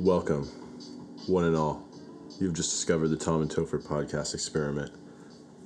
Welcome, 0.00 0.44
one 1.26 1.44
and 1.44 1.54
all. 1.54 1.86
You've 2.40 2.54
just 2.54 2.70
discovered 2.70 3.08
the 3.08 3.18
Tom 3.18 3.42
and 3.42 3.50
Topher 3.50 3.86
podcast 3.86 4.32
experiment. 4.32 4.92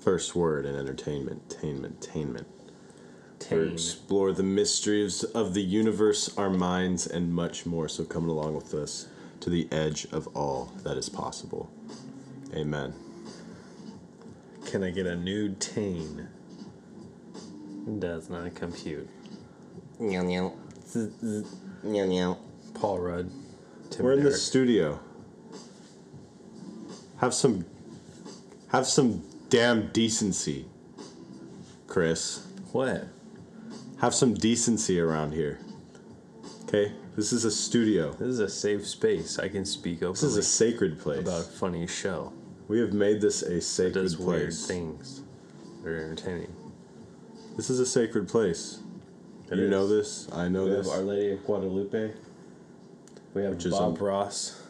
First 0.01 0.35
word 0.35 0.67
in 0.67 0.75
entertainment, 0.75 1.49
tainment, 1.49 2.05
tainment. 2.05 2.45
We 3.49 3.73
explore 3.73 4.33
the 4.33 4.43
mysteries 4.43 5.23
of 5.23 5.55
the 5.55 5.63
universe, 5.63 6.37
our 6.37 6.51
minds, 6.51 7.07
and 7.07 7.33
much 7.33 7.65
more. 7.65 7.89
So 7.89 8.03
come 8.03 8.29
along 8.29 8.57
with 8.57 8.75
us 8.75 9.07
to 9.39 9.51
the 9.51 9.69
edge 9.71 10.09
of 10.11 10.27
all 10.37 10.73
that 10.83 10.97
is 10.97 11.09
possible. 11.09 11.71
Amen. 12.53 12.93
Can 14.67 14.83
I 14.83 14.91
get 14.91 15.07
a 15.07 15.15
nude 15.15 15.61
tain? 15.61 16.27
Does 18.01 18.29
not 18.29 18.53
compute. 18.57 19.09
Meow 20.01 20.25
meow. 20.25 20.55
Meow 21.85 22.07
meow. 22.07 22.39
Paul 22.75 22.99
Rudd. 22.99 23.31
Tim 23.91 24.05
We're 24.05 24.13
in 24.13 24.19
the 24.19 24.25
Derrick. 24.25 24.37
studio. 24.41 25.01
Have 27.19 27.35
some, 27.35 27.65
have 28.69 28.87
some 28.87 29.23
damn 29.49 29.89
decency, 29.89 30.67
Chris. 31.87 32.47
What? 32.73 33.05
Have 34.01 34.15
some 34.15 34.35
decency 34.35 34.99
around 35.01 35.33
here. 35.33 35.61
Okay, 36.65 36.93
this 37.17 37.33
is 37.33 37.45
a 37.45 37.51
studio. 37.51 38.13
This 38.13 38.29
is 38.29 38.41
a 38.41 38.49
safe 38.49 38.87
space. 38.87 39.39
I 39.39 39.49
can 39.49 39.65
speak 39.65 39.99
openly 39.99 40.13
This 40.15 40.23
is 40.25 40.37
a 40.37 40.43
sacred 40.43 40.99
place. 40.99 41.21
about 41.21 41.43
a 41.43 41.45
funny 41.45 41.87
show. 41.87 42.33
We 42.67 42.81
have 42.81 42.93
made 42.93 43.21
this 43.21 43.43
a 43.43 43.57
It 43.57 43.63
sacred 43.63 43.95
does 44.03 44.19
weird 44.19 44.47
place. 44.49 44.67
things. 44.67 45.23
They're 45.83 45.97
entertaining. 46.05 46.53
This 47.57 47.71
is 47.71 47.79
a 47.79 47.87
sacred 47.87 48.29
place. 48.29 48.81
It 49.51 49.59
you 49.59 49.65
is. 49.65 49.71
know 49.71 49.87
this. 49.87 50.29
I 50.33 50.49
know 50.49 50.65
We 50.65 50.71
this. 50.71 50.89
have 50.91 50.99
Our 50.99 51.05
Lady 51.05 51.33
of 51.33 51.45
Guadalupe. 51.45 52.13
We 53.35 53.43
have 53.43 53.55
Which 53.57 53.71
Bob 53.71 54.01
a- 54.01 54.05
Ross. 54.05 54.63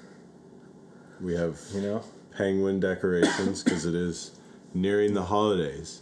we 1.20 1.34
have 1.36 1.60
You 1.74 1.82
know, 1.82 2.02
penguin 2.36 2.80
decorations 2.80 3.62
because 3.62 3.84
it 3.84 3.94
is 3.94 4.32
nearing 4.72 5.14
the 5.14 5.24
holidays. 5.24 6.00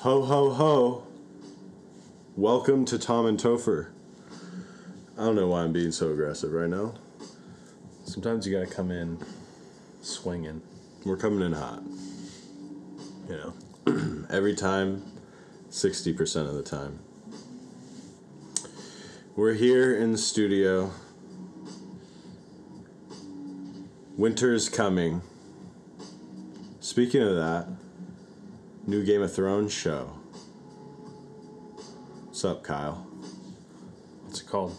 Ho 0.00 0.22
ho 0.22 0.50
ho! 0.50 1.06
Welcome 2.36 2.84
to 2.86 2.98
Tom 2.98 3.26
and 3.26 3.38
Topher. 3.38 3.88
I 5.16 5.24
don't 5.24 5.36
know 5.36 5.46
why 5.48 5.62
I'm 5.62 5.72
being 5.72 5.92
so 5.92 6.10
aggressive 6.10 6.52
right 6.52 6.68
now. 6.68 6.94
sometimes 8.04 8.46
you 8.46 8.52
gotta 8.52 8.70
come 8.70 8.90
in 8.90 9.18
swinging. 10.02 10.60
We're 11.06 11.16
coming 11.16 11.40
in 11.40 11.52
hot. 11.54 11.82
You 13.28 13.52
know, 13.86 14.26
every 14.30 14.54
time, 14.54 15.02
60% 15.70 16.46
of 16.48 16.54
the 16.54 16.62
time. 16.62 16.98
We're 19.36 19.54
here 19.54 19.96
in 19.96 20.12
the 20.12 20.18
studio. 20.18 20.90
Winter's 24.16 24.68
coming. 24.68 25.22
Speaking 26.78 27.20
of 27.20 27.34
that, 27.34 27.66
new 28.86 29.04
Game 29.04 29.22
of 29.22 29.34
Thrones 29.34 29.72
show. 29.72 30.12
What's 32.26 32.44
up, 32.44 32.62
Kyle? 32.62 33.08
What's 34.24 34.40
it 34.40 34.46
called? 34.46 34.76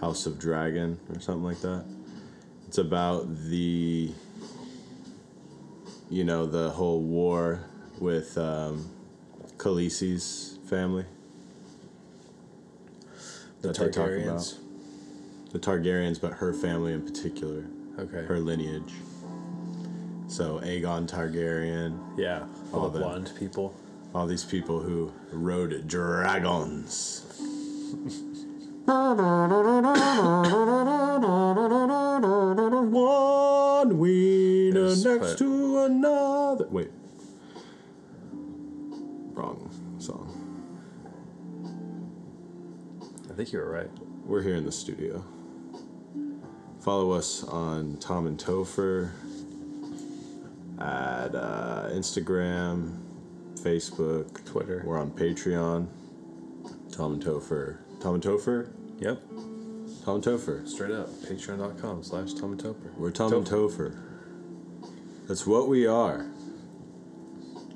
House 0.00 0.26
of 0.26 0.40
Dragon 0.40 0.98
or 1.14 1.20
something 1.20 1.44
like 1.44 1.60
that. 1.60 1.84
It's 2.66 2.78
about 2.78 3.32
the, 3.44 4.10
you 6.08 6.24
know, 6.24 6.46
the 6.46 6.70
whole 6.70 7.02
war 7.02 7.60
with 8.00 8.36
um, 8.36 8.90
Khaleesi's 9.56 10.58
family. 10.68 11.04
The 13.60 13.68
that 13.68 13.78
they 13.78 13.84
talk 13.84 14.08
Targaryens. 14.08 14.58
The 15.52 15.60
Targaryens, 15.60 16.20
but 16.20 16.34
her 16.34 16.52
family 16.52 16.92
in 16.92 17.02
particular, 17.02 17.66
Okay. 18.00 18.24
her 18.26 18.38
lineage. 18.40 18.92
So 20.28 20.60
Aegon 20.60 21.06
Targaryen, 21.08 21.98
yeah. 22.16 22.44
All 22.72 22.80
All 22.80 22.88
the 22.88 22.98
them. 22.98 23.08
blonde 23.08 23.32
people. 23.38 23.74
all 24.14 24.26
these 24.26 24.44
people 24.44 24.80
who 24.80 25.12
rode 25.32 25.86
dragons. 25.86 27.24
One 32.60 33.98
wiener 33.98 34.94
next 34.96 35.38
to 35.38 35.78
another. 35.84 36.66
Wait. 36.68 36.90
Wrong 39.32 39.70
song. 39.98 40.36
I 43.30 43.34
think 43.34 43.52
you 43.52 43.58
were 43.60 43.70
right. 43.70 43.90
We're 44.26 44.42
here 44.42 44.56
in 44.56 44.64
the 44.64 44.72
studio. 44.72 45.24
Follow 46.80 47.12
us 47.12 47.44
on 47.44 47.98
Tom 47.98 48.26
and 48.26 48.38
Topher 48.38 49.10
at 50.78 51.34
uh, 51.34 51.88
Instagram, 51.92 52.98
Facebook, 53.56 54.42
Twitter. 54.46 54.82
We're 54.86 54.98
on 54.98 55.10
Patreon. 55.10 55.88
Tom 56.90 57.14
and 57.14 57.22
Topher. 57.22 57.78
Tom 58.00 58.14
and 58.14 58.22
Topher? 58.22 58.70
Yep. 58.98 59.20
Tom 60.04 60.14
and 60.16 60.24
Topher. 60.24 60.66
Straight 60.66 60.92
up. 60.92 61.08
Patreon.com 61.22 62.02
slash 62.02 62.32
Tom 62.32 62.52
and 62.52 62.62
Topher. 62.62 62.94
We're 62.96 63.10
Tom 63.10 63.32
and 63.34 63.46
Topher. 63.46 63.94
That's 65.28 65.46
what 65.46 65.68
we 65.68 65.86
are. 65.86 66.30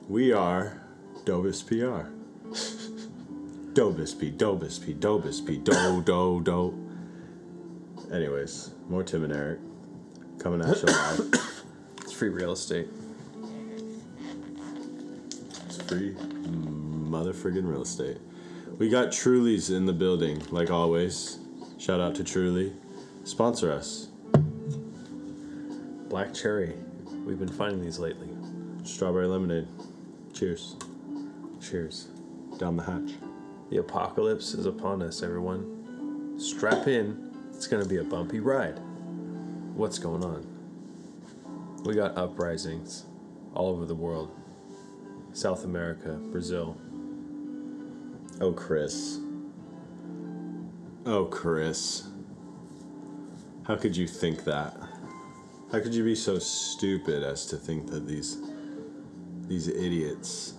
We 0.09 0.33
are 0.33 0.81
Dobus 1.25 1.63
PR. 1.67 2.09
Dobus 3.75 4.19
P, 4.19 4.31
Dobus 4.37 4.85
P, 4.85 4.95
Dobus 4.95 5.47
P, 5.47 5.59
Do, 5.59 6.03
Do, 6.03 6.41
Do. 6.43 6.84
Anyways, 8.13 8.71
more 8.89 9.03
Tim 9.03 9.25
and 9.25 9.33
Eric 9.33 9.59
coming 10.39 10.61
at 10.61 10.77
you 10.77 10.87
live. 10.87 11.35
It's 12.03 12.13
free 12.13 12.29
real 12.29 12.53
estate. 12.53 12.87
It's 15.67 15.79
free 15.83 16.15
motherfucking 16.15 17.67
real 17.67 17.83
estate. 17.83 18.19
We 18.79 18.89
got 18.89 19.11
Truly's 19.11 19.71
in 19.71 19.87
the 19.87 19.93
building, 19.93 20.43
like 20.51 20.71
always. 20.71 21.39
Shout 21.79 22.01
out 22.01 22.15
to 22.17 22.25
Truly. 22.25 22.73
Sponsor 23.25 23.73
us. 23.73 24.09
Black 26.09 26.35
cherry. 26.35 26.75
We've 27.25 27.39
been 27.39 27.49
finding 27.49 27.81
these 27.81 27.99
lately. 27.99 28.29
Strawberry 28.83 29.27
lemonade. 29.27 29.67
Cheers. 30.33 30.77
Cheers. 31.61 32.09
Down 32.59 32.77
the 32.77 32.83
hatch. 32.83 33.15
The 33.71 33.79
apocalypse 33.79 34.55
is 34.55 34.67
upon 34.67 35.03
us, 35.03 35.23
everyone. 35.23 36.35
Strap 36.39 36.87
in. 36.87 37.34
It's 37.65 37.73
gonna 37.73 37.87
be 37.87 37.97
a 37.97 38.05
bumpy 38.05 38.41
ride. 38.41 38.79
What's 39.75 39.99
going 39.99 40.23
on? 40.23 40.47
We 41.87 41.95
got 41.95 42.15
uprisings 42.15 43.07
all 43.55 43.71
over 43.71 43.87
the 43.87 43.95
world. 43.95 44.31
South 45.33 45.65
America, 45.65 46.21
Brazil. 46.31 46.77
Oh, 48.39 48.53
Chris. 48.53 49.19
Oh, 51.07 51.25
Chris. 51.25 52.07
How 53.63 53.77
could 53.77 53.97
you 53.97 54.07
think 54.07 54.45
that? 54.45 54.77
How 55.73 55.81
could 55.81 55.95
you 55.95 56.05
be 56.05 56.15
so 56.15 56.39
stupid 56.39 57.23
as 57.23 57.47
to 57.47 57.57
think 57.57 57.87
that 57.87 58.07
these 58.07 58.43
these 59.49 59.69
idiots 59.69 60.53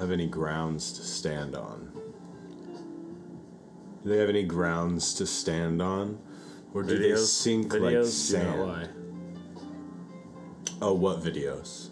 have 0.00 0.10
any 0.10 0.26
grounds 0.26 0.92
to 0.94 1.02
stand 1.04 1.54
on? 1.54 1.92
Do 4.02 4.10
they 4.10 4.18
have 4.18 4.28
any 4.28 4.42
grounds 4.42 5.14
to 5.14 5.26
stand 5.26 5.80
on? 5.80 6.18
Or 6.72 6.82
do 6.82 6.98
they 6.98 7.16
sink 7.16 7.72
like 7.72 7.82
videos 7.82 7.96
not 7.96 8.06
sand? 8.06 8.60
lie. 8.60 8.88
Oh, 10.82 10.94
what 10.94 11.22
videos? 11.22 11.90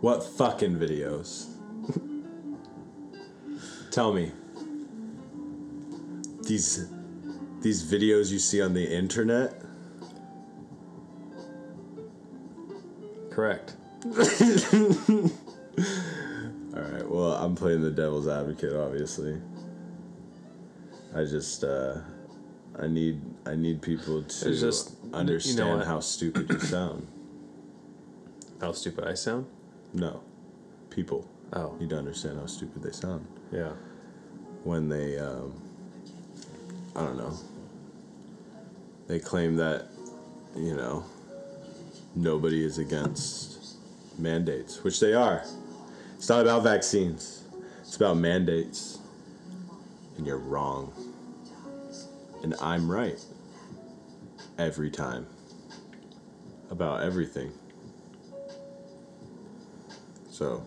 What 0.00 0.24
fucking 0.24 0.76
videos? 0.76 1.48
Tell 3.90 4.12
me. 4.12 4.32
These 6.42 6.88
these 7.60 7.84
videos 7.84 8.32
you 8.32 8.38
see 8.38 8.62
on 8.62 8.74
the 8.74 8.84
internet? 8.84 9.62
Correct. 13.30 13.76
Alright, 16.74 17.08
well, 17.08 17.34
I'm 17.34 17.54
playing 17.54 17.82
the 17.82 17.90
devil's 17.90 18.26
advocate, 18.26 18.74
obviously. 18.74 19.40
I 21.14 21.24
just 21.24 21.62
uh 21.62 21.98
I 22.78 22.86
need 22.86 23.20
I 23.46 23.54
need 23.54 23.82
people 23.82 24.22
to 24.22 24.54
just- 24.54 24.92
you 25.04 25.10
know 25.10 25.18
understand 25.18 25.82
how 25.84 26.00
stupid 26.00 26.50
you 26.50 26.58
sound. 26.60 27.06
How 28.60 28.72
stupid 28.72 29.04
I 29.04 29.14
sound? 29.14 29.46
No. 29.92 30.20
People 30.90 31.26
Oh, 31.52 31.74
need 31.78 31.90
to 31.90 31.98
understand 31.98 32.38
how 32.38 32.46
stupid 32.46 32.82
they 32.82 32.92
sound. 32.92 33.26
yeah. 33.52 33.72
when 34.64 34.88
they 34.88 35.18
um, 35.18 35.52
I 36.96 37.00
don't 37.04 37.16
know 37.18 37.34
they 39.08 39.18
claim 39.18 39.56
that 39.56 39.88
you 40.56 40.74
know 40.76 41.04
nobody 42.14 42.64
is 42.64 42.78
against 42.78 43.76
mandates 44.18 44.84
which 44.84 45.00
they 45.00 45.12
are 45.14 45.42
it's 46.16 46.28
not 46.28 46.42
about 46.42 46.62
vaccines 46.62 47.42
it's 47.80 47.96
about 47.96 48.16
mandates 48.16 48.98
and 50.16 50.26
you're 50.26 50.38
wrong 50.38 50.92
and 52.42 52.54
I'm 52.60 52.90
right 52.90 53.18
every 54.58 54.90
time 54.90 55.26
about 56.70 57.02
everything. 57.02 57.52
So 60.30 60.64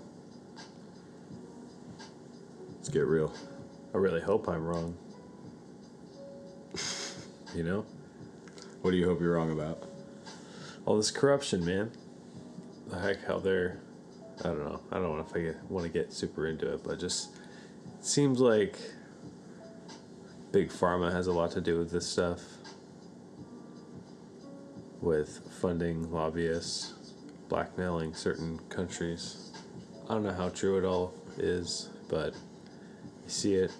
let's 2.75 2.89
get 2.89 3.05
real. 3.05 3.33
I 3.93 3.97
really 3.97 4.21
hope 4.21 4.47
I'm 4.47 4.65
wrong. 4.65 4.95
you 7.55 7.63
know? 7.63 7.85
What 8.81 8.91
do 8.91 8.97
you 8.97 9.05
hope 9.07 9.19
you're 9.19 9.33
wrong 9.33 9.51
about? 9.51 9.81
All 10.85 10.95
this 10.95 11.09
corruption, 11.09 11.65
man. 11.65 11.91
The 12.87 12.99
heck, 12.99 13.25
how 13.25 13.39
they're. 13.39 13.79
I 14.41 14.49
don't 14.49 14.59
know. 14.59 14.81
I 14.91 14.99
don't 14.99 15.17
know 15.17 15.25
if 15.27 15.35
I 15.35 15.39
get, 15.39 15.63
want 15.71 15.85
to 15.85 15.91
get 15.91 16.13
super 16.13 16.45
into 16.45 16.71
it, 16.73 16.83
but 16.83 16.99
just 16.99 17.35
it 17.97 18.05
seems 18.05 18.39
like 18.39 18.77
big 20.55 20.69
pharma 20.69 21.11
has 21.11 21.27
a 21.27 21.33
lot 21.33 21.51
to 21.51 21.59
do 21.59 21.77
with 21.77 21.91
this 21.91 22.07
stuff. 22.07 22.39
With 25.01 25.41
funding 25.59 26.09
lobbyists, 26.09 26.93
blackmailing 27.49 28.13
certain 28.13 28.59
countries. 28.69 29.51
I 30.09 30.13
don't 30.13 30.23
know 30.23 30.31
how 30.31 30.47
true 30.47 30.77
it 30.77 30.85
all 30.85 31.13
is, 31.37 31.89
but 32.07 32.35
you 33.25 33.29
see 33.29 33.55
it. 33.55 33.71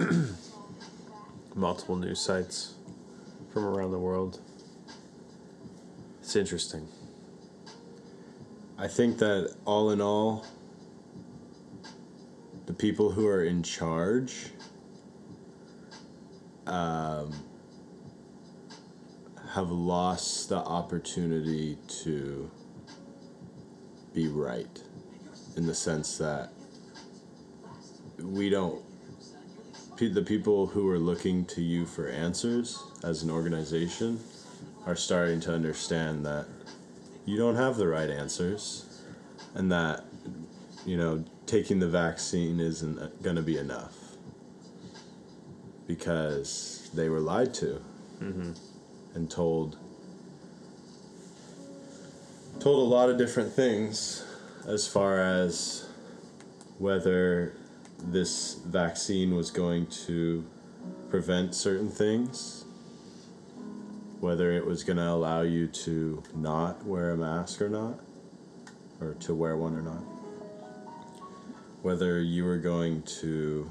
Multiple 1.54 1.94
news 1.94 2.18
sites 2.18 2.74
from 3.52 3.64
around 3.64 3.92
the 3.92 4.00
world. 4.00 4.40
It's 6.22 6.34
interesting. 6.34 6.88
I 8.76 8.88
think 8.88 9.18
that 9.18 9.54
all 9.64 9.92
in 9.92 10.00
all, 10.00 10.44
the 12.66 12.74
people 12.74 13.12
who 13.12 13.28
are 13.28 13.44
in 13.44 13.62
charge 13.62 14.50
um, 16.66 17.32
have 19.54 19.70
lost 19.70 20.48
the 20.48 20.56
opportunity 20.56 21.78
to 21.88 22.50
be 24.12 24.28
right 24.28 24.82
in 25.56 25.66
the 25.66 25.74
sense 25.74 26.18
that 26.18 26.50
we 28.20 28.50
don't 28.50 28.82
the 29.98 30.22
people 30.22 30.66
who 30.66 30.90
are 30.90 30.98
looking 30.98 31.46
to 31.46 31.62
you 31.62 31.86
for 31.86 32.08
answers 32.08 32.82
as 33.02 33.22
an 33.22 33.30
organization 33.30 34.20
are 34.84 34.94
starting 34.94 35.40
to 35.40 35.52
understand 35.52 36.26
that 36.26 36.46
you 37.24 37.38
don't 37.38 37.56
have 37.56 37.76
the 37.76 37.86
right 37.86 38.10
answers 38.10 39.02
and 39.54 39.72
that 39.72 40.04
you 40.84 40.98
know 40.98 41.24
taking 41.46 41.78
the 41.78 41.88
vaccine 41.88 42.60
isn't 42.60 43.22
going 43.22 43.36
to 43.36 43.42
be 43.42 43.56
enough 43.56 44.05
because 45.86 46.90
they 46.94 47.08
were 47.08 47.20
lied 47.20 47.54
to 47.54 47.80
mm-hmm. 48.20 48.52
and 49.14 49.30
told 49.30 49.76
told 52.60 52.78
a 52.78 52.88
lot 52.88 53.10
of 53.10 53.18
different 53.18 53.52
things 53.52 54.24
as 54.66 54.88
far 54.88 55.20
as 55.20 55.88
whether 56.78 57.52
this 57.98 58.54
vaccine 58.66 59.34
was 59.34 59.50
going 59.50 59.86
to 59.86 60.44
prevent 61.10 61.54
certain 61.54 61.88
things 61.88 62.66
whether 64.20 64.52
it 64.52 64.64
was 64.64 64.82
going 64.82 64.96
to 64.96 65.08
allow 65.08 65.42
you 65.42 65.66
to 65.66 66.22
not 66.34 66.84
wear 66.84 67.10
a 67.10 67.16
mask 67.16 67.60
or 67.60 67.68
not, 67.68 67.98
or 69.00 69.14
to 69.14 69.34
wear 69.34 69.56
one 69.56 69.74
or 69.74 69.82
not, 69.82 70.02
whether 71.82 72.20
you 72.20 72.44
were 72.44 72.56
going 72.56 73.02
to 73.02 73.70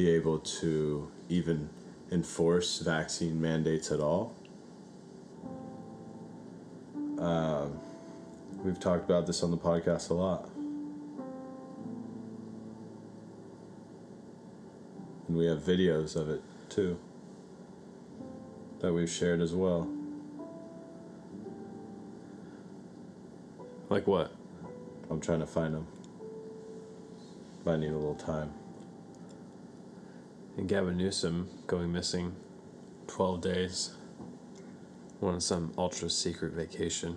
be 0.00 0.08
able 0.08 0.38
to 0.38 1.10
even 1.28 1.68
enforce 2.10 2.78
vaccine 2.78 3.38
mandates 3.38 3.92
at 3.92 4.00
all. 4.00 4.34
Um, 7.18 7.78
we've 8.64 8.80
talked 8.80 9.04
about 9.04 9.26
this 9.26 9.42
on 9.42 9.50
the 9.50 9.58
podcast 9.58 10.08
a 10.08 10.14
lot. 10.14 10.48
And 15.28 15.36
we 15.36 15.44
have 15.44 15.58
videos 15.58 16.16
of 16.16 16.30
it 16.30 16.40
too 16.70 16.98
that 18.78 18.94
we've 18.94 19.10
shared 19.10 19.42
as 19.42 19.52
well. 19.52 19.86
Like 23.90 24.06
what? 24.06 24.34
I'm 25.10 25.20
trying 25.20 25.40
to 25.40 25.46
find 25.46 25.74
them. 25.74 25.86
But 27.64 27.72
I 27.72 27.76
need 27.76 27.90
a 27.90 27.98
little 27.98 28.14
time. 28.14 28.54
And 30.56 30.68
Gavin 30.68 30.96
Newsom 30.96 31.48
going 31.66 31.92
missing 31.92 32.34
12 33.06 33.40
days. 33.40 33.94
On 35.22 35.40
some 35.40 35.72
ultra 35.76 36.08
secret 36.08 36.52
vacation. 36.52 37.16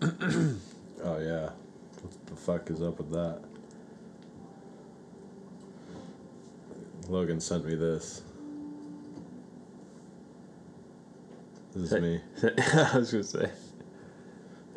Oh 1.04 1.18
yeah. 1.18 1.50
What 2.00 2.26
the 2.26 2.36
fuck 2.36 2.70
is 2.70 2.80
up 2.80 2.98
with 2.98 3.10
that? 3.10 3.40
Logan 7.08 7.40
sent 7.40 7.66
me 7.66 7.74
this. 7.74 8.22
This 11.74 11.92
is 11.92 12.00
me. 12.00 12.20
I 12.74 12.98
was 12.98 13.10
gonna 13.10 13.24
say. 13.24 13.50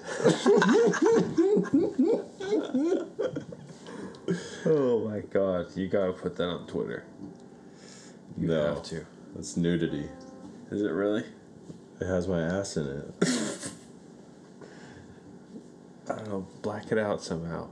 oh 4.65 5.07
my 5.07 5.19
god, 5.19 5.67
you 5.75 5.87
gotta 5.87 6.13
put 6.13 6.35
that 6.37 6.47
on 6.47 6.65
Twitter. 6.65 7.03
You 8.37 8.47
no, 8.47 8.75
have 8.75 8.83
to. 8.83 9.05
that's 9.35 9.55
nudity. 9.55 10.09
Is 10.71 10.81
it 10.81 10.91
really? 10.91 11.23
It 12.01 12.07
has 12.07 12.27
my 12.27 12.41
ass 12.41 12.75
in 12.77 12.87
it. 12.87 13.71
I 16.09 16.15
don't 16.15 16.27
know, 16.27 16.47
black 16.61 16.91
it 16.91 16.97
out 16.97 17.21
somehow. 17.23 17.67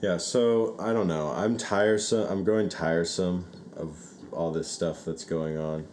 Yeah, 0.00 0.16
so 0.16 0.76
I 0.78 0.92
don't 0.92 1.08
know. 1.08 1.28
I'm 1.30 1.56
tiresome. 1.56 2.28
I'm 2.30 2.44
growing 2.44 2.68
tiresome 2.68 3.46
of 3.76 3.96
all 4.32 4.52
this 4.52 4.70
stuff 4.70 5.04
that's 5.04 5.24
going 5.24 5.58
on. 5.58 5.86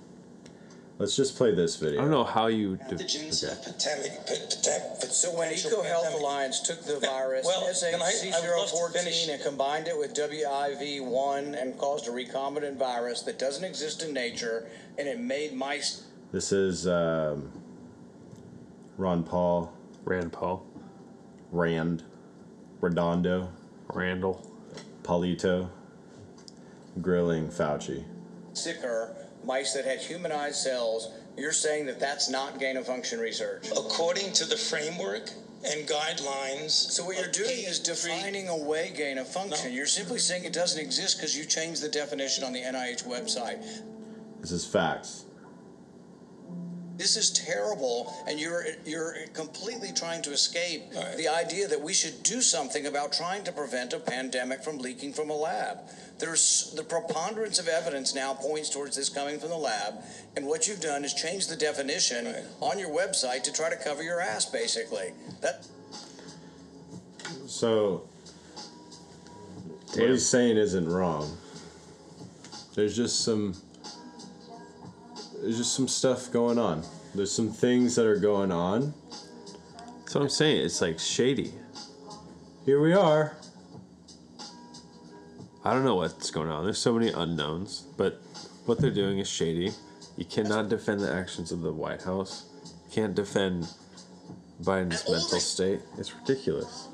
Let's 0.97 1.15
just 1.15 1.35
play 1.35 1.53
this 1.53 1.75
video. 1.75 1.99
I 1.99 2.03
don't 2.03 2.11
know 2.11 2.23
how 2.23 2.47
you. 2.47 2.77
De- 2.77 2.95
pathogens, 2.95 3.43
okay. 3.43 3.53
pandemic, 3.65 5.11
So 5.11 5.29
when 5.37 5.49
potential 5.49 5.83
EcoHealth. 5.83 6.13
Alliance 6.19 6.61
took 6.61 6.81
the 6.83 6.99
virus 6.99 7.45
Well, 7.45 7.67
and 7.67 8.01
I- 8.01 8.07
I 8.07 8.39
would 8.41 8.57
love 8.57 8.69
to 8.93 8.97
finish- 8.99 9.27
SHC014 9.27 9.33
and 9.33 9.43
combined 9.43 9.87
it 9.89 9.97
with 9.97 10.13
WIV1 10.13 11.53
and 11.61 11.77
caused 11.77 12.07
a 12.07 12.11
recombinant 12.11 12.77
virus 12.77 13.21
that 13.23 13.37
doesn't 13.37 13.65
exist 13.65 14.03
in 14.03 14.13
nature, 14.13 14.67
and 14.97 15.07
it 15.09 15.19
made 15.19 15.53
mice 15.53 16.03
This 16.31 16.51
is 16.53 16.87
um, 16.87 17.51
Ron 18.97 19.23
Paul, 19.23 19.73
Rand 20.05 20.31
Paul, 20.31 20.65
Rand, 21.51 22.03
Redondo, 22.81 23.49
Randall. 23.93 24.41
Polito, 25.03 25.69
grilling 27.01 27.47
Fauci. 27.49 28.03
sicker, 28.53 29.15
mice 29.45 29.73
that 29.73 29.85
had 29.85 29.99
humanized 29.99 30.57
cells. 30.57 31.11
You're 31.37 31.51
saying 31.51 31.85
that 31.87 31.99
that's 31.99 32.29
not 32.29 32.59
gain 32.59 32.77
of 32.77 32.87
function 32.87 33.19
research. 33.19 33.69
According 33.71 34.33
to 34.33 34.45
the 34.45 34.57
framework 34.57 35.29
and 35.65 35.87
guidelines. 35.87 36.71
So 36.71 37.03
what 37.03 37.17
you're 37.17 37.31
doing 37.31 37.63
is 37.65 37.79
P3 37.79 37.85
defining 37.85 38.47
away 38.47 38.93
gain 38.95 39.17
of 39.17 39.27
function. 39.27 39.69
No. 39.69 39.75
You're 39.75 39.85
simply 39.87 40.19
saying 40.19 40.45
it 40.45 40.53
doesn't 40.53 40.79
exist 40.79 41.17
because 41.17 41.37
you 41.37 41.45
changed 41.45 41.81
the 41.81 41.89
definition 41.89 42.43
on 42.43 42.53
the 42.53 42.61
NIH 42.61 43.05
website. 43.05 43.63
This 44.41 44.51
is 44.51 44.65
facts. 44.65 45.24
This 46.97 47.17
is 47.17 47.29
terrible, 47.31 48.13
and 48.27 48.39
you're 48.39 48.63
you're 48.85 49.15
completely 49.33 49.91
trying 49.91 50.21
to 50.23 50.31
escape 50.31 50.83
All 50.95 51.03
right. 51.03 51.17
the 51.17 51.27
idea 51.27 51.67
that 51.67 51.81
we 51.81 51.93
should 51.93 52.23
do 52.23 52.41
something 52.41 52.85
about 52.85 53.11
trying 53.11 53.43
to 53.43 53.51
prevent 53.51 53.91
a 53.93 53.99
pandemic 53.99 54.63
from 54.63 54.77
leaking 54.77 55.11
from 55.13 55.29
a 55.29 55.35
lab. 55.35 55.79
There's 56.19 56.71
the 56.75 56.83
preponderance 56.83 57.59
of 57.59 57.67
evidence 57.67 58.15
now 58.15 58.33
points 58.33 58.69
towards 58.69 58.95
this 58.95 59.09
coming 59.09 59.39
from 59.39 59.49
the 59.49 59.57
lab, 59.57 59.95
and 60.37 60.45
what 60.47 60.67
you've 60.69 60.79
done 60.79 61.03
is 61.03 61.13
change 61.13 61.47
the 61.47 61.57
definition 61.57 62.25
Right. 62.25 62.43
on 62.61 62.79
your 62.79 62.89
website 62.89 63.43
to 63.43 63.51
try 63.51 63.69
to 63.69 63.75
cover 63.75 64.01
your 64.01 64.21
ass, 64.21 64.45
basically. 64.45 65.11
That 65.41 65.65
So, 67.47 68.03
what 69.95 70.09
he's 70.09 70.25
saying 70.25 70.55
isn't 70.57 70.87
wrong. 70.87 71.37
There's 72.73 72.95
just 72.95 73.21
some. 73.21 73.55
There's 75.41 75.57
just 75.57 75.73
some 75.75 75.87
stuff 75.87 76.31
going 76.31 76.57
on. 76.57 76.83
There's 77.13 77.31
some 77.31 77.49
things 77.51 77.95
that 77.95 78.05
are 78.05 78.17
going 78.17 78.51
on. 78.51 78.93
That's 79.99 80.15
what 80.15 80.21
I'm 80.21 80.29
saying. 80.29 80.65
It's 80.65 80.81
like 80.81 80.99
shady. 80.99 81.53
Here 82.65 82.81
we 82.81 82.93
are. 82.93 83.37
I 85.63 85.73
don't 85.73 85.83
know 85.83 85.95
what's 85.95 86.29
going 86.31 86.49
on. 86.49 86.63
There's 86.63 86.77
so 86.77 86.93
many 86.93 87.11
unknowns, 87.11 87.85
but 87.97 88.21
what 88.65 88.79
they're 88.79 88.91
doing 88.91 89.19
is 89.19 89.27
shady. 89.27 89.71
You 90.17 90.25
cannot 90.25 90.69
defend 90.69 91.01
the 91.01 91.11
actions 91.11 91.51
of 91.51 91.61
the 91.61 91.73
White 91.73 92.03
House. 92.03 92.45
You 92.63 92.91
can't 92.93 93.15
defend 93.15 93.67
Biden's 94.61 95.01
And 95.03 95.11
mental 95.13 95.29
this- 95.31 95.47
state. 95.47 95.81
It's 95.97 96.15
ridiculous. 96.15 96.87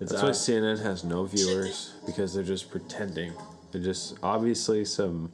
It's 0.00 0.10
That's 0.10 0.22
why 0.22 0.30
CNN 0.30 0.82
has 0.82 1.04
no 1.04 1.24
viewers 1.24 1.92
because 2.04 2.34
they're 2.34 2.42
just 2.42 2.70
pretending. 2.70 3.32
They're 3.74 3.82
just 3.82 4.16
obviously 4.22 4.84
some 4.84 5.32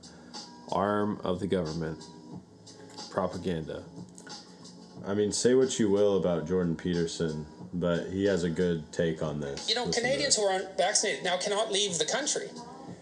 arm 0.73 1.21
of 1.25 1.41
the 1.41 1.47
government 1.47 2.03
propaganda. 3.11 3.83
I 5.07 5.13
mean, 5.13 5.31
say 5.31 5.55
what 5.55 5.79
you 5.79 5.91
will 5.91 6.17
about 6.17 6.49
Jordan 6.49 6.75
Peterson, 6.75 7.45
but 7.75 8.07
he 8.07 8.25
has 8.25 8.45
a 8.45 8.49
good 8.49 8.91
take 8.95 9.23
on 9.23 9.41
this. 9.41 9.69
You 9.69 9.75
know, 9.75 9.85
Listen 9.85 10.05
Canadians 10.05 10.37
who 10.37 10.45
aren't 10.45 10.75
vaccinated 10.79 11.23
now 11.23 11.37
cannot 11.37 11.71
leave 11.71 11.99
the 11.99 12.07
country. 12.07 12.47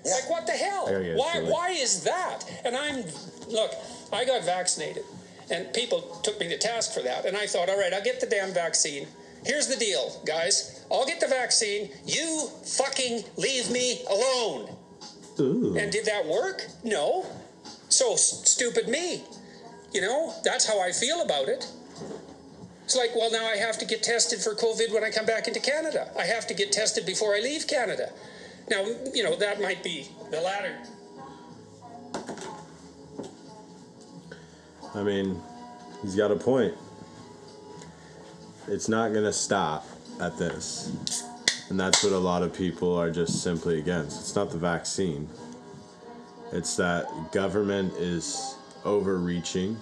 Like, 0.05 0.29
what 0.29 0.45
the 0.45 0.55
hell? 0.55 0.89
I 0.89 1.15
Why, 1.15 1.41
why 1.43 1.71
is 1.71 2.03
that? 2.03 2.45
And 2.65 2.77
I'm, 2.77 3.05
look, 3.49 3.71
I 4.13 4.25
got 4.25 4.45
vaccinated, 4.45 5.05
and 5.53 5.73
people 5.73 6.01
took 6.25 6.41
me 6.41 6.49
to 6.49 6.59
task 6.59 6.93
for 6.93 7.03
that. 7.03 7.27
And 7.27 7.37
I 7.37 7.47
thought, 7.47 7.69
all 7.69 7.79
right, 7.79 7.93
I'll 7.93 8.03
get 8.03 8.21
the 8.21 8.27
damn 8.27 8.51
vaccine. 8.51 9.07
Here's 9.45 9.69
the 9.69 9.77
deal, 9.77 10.21
guys. 10.27 10.85
I'll 10.91 11.07
get 11.07 11.21
the 11.21 11.29
vaccine. 11.29 11.91
You 12.05 12.49
fucking 12.65 13.23
leave 13.37 13.71
me 13.71 14.03
alone. 14.11 14.75
Ooh. 15.41 15.77
And 15.77 15.93
did 15.93 16.05
that 16.07 16.27
work? 16.27 16.67
No. 16.83 17.27
So 17.89 18.17
stupid 18.17 18.89
me. 18.89 19.25
You 19.93 20.01
know, 20.03 20.35
that's 20.45 20.67
how 20.67 20.81
I 20.81 20.93
feel 20.93 21.23
about 21.23 21.49
it. 21.49 21.67
It's 22.85 22.97
like, 22.97 23.11
well, 23.15 23.31
now 23.31 23.45
I 23.45 23.57
have 23.57 23.79
to 23.79 23.85
get 23.85 24.03
tested 24.03 24.41
for 24.41 24.55
COVID 24.55 24.93
when 24.93 25.05
I 25.05 25.11
come 25.11 25.27
back 25.27 25.47
into 25.47 25.61
Canada. 25.61 26.11
I 26.19 26.25
have 26.25 26.47
to 26.47 26.55
get 26.55 26.73
tested 26.73 27.05
before 27.05 27.35
I 27.35 27.41
leave 27.41 27.67
Canada. 27.67 28.11
Now, 28.71 28.85
you 29.15 29.23
know, 29.23 29.37
that 29.37 29.61
might 29.61 29.83
be 29.83 30.09
the 30.31 30.41
latter. 30.41 30.75
I 34.95 35.03
mean, 35.03 35.41
he's 36.03 36.15
got 36.15 36.31
a 36.31 36.37
point. 36.37 36.75
It's 38.69 38.89
not 38.89 39.13
going 39.13 39.25
to 39.25 39.33
stop 39.33 39.87
at 40.21 40.39
this. 40.39 41.25
And 41.71 41.79
that's 41.79 42.03
what 42.03 42.13
a 42.13 42.19
lot 42.19 42.43
of 42.43 42.55
people 42.55 42.97
are 42.97 43.11
just 43.11 43.43
simply 43.43 43.79
against. 43.79 44.21
It's 44.21 44.35
not 44.35 44.51
the 44.51 44.59
vaccine, 44.59 45.29
it's 46.53 46.77
that 46.77 47.07
government 47.33 47.93
is 47.95 48.57
overreaching 48.85 49.77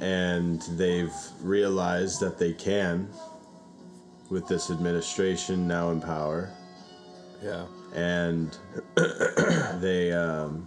and 0.00 0.62
they've 0.78 1.12
realized 1.42 2.20
that 2.20 2.38
they 2.38 2.52
can, 2.52 3.08
with 4.30 4.48
this 4.48 4.70
administration 4.70 5.68
now 5.68 5.90
in 5.90 6.00
power, 6.00 6.50
Yeah. 7.42 7.66
and 7.94 8.56
they 9.80 10.12
um, 10.12 10.66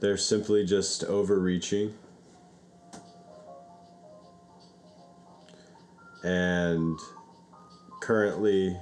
they're 0.00 0.16
simply 0.16 0.64
just 0.64 1.02
overreaching 1.04 1.94
and 6.24 6.98
currently 8.00 8.76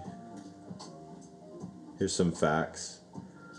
here's 1.98 2.14
some 2.14 2.32
facts 2.32 3.00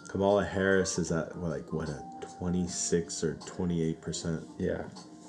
kamala 0.09 0.43
harris 0.45 0.97
is 0.99 1.11
at 1.11 1.35
what, 1.37 1.51
like 1.51 1.73
what 1.73 1.89
a 1.89 2.03
26 2.39 3.23
or 3.23 3.33
28 3.45 4.01
percent 4.01 4.43
Yeah. 4.57 4.83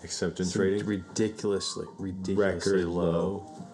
acceptance 0.05 0.49
It's 0.49 0.57
rating 0.57 0.87
ridiculously, 0.87 1.87
ridiculously 1.99 2.73
record 2.73 2.89
low. 2.89 3.03
low 3.11 3.67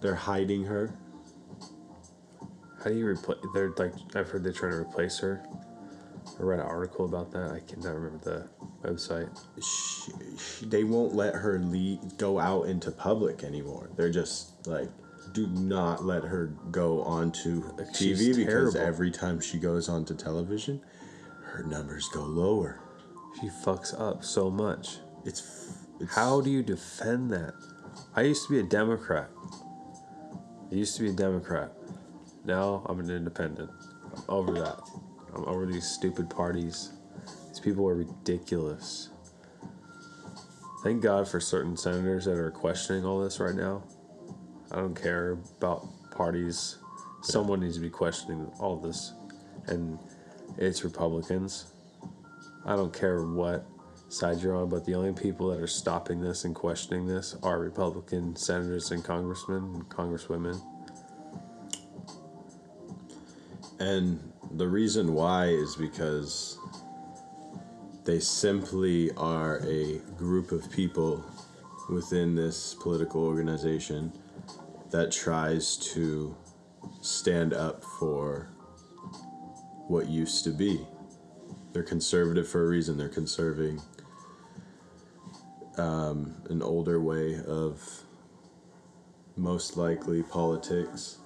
they're 0.00 0.14
hiding 0.16 0.64
her 0.64 0.92
How 2.82 2.90
do 2.90 2.96
you 2.96 3.06
replace? 3.06 3.38
They're 3.54 3.70
like 3.76 3.92
I've 4.16 4.28
heard 4.28 4.42
they're 4.42 4.52
trying 4.52 4.72
to 4.72 4.78
replace 4.78 5.18
her. 5.20 5.44
I 6.38 6.42
read 6.42 6.60
an 6.60 6.66
article 6.66 7.04
about 7.04 7.30
that. 7.32 7.50
I 7.50 7.60
cannot 7.60 7.94
remember 7.94 8.48
the 8.82 8.88
website. 8.88 9.28
she, 9.62 10.12
she, 10.38 10.66
they 10.66 10.84
won't 10.84 11.14
let 11.14 11.34
her 11.34 11.58
lead, 11.58 12.00
go 12.18 12.38
out 12.38 12.66
into 12.66 12.90
public 12.90 13.44
anymore. 13.44 13.90
They're 13.96 14.10
just 14.10 14.66
like, 14.66 14.88
do 15.32 15.46
not 15.48 16.04
let 16.04 16.24
her 16.24 16.54
go 16.70 17.02
onto 17.02 17.62
TV 17.92 18.34
because 18.36 18.76
every 18.76 19.10
time 19.10 19.40
she 19.40 19.58
goes 19.58 19.88
onto 19.88 20.14
television, 20.14 20.80
her 21.42 21.62
numbers 21.62 22.08
go 22.08 22.22
lower. 22.22 22.80
She 23.40 23.48
fucks 23.48 23.98
up 23.98 24.24
so 24.24 24.50
much. 24.50 24.98
It's, 25.24 25.78
it's 26.00 26.14
How 26.14 26.40
do 26.40 26.50
you 26.50 26.62
defend 26.62 27.30
that? 27.32 27.54
I 28.14 28.22
used 28.22 28.46
to 28.46 28.52
be 28.52 28.60
a 28.60 28.64
Democrat. 28.64 29.30
I 30.70 30.74
used 30.74 30.96
to 30.96 31.02
be 31.02 31.10
a 31.10 31.14
Democrat. 31.14 31.72
Now 32.44 32.84
I'm 32.88 33.00
an 33.00 33.10
independent. 33.10 33.70
I'm 34.14 34.22
over 34.28 34.52
that. 34.52 34.80
I'm 35.34 35.44
over 35.44 35.66
these 35.66 35.86
stupid 35.86 36.28
parties. 36.28 36.92
These 37.48 37.60
people 37.60 37.88
are 37.88 37.94
ridiculous. 37.94 39.10
Thank 40.82 41.02
God 41.02 41.28
for 41.28 41.40
certain 41.40 41.76
senators 41.76 42.24
that 42.24 42.36
are 42.36 42.50
questioning 42.50 43.04
all 43.04 43.20
this 43.20 43.38
right 43.38 43.54
now. 43.54 43.84
I 44.72 44.76
don't 44.76 45.00
care 45.00 45.38
about 45.58 45.86
parties. 46.10 46.78
Someone 47.22 47.60
needs 47.60 47.76
to 47.76 47.80
be 47.80 47.90
questioning 47.90 48.50
all 48.58 48.76
this. 48.76 49.12
And 49.68 49.98
it's 50.58 50.82
Republicans. 50.82 51.72
I 52.64 52.74
don't 52.74 52.92
care 52.92 53.22
what 53.24 53.66
side 54.08 54.40
you're 54.40 54.56
on, 54.56 54.68
but 54.68 54.84
the 54.84 54.94
only 54.94 55.12
people 55.12 55.48
that 55.50 55.60
are 55.60 55.66
stopping 55.66 56.20
this 56.20 56.44
and 56.44 56.54
questioning 56.54 57.06
this 57.06 57.36
are 57.42 57.58
Republican 57.58 58.36
senators 58.36 58.90
and 58.90 59.04
congressmen 59.04 59.62
and 59.74 59.88
congresswomen. 59.88 60.60
And 63.78 64.31
the 64.54 64.68
reason 64.68 65.14
why 65.14 65.46
is 65.46 65.76
because 65.76 66.58
they 68.04 68.20
simply 68.20 69.10
are 69.12 69.60
a 69.66 69.98
group 70.16 70.52
of 70.52 70.70
people 70.70 71.24
within 71.88 72.34
this 72.34 72.74
political 72.74 73.24
organization 73.24 74.12
that 74.90 75.10
tries 75.10 75.76
to 75.76 76.36
stand 77.00 77.54
up 77.54 77.82
for 77.98 78.48
what 79.88 80.08
used 80.08 80.44
to 80.44 80.50
be. 80.50 80.86
They're 81.72 81.82
conservative 81.82 82.46
for 82.46 82.64
a 82.64 82.68
reason. 82.68 82.98
They're 82.98 83.08
conserving 83.08 83.80
um, 85.78 86.34
an 86.50 86.62
older 86.62 87.00
way 87.00 87.40
of 87.46 87.82
most 89.36 89.78
likely 89.78 90.22
politics 90.22 91.18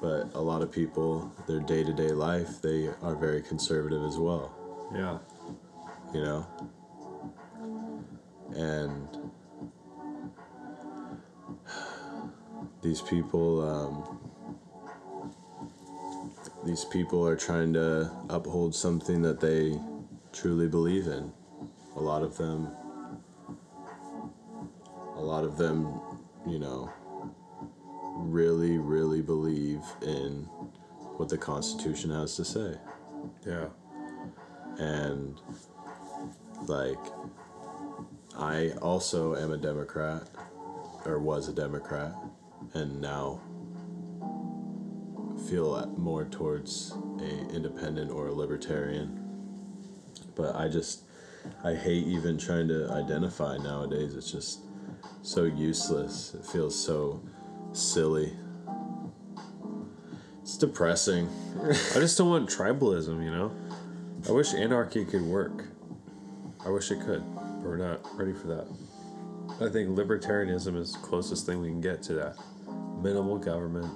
but 0.00 0.34
a 0.34 0.40
lot 0.40 0.62
of 0.62 0.72
people 0.72 1.32
their 1.46 1.60
day-to-day 1.60 2.12
life 2.12 2.62
they 2.62 2.88
are 3.02 3.14
very 3.14 3.42
conservative 3.42 4.02
as 4.02 4.16
well. 4.16 4.54
Yeah. 4.94 5.18
you 6.14 6.22
know? 6.22 6.46
And 8.54 9.08
these 12.82 13.00
people 13.02 13.60
um, 13.68 14.18
these 16.64 16.84
people 16.84 17.26
are 17.26 17.36
trying 17.36 17.72
to 17.74 18.10
uphold 18.28 18.74
something 18.74 19.22
that 19.22 19.40
they 19.40 19.78
truly 20.32 20.68
believe 20.68 21.06
in. 21.06 21.32
A 21.96 22.00
lot 22.00 22.22
of 22.22 22.36
them 22.36 22.68
a 25.16 25.20
lot 25.20 25.44
of 25.44 25.58
them 25.58 26.00
you 26.46 26.58
know 26.58 26.90
really 28.20 28.78
really 28.78 29.22
believe 29.22 29.82
in 30.02 30.44
what 31.16 31.28
the 31.28 31.38
constitution 31.38 32.10
has 32.10 32.36
to 32.36 32.44
say. 32.44 32.74
Yeah. 33.46 33.68
and 34.78 35.40
like 36.66 36.98
I 38.38 38.70
also 38.80 39.34
am 39.36 39.52
a 39.52 39.56
Democrat 39.56 40.28
or 41.04 41.18
was 41.18 41.48
a 41.48 41.52
Democrat 41.52 42.14
and 42.74 43.00
now 43.00 43.40
feel 45.48 45.86
more 45.96 46.24
towards 46.24 46.92
a 47.18 47.54
independent 47.54 48.10
or 48.10 48.28
a 48.28 48.32
libertarian. 48.32 49.18
But 50.36 50.54
I 50.54 50.68
just 50.68 51.02
I 51.64 51.74
hate 51.74 52.06
even 52.06 52.38
trying 52.38 52.68
to 52.68 52.90
identify 52.90 53.56
nowadays. 53.56 54.14
It's 54.14 54.30
just 54.30 54.60
so 55.22 55.44
useless. 55.44 56.34
It 56.34 56.44
feels 56.44 56.78
so 56.78 57.22
silly 57.72 58.32
it's 60.42 60.56
depressing 60.56 61.28
I 61.62 62.00
just 62.00 62.16
don't 62.16 62.30
want 62.30 62.48
tribalism, 62.48 63.22
you 63.22 63.30
know? 63.30 63.52
I 64.28 64.32
wish 64.32 64.54
anarchy 64.54 65.04
could 65.04 65.22
work. 65.22 65.64
I 66.64 66.70
wish 66.70 66.90
it 66.90 67.00
could, 67.00 67.22
but 67.34 67.62
we're 67.62 67.76
not 67.76 68.00
ready 68.18 68.32
for 68.32 68.46
that. 68.48 68.66
I 69.60 69.70
think 69.70 69.90
libertarianism 69.90 70.76
is 70.76 70.92
the 70.92 70.98
closest 71.00 71.46
thing 71.46 71.60
we 71.60 71.68
can 71.68 71.80
get 71.80 72.02
to 72.04 72.14
that. 72.14 72.36
Minimal 73.02 73.38
government. 73.38 73.92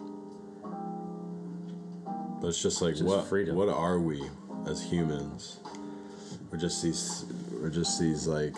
But 2.40 2.48
it's 2.48 2.62
just 2.62 2.82
like 2.82 2.92
Just 2.94 3.04
what 3.04 3.26
freedom. 3.26 3.56
what 3.56 3.68
are 3.68 3.98
we 3.98 4.22
as 4.66 4.82
humans? 4.82 5.60
We're 6.50 6.58
just 6.58 6.82
these 6.82 7.24
we're 7.52 7.70
just 7.70 7.98
these 7.98 8.26
like 8.26 8.54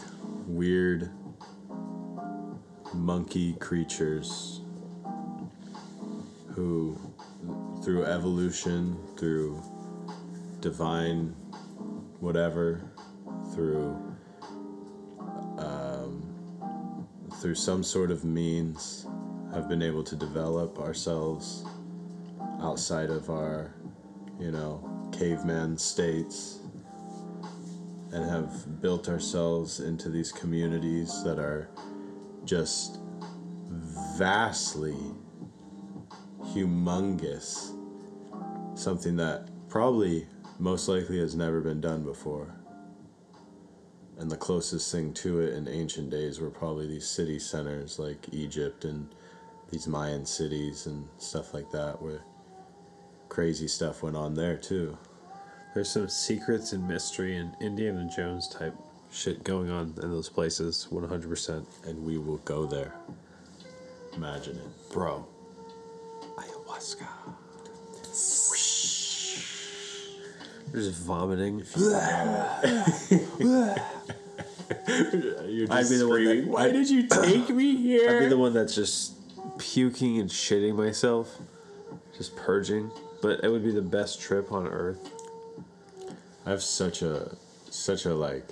weird 0.47 1.11
monkey 2.95 3.55
creatures 3.55 4.63
who 6.57 6.99
through 7.85 8.05
evolution, 8.07 8.99
through 9.19 9.63
divine 10.61 11.29
whatever, 12.19 12.91
through 13.55 13.95
um, 15.59 17.07
through 17.41 17.55
some 17.55 17.85
sort 17.85 18.11
of 18.11 18.25
means 18.25 19.07
have 19.53 19.69
been 19.69 19.83
able 19.83 20.03
to 20.03 20.17
develop 20.17 20.79
ourselves 20.79 21.65
outside 22.63 23.11
of 23.11 23.29
our, 23.29 23.75
you 24.41 24.51
know, 24.51 25.11
caveman 25.13 25.77
states 25.77 26.61
and 28.13 28.29
have 28.29 28.81
built 28.81 29.11
ourselves 29.11 29.81
into 29.81 30.09
these 30.09 30.33
communities 30.33 31.23
that 31.23 31.39
are 31.39 31.69
just 32.45 32.99
vastly 33.69 34.97
humongous. 36.57 37.77
Something 38.79 39.17
that 39.17 39.49
probably 39.69 40.27
most 40.59 40.89
likely 40.89 41.19
has 41.19 41.35
never 41.35 41.61
been 41.61 41.81
done 41.81 42.03
before. 42.03 42.55
And 44.19 44.31
the 44.31 44.37
closest 44.37 44.91
thing 44.91 45.13
to 45.15 45.41
it 45.41 45.53
in 45.53 45.69
ancient 45.69 46.09
days 46.09 46.41
were 46.41 46.49
probably 46.49 46.87
these 46.87 47.07
city 47.07 47.39
centers 47.39 47.99
like 47.99 48.27
Egypt 48.33 48.87
and 48.87 49.15
these 49.71 49.87
Mayan 49.87 50.25
cities 50.25 50.87
and 50.87 51.07
stuff 51.19 51.53
like 51.53 51.71
that, 51.73 52.01
where 52.01 52.23
crazy 53.29 53.69
stuff 53.69 54.03
went 54.03 54.17
on 54.17 54.35
there 54.35 54.57
too. 54.57 54.97
There's 55.75 55.91
some 55.91 56.09
secrets 56.09 56.73
and 56.73 56.89
mystery 56.89 57.37
and 57.37 57.55
Indiana 57.61 58.09
Jones 58.15 58.49
type 58.49 58.75
shit 59.13 59.45
going 59.45 59.69
on 59.69 59.93
in 60.03 60.11
those 60.11 60.31
places, 60.31 60.89
100%. 60.91 61.67
And 61.87 62.03
we 62.03 62.17
will 62.17 62.39
go 62.39 62.65
there. 62.65 62.95
Imagine 64.15 64.57
it. 64.57 64.93
Bro. 64.93 65.27
Ayahuasca. 66.69 67.07
You're 70.73 70.83
just 70.83 71.01
vomiting. 71.03 71.63
You're 75.49 75.69
I'd 75.71 75.89
be 75.89 75.97
the 75.97 76.07
one 76.09 76.25
that- 76.25 76.31
screaming, 76.33 76.51
Why 76.51 76.71
did 76.71 76.91
you 76.91 77.07
take 77.07 77.49
me 77.51 77.77
here? 77.77 78.11
I'd 78.17 78.21
be 78.21 78.29
the 78.29 78.37
one 78.39 78.53
that's 78.53 78.75
just 78.75 79.13
puking 79.59 80.19
and 80.19 80.29
shitting 80.29 80.75
myself, 80.75 81.39
just 82.17 82.35
purging. 82.37 82.91
But 83.23 83.43
it 83.45 83.49
would 83.49 83.65
be 83.65 83.71
the 83.73 83.81
best 83.83 84.21
trip 84.21 84.53
on 84.53 84.67
earth. 84.67 84.99
I 86.45 86.51
have 86.51 86.63
such 86.63 87.03
a 87.03 87.37
such 87.71 88.05
a 88.07 88.15
like 88.15 88.45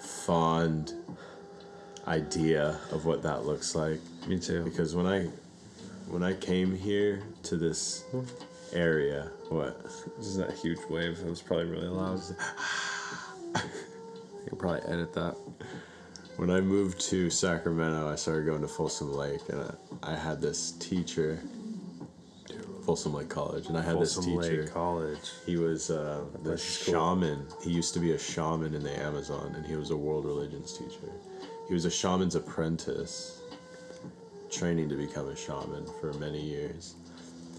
fond 0.00 0.92
idea 2.06 2.78
of 2.92 3.04
what 3.04 3.22
that 3.22 3.44
looks 3.44 3.74
like 3.74 3.98
Me 4.28 4.38
too. 4.38 4.62
because 4.62 4.94
when 4.94 5.06
I 5.06 5.28
when 6.08 6.22
I 6.22 6.34
came 6.34 6.74
here 6.74 7.22
to 7.44 7.56
this 7.56 8.04
area, 8.72 9.30
what 9.48 9.82
This 10.16 10.26
is 10.26 10.36
that 10.36 10.52
huge 10.54 10.78
wave. 10.88 11.18
It 11.18 11.28
was 11.28 11.42
probably 11.42 11.66
really 11.66 11.88
loud. 11.88 12.20
You 13.54 14.50
can 14.50 14.58
probably 14.58 14.82
edit 14.88 15.12
that. 15.14 15.34
when 16.36 16.50
I 16.50 16.60
moved 16.60 17.00
to 17.10 17.30
Sacramento, 17.30 18.08
I 18.08 18.14
started 18.14 18.46
going 18.46 18.60
to 18.60 18.68
Folsom 18.68 19.12
Lake, 19.12 19.40
and 19.48 19.60
I, 19.60 20.12
I 20.12 20.14
had 20.14 20.40
this 20.40 20.70
teacher, 20.72 21.40
Folsom 22.84 23.14
Lake 23.14 23.28
College, 23.28 23.66
and 23.66 23.76
I 23.76 23.82
had 23.82 23.94
Folsom 23.94 24.36
this 24.36 24.46
teacher. 24.46 24.62
Lake 24.62 24.72
College. 24.72 25.32
He 25.46 25.56
was 25.56 25.90
uh, 25.90 26.24
the 26.32 26.38
place 26.38 26.84
cool. 26.84 26.94
shaman. 26.94 27.44
He 27.60 27.70
used 27.72 27.92
to 27.94 27.98
be 27.98 28.12
a 28.12 28.18
shaman 28.18 28.72
in 28.74 28.84
the 28.84 28.96
Amazon, 28.96 29.52
and 29.56 29.66
he 29.66 29.74
was 29.74 29.90
a 29.90 29.96
world 29.96 30.24
religions 30.24 30.78
teacher. 30.78 31.10
He 31.66 31.74
was 31.74 31.84
a 31.84 31.90
shaman's 31.90 32.36
apprentice, 32.36 33.40
training 34.56 34.88
to 34.88 34.96
become 34.96 35.28
a 35.28 35.36
shaman 35.36 35.86
for 36.00 36.12
many 36.14 36.40
years. 36.40 36.94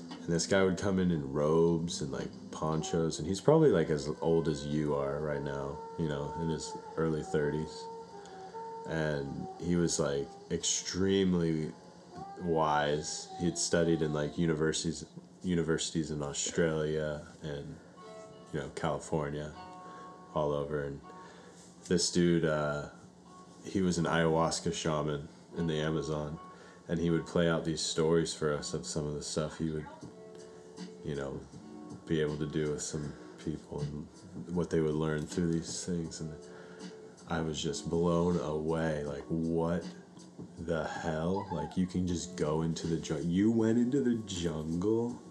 And 0.10 0.28
this 0.28 0.46
guy 0.46 0.64
would 0.64 0.78
come 0.78 1.00
in 1.00 1.12
in 1.12 1.32
robes 1.32 2.02
and 2.02 2.12
like 2.12 2.28
ponchos, 2.52 3.20
and 3.20 3.28
he's 3.28 3.40
probably 3.40 3.70
like 3.70 3.90
as 3.90 4.10
old 4.22 4.48
as 4.48 4.66
you 4.66 4.96
are 4.96 5.20
right 5.20 5.42
now, 5.42 5.78
you 6.00 6.08
know, 6.08 6.34
in 6.42 6.50
his 6.50 6.74
early 6.98 7.22
30s. 7.22 7.72
And 8.90 9.48
he 9.62 9.76
was 9.76 10.00
like 10.00 10.28
extremely 10.52 11.72
wise. 12.42 13.28
He 13.40 13.46
had 13.46 13.58
studied 13.58 14.02
in 14.02 14.14
like 14.14 14.38
universities 14.38 15.06
universities 15.44 16.12
in 16.12 16.22
Australia 16.22 17.22
and 17.42 17.76
you 18.54 18.60
know 18.60 18.70
California, 18.76 19.52
all 20.34 20.52
over. 20.52 20.84
And 20.84 21.00
this 21.88 22.12
dude, 22.12 22.46
uh, 22.46 22.88
he 23.64 23.82
was 23.82 23.98
an 23.98 24.06
ayahuasca 24.06 24.74
shaman 24.74 25.28
in 25.58 25.68
the 25.68 25.80
Amazon, 25.80 26.40
and 26.90 27.00
he 27.00 27.10
would 27.10 27.26
play 27.26 27.50
out 27.50 27.66
these 27.66 27.82
stories 27.82 28.34
for 28.34 28.54
us 28.54 28.74
of 28.74 28.86
some 28.86 29.06
of 29.06 29.14
the 29.14 29.22
stuff 29.22 29.58
he 29.58 29.70
would, 29.70 29.86
you 31.04 31.16
know, 31.16 31.40
be 32.06 32.22
able 32.22 32.38
to 32.38 32.48
do 32.48 32.72
with 32.72 32.82
some 32.82 33.14
people 33.44 33.82
and 33.82 34.56
what 34.56 34.70
they 34.70 34.80
would 34.80 34.96
learn 34.96 35.26
through 35.26 35.52
these 35.52 35.86
things. 35.86 36.22
And 36.22 36.32
I 37.30 37.42
was 37.42 37.62
just 37.62 37.90
blown 37.90 38.40
away. 38.40 39.04
Like, 39.04 39.24
what 39.28 39.84
the 40.60 40.86
hell? 40.86 41.48
Like, 41.52 41.76
you 41.78 41.86
can 41.86 42.08
just 42.08 42.36
go 42.38 42.62
into 42.62 42.88
the 42.88 42.98
jungle. 42.98 43.26
You 43.26 43.52
went 43.52 43.78
into 43.78 44.02
the 44.02 44.16
jungle? 44.26 45.22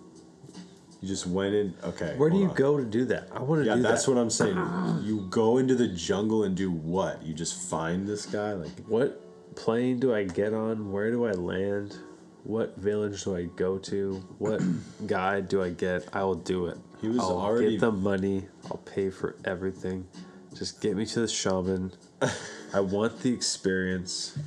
You 1.01 1.09
just 1.09 1.27
went 1.27 1.55
in. 1.55 1.75
Okay. 1.85 2.14
Where 2.16 2.31
do 2.31 2.38
you 2.38 2.49
on. 2.49 2.55
go 2.55 2.77
to 2.79 2.85
do 2.85 3.05
that? 3.07 3.29
I 3.33 3.40
want 3.40 3.61
to 3.61 3.64
do 3.64 3.71
that. 3.71 3.77
Yeah, 3.77 3.83
that's 3.83 4.07
that. 4.07 4.12
what 4.12 4.21
I'm 4.21 4.31
saying. 4.31 4.57
You 5.03 5.27
go 5.31 5.59
into 5.59 5.75
the 5.75 5.88
jungle 5.88 6.45
and 6.45 6.57
do 6.57 6.71
what? 6.71 7.23
You 7.23 7.35
just 7.35 7.71
find 7.71 8.07
this 8.07 8.27
guy? 8.27 8.53
Like, 8.53 8.71
What 8.87 9.26
plane 9.57 9.99
do 9.99 10.14
I 10.14 10.25
get 10.25 10.53
on? 10.55 10.92
Where 10.92 11.11
do 11.11 11.27
I 11.27 11.33
land? 11.33 11.97
What 12.45 12.77
village 12.77 13.25
do 13.25 13.35
I 13.37 13.45
go 13.45 13.79
to? 13.79 14.14
What 14.38 14.62
guide 15.07 15.49
do 15.49 15.62
I 15.62 15.71
get? 15.71 16.07
I 16.12 16.23
will 16.23 16.37
do 16.37 16.66
it. 16.66 16.79
He 17.01 17.09
was 17.09 17.19
I'll 17.19 17.38
already- 17.40 17.73
get 17.73 17.81
the 17.81 17.92
money. 17.92 18.47
I'll 18.71 18.77
pay 18.79 19.11
for 19.11 19.37
everything. 19.45 20.07
Just 20.55 20.81
get 20.81 20.97
me 20.97 21.05
to 21.07 21.21
the 21.21 21.29
shaman. 21.29 21.92
I 22.73 22.81
want 22.81 23.21
the 23.21 23.33
experience. 23.33 24.38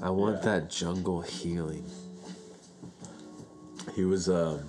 I 0.00 0.10
want 0.10 0.36
Yeah. 0.38 0.58
that 0.58 0.70
jungle 0.70 1.20
healing. 1.22 1.84
he 3.94 4.04
was 4.04 4.28
um 4.28 4.60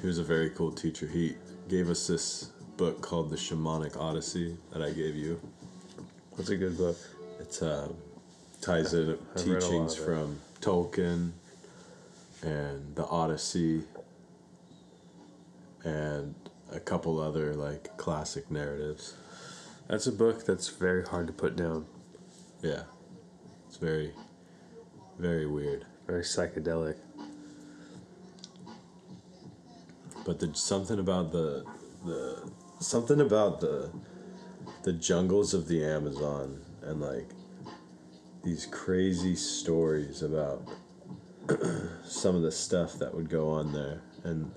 he 0.00 0.06
was 0.06 0.18
a 0.18 0.24
very 0.24 0.50
cool 0.50 0.70
teacher. 0.72 1.06
He 1.06 1.34
gave 1.68 1.90
us 1.90 2.06
this 2.06 2.50
book 2.76 3.02
called 3.02 3.30
The 3.30 3.36
Shamanic 3.36 3.96
Odyssey 3.98 4.56
that 4.72 4.82
I 4.82 4.90
gave 4.90 5.14
you. 5.16 5.38
That's 6.36 6.48
a 6.50 6.56
good 6.56 6.76
book. 6.78 6.96
It 7.40 7.62
uh, 7.62 7.88
ties 8.60 8.92
in 8.92 9.18
I've 9.34 9.46
read 9.46 9.46
a 9.46 9.52
lot 9.52 9.60
teachings 9.60 9.96
from 9.96 10.40
Tolkien 10.60 11.32
and 12.42 12.94
the 12.94 13.06
Odyssey 13.06 13.82
and 15.82 16.34
a 16.70 16.80
couple 16.80 17.18
other 17.18 17.54
like 17.54 17.96
classic 17.96 18.50
narratives. 18.50 19.16
That's 19.88 20.06
a 20.06 20.12
book 20.12 20.44
that's 20.44 20.68
very 20.68 21.02
hard 21.02 21.26
to 21.28 21.32
put 21.32 21.56
down. 21.56 21.86
Yeah. 22.62 22.82
It's 23.66 23.78
very 23.78 24.12
very 25.18 25.46
weird. 25.46 25.86
Very 26.06 26.22
psychedelic. 26.22 26.96
But 30.26 30.40
the 30.40 30.54
something 30.54 30.98
about 30.98 31.32
the 31.32 31.64
the 32.04 32.50
something 32.80 33.20
about 33.20 33.60
the 33.60 33.90
the 34.82 34.92
jungles 34.92 35.54
of 35.54 35.68
the 35.68 35.84
Amazon 35.84 36.59
and 36.82 37.00
like 37.00 37.28
these 38.44 38.66
crazy 38.66 39.34
stories 39.34 40.22
about 40.22 40.68
some 42.04 42.34
of 42.34 42.42
the 42.42 42.52
stuff 42.52 42.94
that 42.98 43.14
would 43.14 43.28
go 43.28 43.50
on 43.50 43.72
there 43.72 44.02
and 44.24 44.50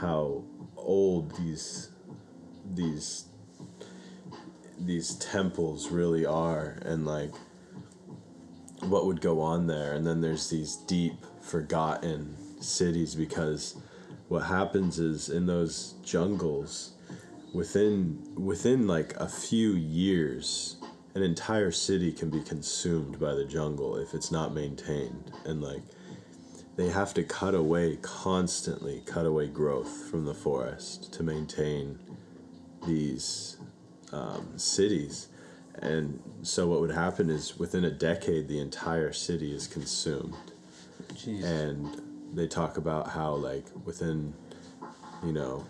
how 0.00 0.42
old 0.76 1.36
these 1.36 1.90
these 2.74 3.26
these 4.78 5.14
temples 5.16 5.90
really 5.90 6.26
are 6.26 6.78
and 6.82 7.06
like 7.06 7.32
what 8.80 9.06
would 9.06 9.20
go 9.20 9.40
on 9.40 9.66
there. 9.66 9.94
And 9.94 10.06
then 10.06 10.20
there's 10.20 10.50
these 10.50 10.76
deep 10.76 11.14
forgotten 11.40 12.36
cities 12.60 13.14
because 13.14 13.76
what 14.28 14.40
happens 14.40 14.98
is 14.98 15.28
in 15.28 15.46
those 15.46 15.94
jungles 16.04 16.92
within 17.52 18.22
within 18.34 18.86
like 18.86 19.14
a 19.16 19.28
few 19.28 19.70
years 19.72 20.76
an 21.16 21.22
entire 21.22 21.70
city 21.70 22.12
can 22.12 22.28
be 22.28 22.42
consumed 22.42 23.18
by 23.18 23.32
the 23.32 23.44
jungle 23.46 23.96
if 23.96 24.12
it's 24.12 24.30
not 24.30 24.52
maintained 24.52 25.32
and 25.46 25.62
like 25.62 25.80
they 26.76 26.90
have 26.90 27.14
to 27.14 27.24
cut 27.24 27.54
away 27.54 27.96
constantly 28.02 29.02
cut 29.06 29.24
away 29.24 29.46
growth 29.46 30.10
from 30.10 30.26
the 30.26 30.34
forest 30.34 31.10
to 31.14 31.22
maintain 31.22 31.98
these 32.86 33.56
um, 34.12 34.58
cities 34.58 35.28
and 35.78 36.22
so 36.42 36.66
what 36.66 36.80
would 36.80 36.90
happen 36.90 37.30
is 37.30 37.58
within 37.58 37.86
a 37.86 37.90
decade 37.90 38.46
the 38.46 38.60
entire 38.60 39.10
city 39.10 39.54
is 39.54 39.66
consumed 39.66 40.34
Jeez. 41.14 41.42
and 41.42 41.98
they 42.34 42.46
talk 42.46 42.76
about 42.76 43.08
how 43.08 43.32
like 43.32 43.64
within 43.86 44.34
you 45.24 45.32
know 45.32 45.64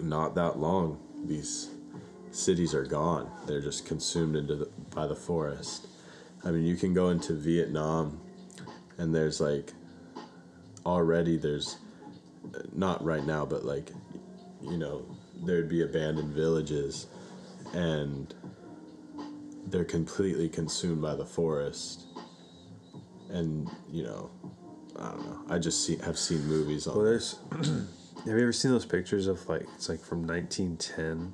not 0.00 0.34
that 0.34 0.58
long 0.58 0.98
these 1.24 1.70
cities 2.30 2.74
are 2.74 2.84
gone 2.84 3.30
they're 3.46 3.60
just 3.60 3.86
consumed 3.86 4.36
into 4.36 4.54
the, 4.54 4.68
by 4.94 5.06
the 5.06 5.16
forest 5.16 5.88
i 6.44 6.50
mean 6.50 6.64
you 6.64 6.76
can 6.76 6.94
go 6.94 7.10
into 7.10 7.34
vietnam 7.34 8.20
and 8.98 9.14
there's 9.14 9.40
like 9.40 9.72
already 10.86 11.36
there's 11.36 11.78
not 12.72 13.04
right 13.04 13.26
now 13.26 13.44
but 13.44 13.64
like 13.64 13.90
you 14.62 14.76
know 14.76 15.04
there'd 15.44 15.68
be 15.68 15.82
abandoned 15.82 16.32
villages 16.32 17.06
and 17.74 18.34
they're 19.66 19.84
completely 19.84 20.48
consumed 20.48 21.00
by 21.00 21.14
the 21.14 21.26
forest 21.26 22.06
and 23.32 23.70
you 23.90 24.02
know, 24.02 24.30
I 24.96 25.10
don't 25.10 25.26
know. 25.26 25.40
I 25.48 25.58
just 25.58 25.84
see 25.84 25.96
have 26.04 26.18
seen 26.18 26.44
movies 26.46 26.86
on. 26.86 26.96
Well, 26.96 27.04
there's. 27.04 27.38
have 27.52 28.26
you 28.26 28.38
ever 28.38 28.52
seen 28.52 28.70
those 28.70 28.86
pictures 28.86 29.26
of 29.26 29.46
like 29.48 29.66
it's 29.74 29.88
like 29.88 30.00
from 30.00 30.26
1910, 30.26 31.32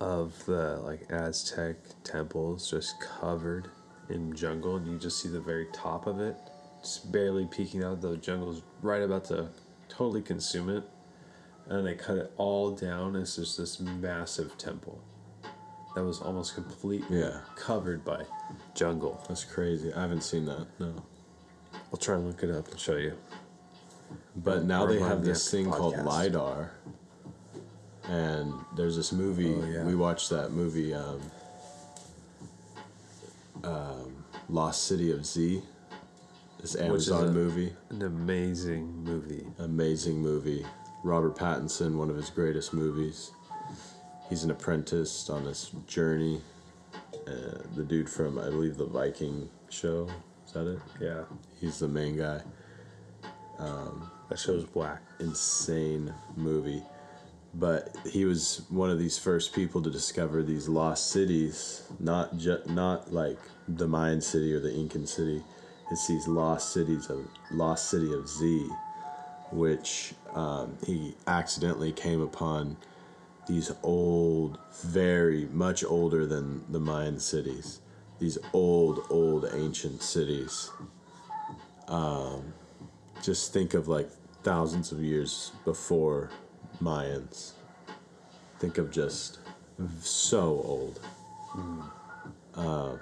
of 0.00 0.44
the 0.46 0.76
like 0.84 1.10
Aztec 1.10 1.76
temples 2.02 2.70
just 2.70 3.00
covered 3.00 3.68
in 4.08 4.34
jungle, 4.34 4.76
and 4.76 4.86
you 4.86 4.98
just 4.98 5.20
see 5.22 5.28
the 5.28 5.40
very 5.40 5.66
top 5.72 6.06
of 6.06 6.20
it, 6.20 6.36
just 6.82 7.10
barely 7.12 7.46
peeking 7.46 7.82
out. 7.82 8.00
The 8.00 8.16
jungle's 8.16 8.62
right 8.82 9.02
about 9.02 9.24
to 9.26 9.48
totally 9.88 10.22
consume 10.22 10.68
it, 10.68 10.84
and 11.68 11.86
they 11.86 11.94
cut 11.94 12.18
it 12.18 12.32
all 12.36 12.70
down. 12.72 13.16
It's 13.16 13.36
just 13.36 13.56
this 13.56 13.80
massive 13.80 14.56
temple 14.58 15.00
that 15.94 16.04
was 16.04 16.20
almost 16.20 16.54
completely 16.54 17.20
Yeah. 17.20 17.40
covered 17.56 18.04
by 18.04 18.26
jungle. 18.74 19.22
That's 19.28 19.44
crazy. 19.44 19.92
I 19.92 20.00
haven't 20.02 20.22
seen 20.22 20.44
that. 20.46 20.66
No. 20.78 20.92
I'll 21.92 21.98
try 21.98 22.16
and 22.16 22.26
look 22.26 22.42
it 22.42 22.50
up 22.50 22.68
and 22.68 22.78
show 22.80 22.96
you. 22.96 23.16
But 24.36 24.64
now 24.64 24.86
they 24.86 24.98
have 24.98 25.24
this 25.24 25.48
thing 25.48 25.70
called 25.70 25.96
lidar, 26.04 26.72
and 28.08 28.52
there's 28.76 28.96
this 28.96 29.12
movie. 29.12 29.54
Oh, 29.54 29.64
yeah. 29.66 29.84
We 29.84 29.94
watched 29.94 30.30
that 30.30 30.52
movie, 30.52 30.92
um, 30.94 31.20
um, 33.62 34.24
Lost 34.48 34.84
City 34.84 35.10
of 35.10 35.24
Z. 35.24 35.62
This 36.60 36.74
is 36.74 36.80
Amazon 36.80 37.28
a- 37.28 37.32
movie, 37.32 37.72
An 37.90 38.02
amazing 38.02 39.04
movie. 39.04 39.46
amazing 39.58 40.18
movie. 40.20 40.64
Robert 41.02 41.36
Pattinson, 41.36 41.96
one 41.96 42.08
of 42.10 42.16
his 42.16 42.30
greatest 42.30 42.72
movies. 42.72 43.32
He's 44.30 44.44
an 44.44 44.50
apprentice 44.50 45.28
on 45.28 45.44
this 45.44 45.70
journey. 45.86 46.40
Uh, 47.26 47.58
the 47.74 47.84
dude 47.84 48.08
from, 48.08 48.38
I 48.38 48.44
believe, 48.48 48.76
the 48.78 48.86
Viking 48.86 49.48
show. 49.68 50.08
Is 50.46 50.52
that 50.52 50.66
it? 50.66 50.78
Yeah, 51.00 51.24
He's 51.60 51.78
the 51.78 51.88
main 51.88 52.16
guy. 52.16 52.40
that 53.58 54.38
show's 54.38 54.64
black. 54.64 55.02
insane 55.20 56.12
movie. 56.36 56.82
But 57.54 57.96
he 58.06 58.24
was 58.24 58.62
one 58.68 58.90
of 58.90 58.98
these 58.98 59.18
first 59.18 59.52
people 59.52 59.82
to 59.82 59.90
discover 59.90 60.42
these 60.42 60.68
lost 60.68 61.10
cities, 61.10 61.82
not 62.00 62.36
ju- 62.36 62.62
not 62.66 63.12
like 63.12 63.38
the 63.68 63.86
Mayan 63.86 64.20
city 64.20 64.52
or 64.54 64.60
the 64.60 64.74
Incan 64.74 65.06
city. 65.06 65.42
It's 65.90 66.06
these 66.08 66.26
lost 66.26 66.72
cities 66.72 67.08
of 67.10 67.28
lost 67.52 67.90
city 67.90 68.12
of 68.12 68.28
Z, 68.28 68.68
which 69.52 70.14
um, 70.34 70.76
he 70.86 71.14
accidentally 71.26 71.92
came 71.92 72.20
upon 72.20 72.76
these 73.46 73.70
old, 73.82 74.58
very 74.82 75.46
much 75.52 75.84
older 75.84 76.26
than 76.26 76.64
the 76.72 76.80
Mayan 76.80 77.20
cities. 77.20 77.80
These 78.18 78.38
old, 78.52 79.06
old 79.10 79.48
ancient 79.54 80.02
cities 80.02 80.70
just 83.22 83.52
think 83.54 83.74
of 83.74 83.88
like 83.88 84.10
thousands 84.42 84.92
of 84.92 85.02
years 85.02 85.52
before 85.64 86.30
Mayans. 86.82 87.52
Think 88.58 88.78
of 88.78 88.90
just 88.90 89.38
so 90.00 90.40
old. 90.64 91.00
Uh, 92.54 92.96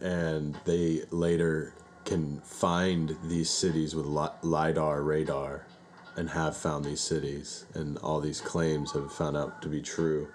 and 0.00 0.56
they 0.64 1.02
later 1.10 1.74
can 2.04 2.40
find 2.40 3.16
these 3.24 3.48
cities 3.50 3.94
with 3.94 4.06
li- 4.06 4.28
LIDAR 4.42 5.02
radar 5.02 5.66
and 6.16 6.28
have 6.28 6.56
found 6.56 6.84
these 6.84 7.00
cities, 7.00 7.64
and 7.74 7.96
all 7.98 8.20
these 8.20 8.40
claims 8.40 8.92
have 8.92 9.10
found 9.12 9.36
out 9.36 9.62
to 9.62 9.68
be 9.68 9.80
true. 9.80 10.28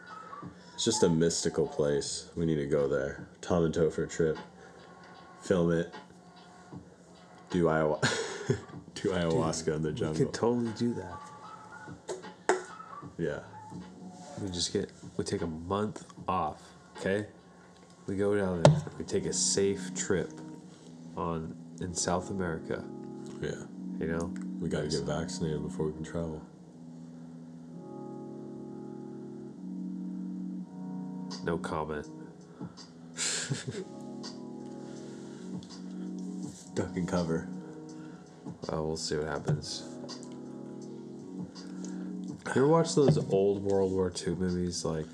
It's 0.74 0.86
just 0.86 1.04
a 1.04 1.10
mystical 1.10 1.68
place. 1.68 2.30
We 2.36 2.46
need 2.46 2.56
to 2.56 2.66
go 2.66 2.88
there. 2.88 3.28
Tom 3.42 3.66
and 3.66 3.74
Topher 3.74 4.10
trip. 4.10 4.38
Film 5.42 5.72
it 5.72 5.94
do 7.50 7.66
ayahu- 7.66 8.58
do 9.02 9.10
ayahuasca 9.10 9.76
in 9.76 9.82
the 9.82 9.92
jungle. 9.92 10.20
We 10.20 10.26
could 10.26 10.34
totally 10.34 10.72
do 10.78 10.94
that. 10.96 12.60
yeah. 13.18 13.40
We 14.42 14.50
just 14.50 14.74
get 14.74 14.92
we 15.18 15.24
take 15.24 15.42
a 15.42 15.48
month 15.48 16.06
off, 16.28 16.62
okay? 16.98 17.26
We 18.06 18.16
go 18.16 18.36
down 18.36 18.64
there. 18.64 18.82
We 18.98 19.06
take 19.06 19.26
a 19.26 19.34
safe 19.34 19.94
trip 19.96 20.32
on 21.16 21.56
in 21.82 21.94
South 21.94 22.30
America. 22.30 22.84
Yeah. 23.42 23.52
You 24.00 24.08
know, 24.08 24.34
We 24.60 24.70
got 24.70 24.82
to 24.82 24.88
get 24.88 25.02
vaccinated 25.02 25.64
before 25.64 25.88
we 25.88 25.94
can 25.94 26.04
travel. 26.04 26.42
no 31.48 31.58
comment. 31.58 32.06
Duck 36.76 36.96
and 36.98 37.08
cover. 37.08 37.48
Uh, 38.72 38.84
we'll 38.84 38.98
see 38.98 39.16
what 39.18 39.28
happens. 39.28 39.84
You 42.56 42.64
ever 42.64 42.68
watch 42.68 42.96
those 42.96 43.18
old 43.32 43.62
World 43.64 43.92
War 43.92 44.12
II 44.26 44.36
movies 44.36 44.86
like 44.86 45.06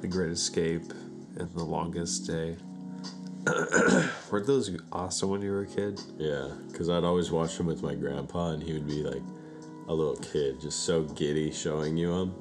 The 0.00 0.08
Great 0.08 0.30
Escape 0.30 0.92
and 1.36 1.52
The 1.52 1.62
Longest 1.62 2.26
Day? 2.26 2.56
Weren't 4.30 4.46
those 4.46 4.76
awesome 4.90 5.30
when 5.30 5.42
you 5.42 5.50
were 5.50 5.62
a 5.62 5.66
kid? 5.66 6.00
Yeah. 6.18 6.48
Because 6.68 6.88
I'd 6.88 7.04
always 7.04 7.30
watch 7.30 7.56
them 7.58 7.66
with 7.66 7.82
my 7.82 7.94
grandpa, 7.94 8.50
and 8.50 8.62
he 8.62 8.72
would 8.72 8.86
be 8.86 9.02
like 9.02 9.22
a 9.88 9.94
little 9.94 10.16
kid, 10.16 10.60
just 10.60 10.84
so 10.84 11.02
giddy 11.02 11.52
showing 11.52 11.96
you 11.96 12.08
them. 12.08 12.34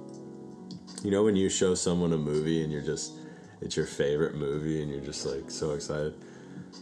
You 1.03 1.11
know, 1.11 1.23
when 1.23 1.35
you 1.35 1.49
show 1.49 1.75
someone 1.75 2.13
a 2.13 2.17
movie 2.17 2.63
and 2.63 2.71
you're 2.71 2.81
just, 2.81 3.13
it's 3.61 3.75
your 3.75 3.85
favorite 3.85 4.35
movie, 4.35 4.81
and 4.81 4.89
you're 4.89 5.01
just 5.01 5.25
like 5.25 5.51
so 5.51 5.71
excited? 5.71 6.13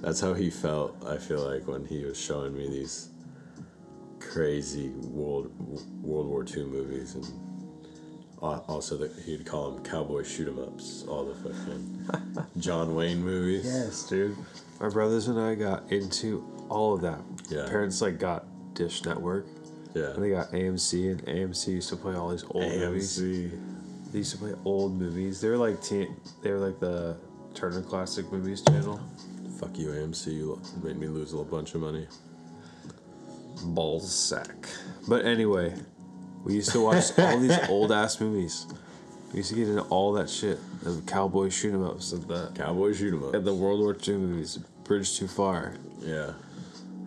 That's 0.02 0.20
how 0.20 0.34
he 0.34 0.50
felt, 0.50 1.04
I 1.06 1.18
feel 1.18 1.48
like, 1.48 1.68
when 1.68 1.86
he 1.86 2.04
was 2.04 2.20
showing 2.20 2.56
me 2.56 2.70
these 2.70 3.10
crazy 4.22 4.90
World 4.90 5.52
World 6.02 6.28
War 6.28 6.46
II 6.46 6.64
movies 6.66 7.16
and 7.16 7.26
also 8.42 8.98
that 8.98 9.12
he'd 9.26 9.46
call 9.46 9.72
them 9.72 9.84
cowboy 9.84 10.24
shoot 10.24 10.48
'em 10.48 10.60
ups, 10.60 11.04
all 11.08 11.26
the 11.26 11.36
fucking 11.36 12.46
John 12.60 12.96
Wayne 12.96 13.24
movies. 13.24 13.66
Yes, 13.66 14.08
dude. 14.10 14.36
My 14.80 14.90
brothers 14.90 15.28
and 15.28 15.40
I 15.40 15.56
got 15.56 15.92
into 15.92 16.44
all 16.70 16.94
of 16.96 17.02
that. 17.02 17.20
Yeah. 17.50 17.68
Parents 17.68 18.02
like 18.02 18.18
got 18.20 18.46
Dish 18.74 19.06
Network. 19.06 19.46
Yeah. 19.94 20.12
And 20.12 20.24
they 20.24 20.30
got 20.30 20.52
AMC, 20.52 21.12
and 21.12 21.26
AMC 21.26 21.68
used 21.68 21.90
to 21.90 21.98
play 21.98 22.16
all 22.16 22.30
these 22.30 22.46
old 22.50 22.64
movies. 22.64 23.20
AMC. 23.20 24.12
They 24.12 24.18
used 24.20 24.32
to 24.32 24.38
play 24.38 24.54
old 24.66 25.00
movies. 25.00 25.40
They 25.42 25.50
were 25.50 25.58
like 25.58 25.82
they 25.90 26.52
were 26.52 26.60
like 26.60 26.80
the 26.80 27.18
Turner 27.54 27.82
Classic 27.82 28.30
Movies 28.32 28.62
channel. 28.62 29.00
Fuck 29.60 29.78
you, 29.78 29.90
AMC. 29.90 30.34
You 30.34 30.60
made 30.82 30.98
me 30.98 31.08
lose 31.08 31.34
a 31.34 31.38
little 31.38 31.52
bunch 31.52 31.76
of 31.76 31.82
money. 31.82 32.08
Balls 33.62 34.14
sack. 34.14 34.68
But 35.08 35.26
anyway, 35.26 35.74
we 36.44 36.56
used 36.56 36.72
to 36.72 36.82
watch 36.82 37.18
all 37.18 37.40
these 37.40 37.58
old 37.70 37.92
ass 37.92 38.20
movies. 38.20 38.68
We 39.32 39.38
used 39.38 39.50
to 39.50 39.56
get 39.56 39.70
into 39.70 39.84
all 39.84 40.12
that 40.14 40.30
shit. 40.30 40.60
The 40.84 41.02
cowboy 41.08 41.50
shoot 41.50 41.74
'em 41.74 41.84
ups 41.86 42.12
of 42.12 42.28
the 42.28 42.52
Cowboy 42.56 42.94
shoot 42.94 43.14
'em 43.14 43.24
up. 43.24 43.34
and 43.34 43.46
the 43.46 43.54
World 43.54 43.80
War 43.80 43.96
II 44.08 44.16
movies. 44.18 44.58
Bridge 44.84 45.18
Too 45.18 45.28
Far. 45.28 45.76
Yeah. 46.02 46.34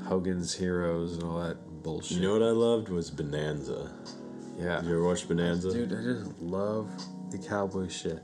Hogan's 0.06 0.54
Heroes 0.54 1.14
and 1.14 1.22
all 1.24 1.40
that 1.40 1.56
bullshit. 1.82 2.18
You 2.18 2.22
know 2.22 2.32
what 2.32 2.42
I 2.42 2.50
loved 2.50 2.88
was 2.88 3.10
Bonanza. 3.10 3.90
Yeah. 4.58 4.82
You 4.82 4.90
ever 4.90 5.04
watch 5.04 5.26
Bonanza? 5.28 5.72
Dude, 5.72 5.92
I 5.92 6.02
just 6.02 6.40
love 6.40 6.88
the 7.30 7.38
cowboy 7.38 7.88
shit. 7.88 8.22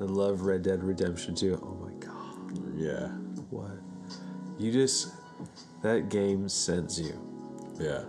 I 0.00 0.04
love 0.04 0.42
Red 0.42 0.62
Dead 0.62 0.82
Redemption 0.84 1.34
too. 1.34 1.58
Oh 1.62 1.74
my 1.84 1.92
god. 1.94 2.76
Yeah. 2.76 3.08
What? 3.50 3.72
You 4.58 4.70
just 4.72 5.08
that 5.82 6.08
game 6.08 6.48
sends 6.48 7.00
you. 7.00 7.18
Yeah. 7.80 8.02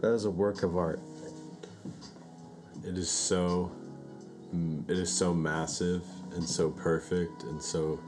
That 0.00 0.12
is 0.14 0.24
a 0.24 0.30
work 0.30 0.62
of 0.62 0.76
art. 0.76 1.00
It 2.86 2.96
is 2.96 3.10
so. 3.10 3.70
mm, 4.54 4.88
It 4.88 4.98
is 4.98 5.12
so 5.12 5.34
massive 5.34 6.02
and 6.34 6.42
so 6.48 6.70
perfect 6.70 7.42
and 7.44 7.62
so, 7.62 8.00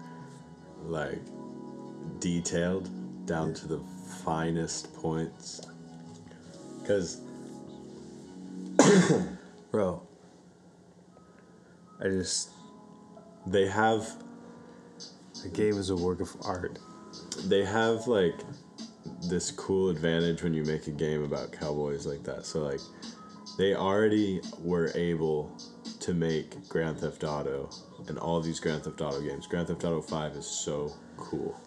like, 0.87 1.21
detailed 2.21 2.89
down 3.27 3.53
to 3.55 3.69
the 3.69 3.81
finest 4.25 4.95
points. 4.95 5.61
Because 6.81 7.21
Bro. 9.71 10.03
I 12.01 12.09
just 12.09 12.51
they 13.47 13.67
have 13.69 14.09
the 15.43 15.49
game 15.51 15.77
is 15.79 15.91
a 15.91 15.97
work 15.97 16.21
of 16.21 16.35
art. 16.43 16.79
they 17.45 17.65
have 17.65 18.07
like 18.09 18.35
this 19.29 19.51
cool 19.51 19.91
advantage 19.91 20.43
when 20.43 20.55
you 20.55 20.65
make 20.65 20.87
a 20.87 20.91
game 20.91 21.23
about 21.25 21.53
cowboys 21.53 22.07
like 22.07 22.23
that. 22.25 22.47
So 22.47 22.61
like 22.63 22.81
they 23.59 23.75
already 23.75 24.41
were 24.61 24.91
able 24.95 25.57
to 26.01 26.15
make 26.15 26.69
Grand 26.69 26.99
Theft 26.99 27.25
Auto 27.25 27.71
and 28.09 28.19
all 28.19 28.41
these 28.41 28.61
Grand 28.61 28.85
Theft 28.85 29.01
Auto 29.01 29.21
games. 29.21 29.47
Grand 29.47 29.69
Theft 29.69 29.85
Auto 29.85 30.01
5 30.01 30.33
is 30.33 30.47
so 30.47 30.93
cool. 31.17 31.61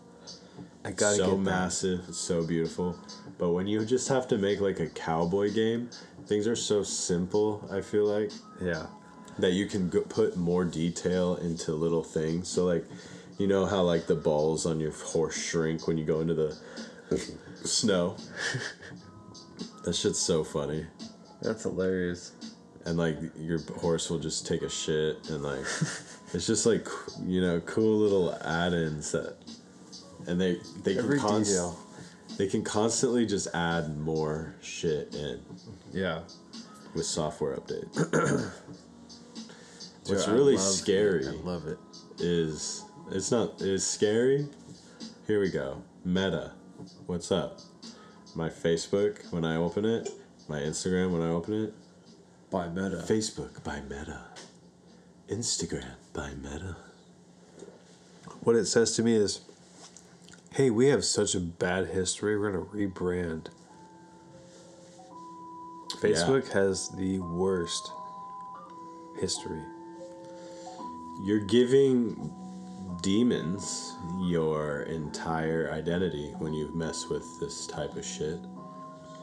I 0.84 0.92
gotta 0.92 1.16
so 1.16 1.38
massive, 1.38 2.02
it's 2.08 2.18
so 2.20 2.46
beautiful. 2.46 2.98
But 3.38 3.52
when 3.52 3.68
you 3.68 3.84
just 3.86 4.08
have 4.10 4.28
to 4.30 4.38
make 4.38 4.62
like 4.62 4.80
a 4.80 4.88
cowboy 4.88 5.52
game, 5.54 5.90
things 6.28 6.48
are 6.48 6.56
so 6.56 6.84
simple, 6.84 7.68
I 7.72 7.82
feel 7.82 8.06
like 8.06 8.32
Yeah. 8.62 8.88
that 9.40 9.52
you 9.52 9.66
can 9.66 9.90
go, 9.90 10.02
put 10.02 10.38
more 10.38 10.64
detail 10.64 11.36
into 11.38 11.74
little 11.74 12.04
things. 12.04 12.48
So 12.48 12.66
like 12.66 12.86
You 13.38 13.48
know 13.48 13.66
how 13.66 13.82
like 13.82 14.08
the 14.08 14.16
balls 14.16 14.66
on 14.66 14.80
your 14.80 14.92
horse 14.94 15.36
shrink 15.38 15.88
when 15.90 15.98
you 15.98 16.06
go 16.06 16.22
into 16.22 16.34
the 16.34 16.58
snow. 17.64 18.16
that 19.84 19.94
shit's 19.96 20.20
so 20.20 20.44
funny. 20.44 20.86
That's 21.42 21.64
hilarious. 21.64 22.32
and 22.86 22.98
like 22.98 23.18
your 23.38 23.60
horse 23.80 24.10
will 24.10 24.20
just 24.20 24.46
take 24.48 24.62
a 24.62 24.70
shit 24.70 25.30
and 25.30 25.42
like 25.44 25.66
it's 26.34 26.46
just 26.48 26.66
like 26.66 26.88
you 27.26 27.42
know 27.42 27.60
cool 27.62 27.98
little 27.98 28.34
add-ins 28.44 29.12
that 29.12 29.36
and 30.28 30.40
they 30.40 30.58
they 30.84 30.94
can 30.96 31.04
Every 31.06 31.20
const- 31.20 31.50
detail. 31.52 31.80
they 32.38 32.48
can 32.48 32.64
constantly 32.64 33.26
just 33.26 33.48
add 33.56 33.98
more 33.98 34.56
shit 34.62 35.14
in 35.16 35.40
Yeah. 35.94 36.22
with 36.94 37.06
software 37.06 37.56
updates 37.58 37.96
what's 40.06 40.26
Dude, 40.26 40.30
I 40.30 40.32
really 40.38 40.56
it. 40.56 40.60
scary 40.60 41.28
I 41.28 41.32
love 41.32 41.68
it. 41.68 41.80
is 42.20 42.84
it's 43.12 43.32
not 43.32 43.62
is 43.62 43.86
scary 43.86 44.48
here 45.28 45.40
we 45.40 45.50
go 45.50 45.82
meta 46.04 46.52
what's 47.06 47.32
up 47.32 47.60
my 48.36 48.50
facebook 48.50 49.32
when 49.32 49.46
i 49.46 49.56
open 49.56 49.86
it 49.86 50.10
my 50.48 50.60
instagram 50.60 51.12
when 51.12 51.22
i 51.22 51.30
open 51.30 51.54
it 51.66 51.74
By 52.52 52.68
Meta. 52.70 53.04
Facebook 53.08 53.64
by 53.64 53.82
Meta. 53.82 54.22
Instagram 55.30 55.96
by 56.14 56.32
Meta. 56.36 56.76
What 58.42 58.56
it 58.56 58.66
says 58.68 58.96
to 58.96 59.04
me 59.04 59.16
is, 59.16 59.42
"Hey, 60.52 60.70
we 60.70 60.88
have 60.90 61.04
such 61.04 61.34
a 61.34 61.40
bad 61.40 61.88
history. 61.88 62.38
We're 62.38 62.52
gonna 62.52 62.66
rebrand." 62.66 63.48
Facebook 66.00 66.50
has 66.50 66.90
the 66.90 67.20
worst 67.20 67.92
history. 69.20 69.64
You're 71.26 71.46
giving 71.46 72.32
demons 73.06 73.94
your 74.20 74.82
entire 74.84 75.70
identity 75.72 76.34
when 76.40 76.54
you 76.56 76.74
mess 76.76 77.08
with 77.08 77.24
this 77.40 77.68
type 77.68 77.96
of 77.96 78.04
shit. 78.04 78.40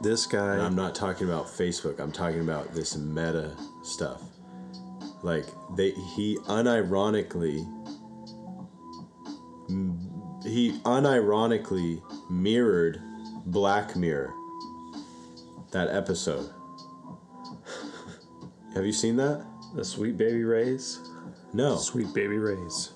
This 0.01 0.25
guy, 0.25 0.53
And 0.55 0.62
I'm 0.62 0.77
not 0.77 0.95
talking 0.95 1.29
about 1.29 1.47
Facebook. 1.47 1.99
I'm 1.99 2.12
talking 2.12 2.40
about 2.42 2.73
this 2.75 2.97
meta 2.97 3.57
stuff. 3.83 4.23
Like 5.25 5.47
they 5.77 5.90
he 6.14 6.38
unironically 6.47 7.66
he 10.45 10.79
unironically 10.85 12.03
mirrored 12.31 13.01
Black 13.47 13.97
Mirror. 13.97 14.33
That 15.73 15.88
episode. 15.88 16.49
Have 18.75 18.87
you 18.87 18.92
seen 18.92 19.16
that? 19.16 19.45
the 19.75 19.85
sweet 19.85 20.16
baby 20.18 20.45
rays, 20.45 21.01
No. 21.53 21.77
sweet 21.79 22.12
baby 22.14 22.37
rays. 22.38 22.92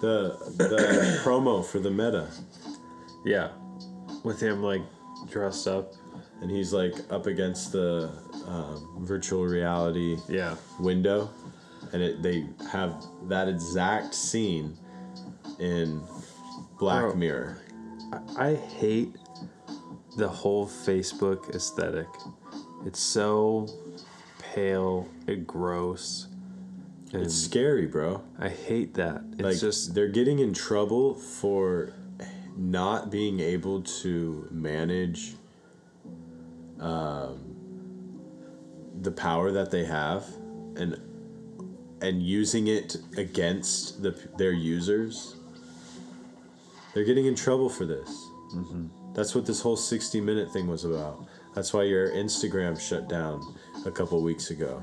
The 0.00 0.36
the 0.56 1.20
promo 1.24 1.64
for 1.64 1.78
the 1.80 1.90
meta. 1.90 2.28
Yeah, 3.24 3.50
with 4.24 4.40
him 4.40 4.62
like 4.62 4.82
dressed 5.30 5.66
up. 5.66 5.92
And 6.40 6.48
he's 6.48 6.72
like 6.72 6.94
up 7.10 7.26
against 7.26 7.72
the 7.72 8.12
um, 8.46 8.98
virtual 9.00 9.44
reality 9.44 10.16
Yeah, 10.28 10.54
window, 10.78 11.30
and 11.92 12.00
it, 12.00 12.22
they 12.22 12.46
have 12.70 13.04
that 13.24 13.48
exact 13.48 14.14
scene 14.14 14.76
in 15.58 16.00
Black 16.78 17.02
Bro. 17.02 17.14
Mirror. 17.16 17.58
I 18.38 18.54
hate 18.54 19.16
the 20.16 20.28
whole 20.28 20.68
Facebook 20.68 21.52
aesthetic. 21.56 22.06
It's 22.86 23.00
so 23.00 23.66
pale 24.38 25.08
and 25.26 25.44
gross. 25.44 26.27
And 27.12 27.22
It's 27.22 27.34
scary, 27.34 27.86
bro. 27.86 28.22
I 28.38 28.48
hate 28.48 28.94
that. 28.94 29.22
It's 29.32 29.42
Like 29.42 29.58
just 29.58 29.94
they're 29.94 30.08
getting 30.08 30.40
in 30.40 30.52
trouble 30.52 31.14
for 31.14 31.92
not 32.56 33.10
being 33.10 33.40
able 33.40 33.82
to 33.82 34.46
manage 34.50 35.34
um, 36.80 37.54
the 39.00 39.10
power 39.10 39.52
that 39.52 39.70
they 39.70 39.84
have 39.84 40.26
and 40.76 41.00
and 42.00 42.22
using 42.22 42.68
it 42.68 42.96
against 43.16 44.02
the 44.02 44.10
their 44.36 44.52
users. 44.52 45.36
They're 46.94 47.04
getting 47.04 47.26
in 47.26 47.34
trouble 47.34 47.68
for 47.68 47.86
this. 47.86 48.08
Mm-hmm. 48.54 48.86
That's 49.14 49.34
what 49.34 49.46
this 49.46 49.60
whole 49.60 49.76
60 49.76 50.20
minute 50.20 50.52
thing 50.52 50.66
was 50.66 50.84
about. 50.84 51.26
That's 51.54 51.72
why 51.72 51.84
your 51.84 52.10
Instagram 52.10 52.80
shut 52.80 53.08
down 53.08 53.56
a 53.84 53.90
couple 53.90 54.22
weeks 54.22 54.50
ago. 54.50 54.82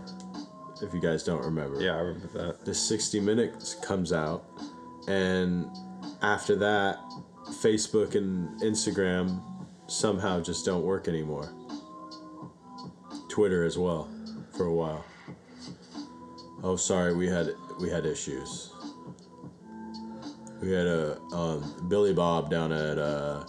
If 0.81 0.93
you 0.93 0.99
guys 0.99 1.23
don't 1.23 1.43
remember. 1.43 1.81
Yeah, 1.81 1.95
I 1.95 1.99
remember 1.99 2.27
that. 2.47 2.65
the 2.65 2.73
60 2.73 3.19
minutes 3.19 3.75
comes 3.75 4.11
out 4.11 4.45
and 5.07 5.69
after 6.21 6.55
that 6.55 6.97
facebook 7.61 8.15
and 8.15 8.49
instagram 8.61 9.41
somehow 9.88 10.41
just 10.41 10.65
don't 10.65 10.83
work 10.83 11.07
anymore. 11.07 11.53
Twitter 13.29 13.63
as 13.63 13.77
well 13.77 14.09
for 14.55 14.65
a 14.65 14.73
while. 14.73 15.05
Oh 16.63 16.75
sorry 16.75 17.13
we 17.15 17.27
had 17.27 17.49
we 17.79 17.89
had 17.89 18.05
issues. 18.05 18.71
We 20.61 20.71
had 20.71 20.88
a 20.88 21.19
um, 21.31 21.85
billy 21.89 22.13
bob 22.13 22.49
down 22.49 22.71
at 22.71 22.97
uh, 22.97 23.45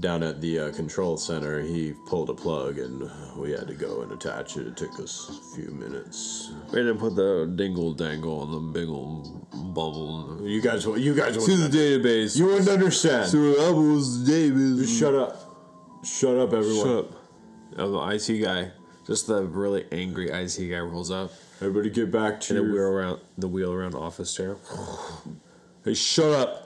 down 0.00 0.22
at 0.22 0.40
the 0.40 0.58
uh, 0.58 0.72
control 0.72 1.16
center 1.16 1.60
he 1.60 1.94
pulled 2.06 2.28
a 2.28 2.34
plug 2.34 2.78
and 2.78 3.10
we 3.36 3.50
had 3.50 3.66
to 3.66 3.74
go 3.74 4.02
and 4.02 4.12
attach 4.12 4.56
it 4.56 4.66
it 4.66 4.76
took 4.76 4.98
us 5.00 5.30
a 5.30 5.56
few 5.56 5.70
minutes 5.70 6.50
We 6.70 6.80
didn't 6.80 6.98
put 6.98 7.14
the 7.16 7.50
dingle 7.56 7.94
dangle 7.94 8.40
on 8.40 8.50
the 8.52 8.78
big 8.78 8.88
old 8.88 9.46
bubble. 9.74 10.38
You 10.42 10.60
guys, 10.60 10.84
you 10.84 11.14
guys, 11.14 11.42
To 11.44 11.56
the 11.56 11.68
database. 11.68 12.36
you 12.36 12.46
wouldn't 12.46 12.68
understand. 12.68 13.30
to 13.30 13.52
Apple's 13.58 14.28
database. 14.28 14.98
Shut 14.98 15.14
up, 15.14 15.36
shut 16.04 16.36
up, 16.36 16.52
everyone. 16.52 16.84
Shut 16.86 16.96
up. 17.06 17.12
Oh, 17.78 17.90
the 18.08 18.14
IT 18.14 18.42
guy. 18.42 18.72
Just 19.06 19.26
the 19.28 19.44
really 19.44 19.86
angry 19.92 20.30
IT 20.30 20.56
guy 20.70 20.80
rolls 20.80 21.10
up. 21.10 21.30
Everybody, 21.60 21.90
get 21.90 22.10
back 22.10 22.40
to 22.42 22.56
And 22.58 22.68
the 22.68 22.74
your. 22.74 22.90
wheel 22.90 22.98
around 22.98 23.20
the 23.38 23.48
wheel 23.48 23.72
around 23.72 23.94
office 23.94 24.34
chair. 24.34 24.56
hey, 25.84 25.94
shut 25.94 26.32
up. 26.32 26.62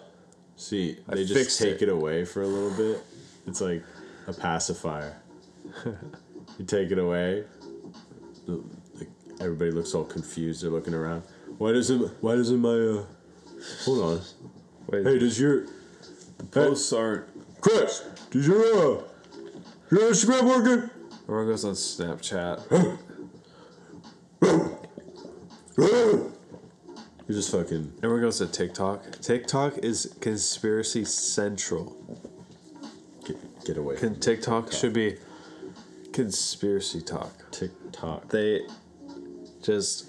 See, 0.56 0.98
I 1.08 1.14
they 1.14 1.24
just 1.24 1.58
take 1.58 1.76
it. 1.82 1.82
it. 1.82 1.88
away 1.88 2.24
for 2.24 2.42
a 2.42 2.46
little 2.46 2.70
bit. 2.76 3.02
It's 3.50 3.60
like 3.60 3.82
a 4.28 4.32
pacifier. 4.32 5.16
you 6.58 6.64
take 6.64 6.90
it 6.92 6.98
away. 6.98 7.44
the- 8.46 8.62
the- 8.96 9.06
Everybody 9.40 9.70
looks 9.72 9.92
all 9.94 10.04
confused. 10.04 10.62
They're 10.62 10.70
looking 10.70 10.94
around. 10.94 11.22
Why 11.58 11.72
doesn't 11.72 12.00
Why 12.22 12.36
doesn't 12.36 12.60
my 12.60 12.68
uh? 12.70 13.04
Hold 13.84 14.00
on. 14.04 14.20
Wait, 14.86 15.04
Hey, 15.04 15.18
does 15.18 15.38
your 15.40 15.66
posts 16.52 16.92
aren't. 16.92 17.24
Chris? 17.60 18.04
Does 18.30 18.46
your 18.46 18.60
uh? 18.62 19.02
Your 19.90 20.10
Instagram 20.12 20.44
working? 20.46 20.90
Everyone 21.24 21.46
goes 21.48 21.64
on 21.64 21.74
Snapchat. 21.74 22.98
You're 25.76 27.36
just 27.38 27.50
fucking. 27.52 27.92
Everyone 27.98 28.20
goes 28.22 28.38
to 28.38 28.46
TikTok. 28.46 29.20
TikTok 29.20 29.78
is 29.78 30.14
conspiracy 30.20 31.04
central. 31.04 31.96
Get, 33.70 33.78
away. 33.78 33.94
Can 33.94 34.14
From 34.14 34.20
TikTok 34.20 34.72
should 34.72 34.92
be 34.92 35.16
conspiracy 36.12 37.00
talk. 37.00 37.32
TikTok. 37.52 38.28
They 38.28 38.62
just 39.62 40.06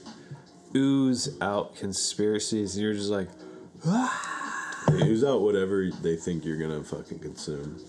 ooze 0.75 1.39
out 1.41 1.75
conspiracies, 1.75 2.73
and 2.73 2.83
you're 2.83 2.93
just 2.95 3.11
like, 3.11 3.29
ah. 3.85 4.83
They 4.89 5.05
use 5.05 5.23
out 5.23 5.41
whatever 5.41 5.91
they 6.01 6.15
think 6.15 6.43
you're 6.43 6.57
gonna 6.57 6.83
fucking 6.83 7.19
consume. 7.19 7.79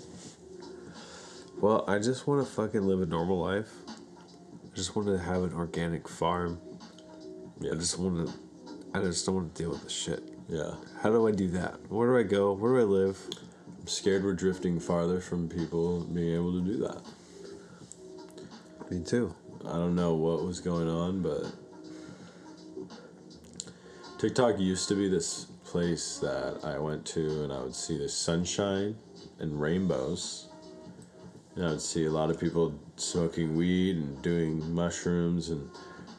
well, 1.59 1.87
I 1.89 1.99
just 1.99 2.27
want 2.27 2.47
to 2.47 2.53
fucking 2.53 2.83
live 2.83 3.01
a 3.01 3.07
normal 3.07 3.39
life. 3.41 3.71
I 3.89 4.77
just 4.77 4.95
want 4.95 5.09
to 5.09 5.17
have 5.19 5.43
an 5.43 5.55
organic 5.55 6.07
farm. 6.07 6.61
Yeah. 7.61 7.73
I 7.73 7.75
just 7.77 7.99
want 7.99 8.29
to. 8.29 8.35
I 8.93 9.01
just 9.01 9.25
don't 9.25 9.37
want 9.37 9.55
to 9.55 9.63
deal 9.63 9.71
with 9.71 9.85
this 9.85 9.93
shit. 9.93 10.23
yeah. 10.51 10.75
How 11.01 11.09
do 11.09 11.27
I 11.27 11.31
do 11.31 11.49
that? 11.49 11.91
Where 11.91 12.09
do 12.09 12.19
I 12.19 12.31
go? 12.31 12.53
Where 12.53 12.75
do 12.75 12.81
I 12.81 12.85
live? 12.85 13.19
I'm 13.83 13.89
scared 13.89 14.23
we're 14.23 14.35
drifting 14.35 14.79
farther 14.79 15.21
from 15.21 15.49
people 15.49 16.05
being 16.05 16.37
able 16.37 16.53
to 16.53 16.61
do 16.61 16.77
that. 16.79 17.03
Me 18.93 19.03
too. 19.03 19.35
I 19.65 19.73
don't 19.73 19.97
know 19.97 20.15
what 20.15 20.45
was 20.45 20.61
going 20.61 20.89
on, 20.89 21.21
but 21.21 21.47
TikTok 24.19 24.61
used 24.61 24.87
to 24.91 24.95
be 24.95 25.09
this 25.09 25.47
place 25.65 26.19
that 26.19 26.61
I 26.63 26.79
went 26.79 27.05
to 27.07 27.43
and 27.43 27.53
I 27.53 27.61
would 27.61 27.75
see 27.75 27.99
the 27.99 28.09
sunshine 28.09 28.95
and 29.41 29.61
rainbows. 29.61 30.47
And 31.57 31.67
I 31.67 31.71
would 31.71 31.81
see 31.81 32.05
a 32.05 32.11
lot 32.11 32.31
of 32.31 32.39
people 32.39 32.79
smoking 32.95 33.57
weed 33.57 33.97
and 33.97 34.23
doing 34.23 34.73
mushrooms 34.73 35.51
and 35.51 35.69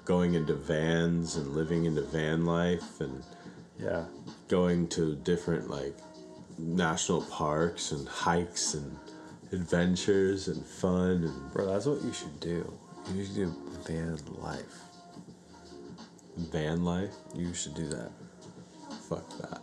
going 0.04 0.34
into 0.34 0.54
vans 0.54 1.38
and 1.38 1.56
living 1.56 1.86
into 1.86 2.02
van 2.02 2.44
life 2.44 3.00
and 3.00 3.24
Yeah. 3.80 4.04
going 4.50 4.90
to 4.90 5.16
different 5.16 5.70
like 5.70 5.98
national 6.58 7.22
parks 7.24 7.92
and 7.92 8.08
hikes 8.08 8.74
and 8.74 8.98
adventures 9.52 10.48
and 10.48 10.66
fun 10.66 11.24
and 11.24 11.54
Bro, 11.54 11.68
that's 11.68 11.86
what 11.86 12.02
you 12.04 12.14
should 12.14 12.40
do. 12.40 12.72
You 13.14 13.26
should 13.26 13.36
do 13.36 13.56
van 13.88 14.18
life. 14.40 14.80
van 16.38 16.84
life. 16.84 17.14
You 17.36 17.54
should 17.54 17.76
do 17.76 17.88
that. 17.90 18.12
fuck 19.10 19.30
that. 19.40 19.62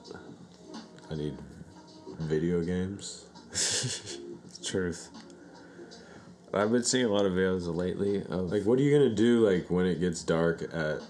I 1.10 1.14
need 1.16 1.36
video 2.20 2.62
games. 2.62 3.26
Truth. 4.64 5.08
I've 6.52 6.72
been 6.72 6.84
seeing 6.84 7.06
a 7.06 7.08
lot 7.08 7.26
of 7.26 7.32
videos 7.32 7.72
lately 7.74 8.22
of 8.28 8.50
Like, 8.52 8.64
what 8.64 8.78
are 8.78 8.82
you 8.82 8.96
gonna 8.96 9.14
do 9.14 9.48
like 9.48 9.70
when 9.70 9.86
it 9.86 10.00
gets 10.00 10.22
dark 10.22 10.62
at 10.74 11.00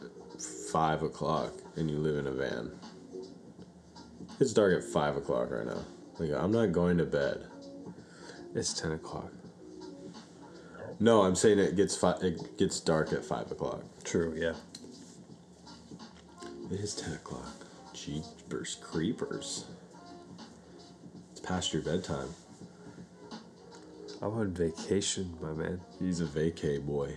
five 0.70 1.02
o'clock 1.02 1.52
and 1.76 1.90
you 1.90 1.98
live 1.98 2.16
in 2.16 2.26
a 2.26 2.32
van? 2.32 2.70
It's 4.40 4.54
dark 4.54 4.74
at 4.74 4.82
five 4.82 5.16
o'clock 5.16 5.50
right 5.50 5.66
now. 5.66 5.84
Like, 6.18 6.30
I'm 6.32 6.50
not 6.50 6.72
going 6.72 6.96
to 6.96 7.04
bed. 7.04 7.46
it's 8.54 8.72
ten 8.72 8.92
o'clock. 8.92 9.30
No, 10.98 11.22
I'm 11.22 11.36
saying 11.36 11.58
it 11.58 11.76
gets 11.76 11.94
fi- 11.96 12.18
it 12.22 12.56
gets 12.58 12.80
dark 12.80 13.12
at 13.12 13.24
five 13.24 13.50
o'clock. 13.50 13.82
True, 14.02 14.34
yeah. 14.36 14.54
It 16.70 16.80
is 16.80 16.94
ten 16.94 17.12
o'clock. 17.12 17.66
Jeepers 17.92 18.76
creepers. 18.82 19.66
It's 21.32 21.40
past 21.40 21.72
your 21.74 21.82
bedtime. 21.82 22.28
I'm 24.22 24.32
on 24.32 24.52
vacation, 24.52 25.36
my 25.40 25.52
man. 25.52 25.80
He's 25.98 26.20
a 26.20 26.26
vacay 26.26 26.84
boy. 26.84 27.16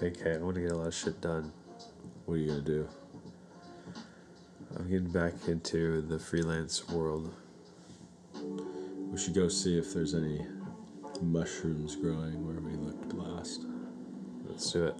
Vacay. 0.00 0.40
I 0.40 0.42
want 0.42 0.56
to 0.56 0.62
get 0.62 0.72
a 0.72 0.76
lot 0.76 0.88
of 0.88 0.94
shit 0.94 1.20
done. 1.20 1.52
What 2.24 2.34
are 2.34 2.38
you 2.38 2.48
gonna 2.48 2.60
do? 2.62 2.88
I'm 4.76 4.90
getting 4.90 5.10
back 5.10 5.32
into 5.48 6.02
the 6.02 6.18
freelance 6.18 6.88
world. 6.88 7.34
We 9.10 9.18
should 9.18 9.34
go 9.34 9.48
see 9.48 9.78
if 9.78 9.94
there's 9.94 10.14
any 10.14 10.44
mushrooms 11.22 11.96
growing 11.96 12.46
where 12.46 12.60
we 12.60 12.76
looked 12.76 13.14
last. 13.14 13.62
Let's 14.44 14.70
do 14.72 14.86
it. 14.86 14.94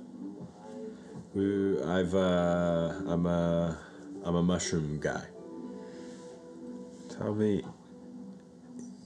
We, 1.35 1.83
I've, 1.83 2.15
uh, 2.15 2.95
I'm 3.07 3.27
a, 3.27 3.79
I'm 4.25 4.37
a 4.37 4.43
mushroom 4.43 4.99
guy. 4.99 5.25
Tommy 7.11 7.63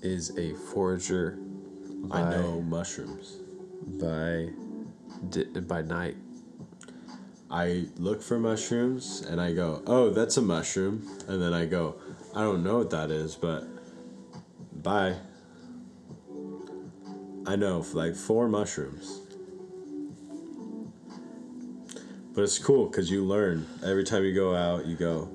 is 0.03 0.37
a 0.39 0.55
forager 0.55 1.39
I 2.11 2.31
know 2.31 2.63
mushrooms. 2.63 3.39
by 4.01 4.49
di- 5.31 5.45
by 5.61 5.83
night. 5.83 6.17
I 7.51 7.87
look 7.97 8.23
for 8.23 8.39
mushrooms 8.39 9.23
and 9.23 9.41
I 9.41 9.53
go, 9.53 9.83
oh, 9.87 10.11
that's 10.11 10.37
a 10.37 10.43
mushroom. 10.43 11.07
And 11.29 11.43
then 11.43 11.53
I 11.53 11.67
go, 11.67 11.97
I 12.35 12.43
don't 12.43 12.63
know 12.63 12.79
what 12.79 12.91
that 12.91 13.11
is, 13.11 13.35
but 13.35 13.65
bye. 14.73 15.17
I 17.47 17.57
know 17.57 17.85
like 17.93 18.15
four 18.15 18.49
mushrooms. 18.49 19.21
But 22.35 22.43
it's 22.43 22.59
cool 22.59 22.87
because 22.87 23.11
you 23.11 23.25
learn 23.25 23.67
every 23.85 24.05
time 24.05 24.25
you 24.25 24.33
go 24.33 24.55
out. 24.55 24.87
You 24.87 24.95
go, 24.95 25.29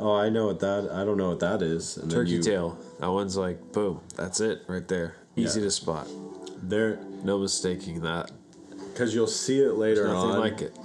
oh, 0.00 0.16
I 0.16 0.28
know 0.30 0.46
what 0.48 0.58
that. 0.60 0.90
I 0.92 1.04
don't 1.04 1.16
know 1.16 1.28
what 1.28 1.40
that 1.40 1.62
is. 1.62 1.96
And 1.96 2.10
Turkey 2.10 2.30
then 2.32 2.36
you, 2.38 2.42
tail. 2.42 2.78
That 2.98 3.12
one's 3.12 3.36
like 3.36 3.72
boom. 3.72 4.00
That's 4.16 4.40
it 4.40 4.62
right 4.66 4.86
there. 4.88 5.16
Easy 5.36 5.60
Yeah. 5.60 5.66
to 5.66 5.70
spot. 5.70 6.08
There, 6.64 6.98
No 7.22 7.38
mistaking 7.38 8.00
that. 8.02 8.30
because 8.92 9.14
you'll 9.14 9.26
see 9.28 9.60
it 9.60 9.74
later 9.74 10.06
Nothing 10.08 10.30
on. 10.32 10.38
like 10.40 10.60
it. 10.60 10.76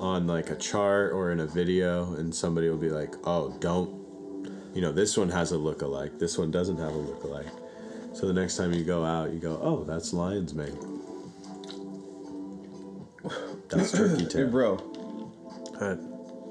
On 0.00 0.26
like 0.26 0.50
a 0.50 0.56
chart 0.56 1.12
or 1.12 1.30
in 1.30 1.40
a 1.40 1.46
video 1.46 2.14
and 2.14 2.34
somebody 2.34 2.68
will 2.68 2.76
be 2.76 2.90
like, 2.90 3.14
"Oh, 3.24 3.56
don't 3.60 4.00
you 4.74 4.80
know, 4.80 4.92
this 4.92 5.16
one 5.16 5.28
has 5.30 5.52
a 5.52 5.58
look-alike. 5.58 6.18
This 6.18 6.38
one 6.38 6.50
doesn't 6.50 6.78
have 6.78 6.94
a 6.94 6.98
look-alike." 6.98 7.46
So 8.12 8.26
the 8.26 8.32
next 8.32 8.56
time 8.56 8.72
you 8.72 8.82
go 8.84 9.04
out, 9.04 9.32
you 9.32 9.38
go, 9.38 9.58
"Oh, 9.62 9.84
that's 9.84 10.12
lion's 10.12 10.54
mane." 10.54 10.78
That's 13.68 13.92
turkey 13.96 14.26
tail. 14.26 14.46
Hey, 14.46 14.50
bro. 14.50 14.78
Uh, 15.80 15.96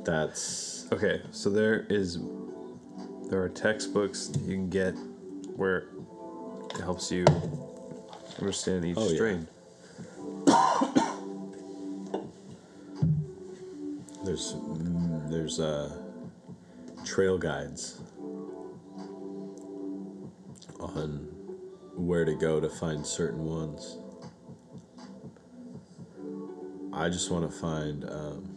That's 0.03 0.87
Okay, 0.91 1.21
so 1.31 1.49
there 1.49 1.85
is 1.89 2.19
there 3.29 3.41
are 3.43 3.49
textbooks 3.49 4.27
that 4.27 4.41
you 4.41 4.55
can 4.55 4.69
get 4.69 4.91
where 5.55 5.89
it 6.73 6.81
helps 6.81 7.11
you 7.11 7.25
understand 8.39 8.85
each 8.85 8.97
Oh, 8.97 9.09
yeah. 9.09 9.17
There's 14.39 14.55
there's 15.29 15.59
uh 15.59 15.91
trail 17.03 17.37
guides 17.37 17.99
on 20.79 21.27
where 21.95 22.23
to 22.23 22.33
go 22.35 22.61
to 22.61 22.69
find 22.69 23.05
certain 23.05 23.43
ones. 23.43 23.97
I 26.93 27.09
just 27.09 27.29
want 27.31 27.51
to 27.51 27.57
find 27.57 28.05
um, 28.05 28.55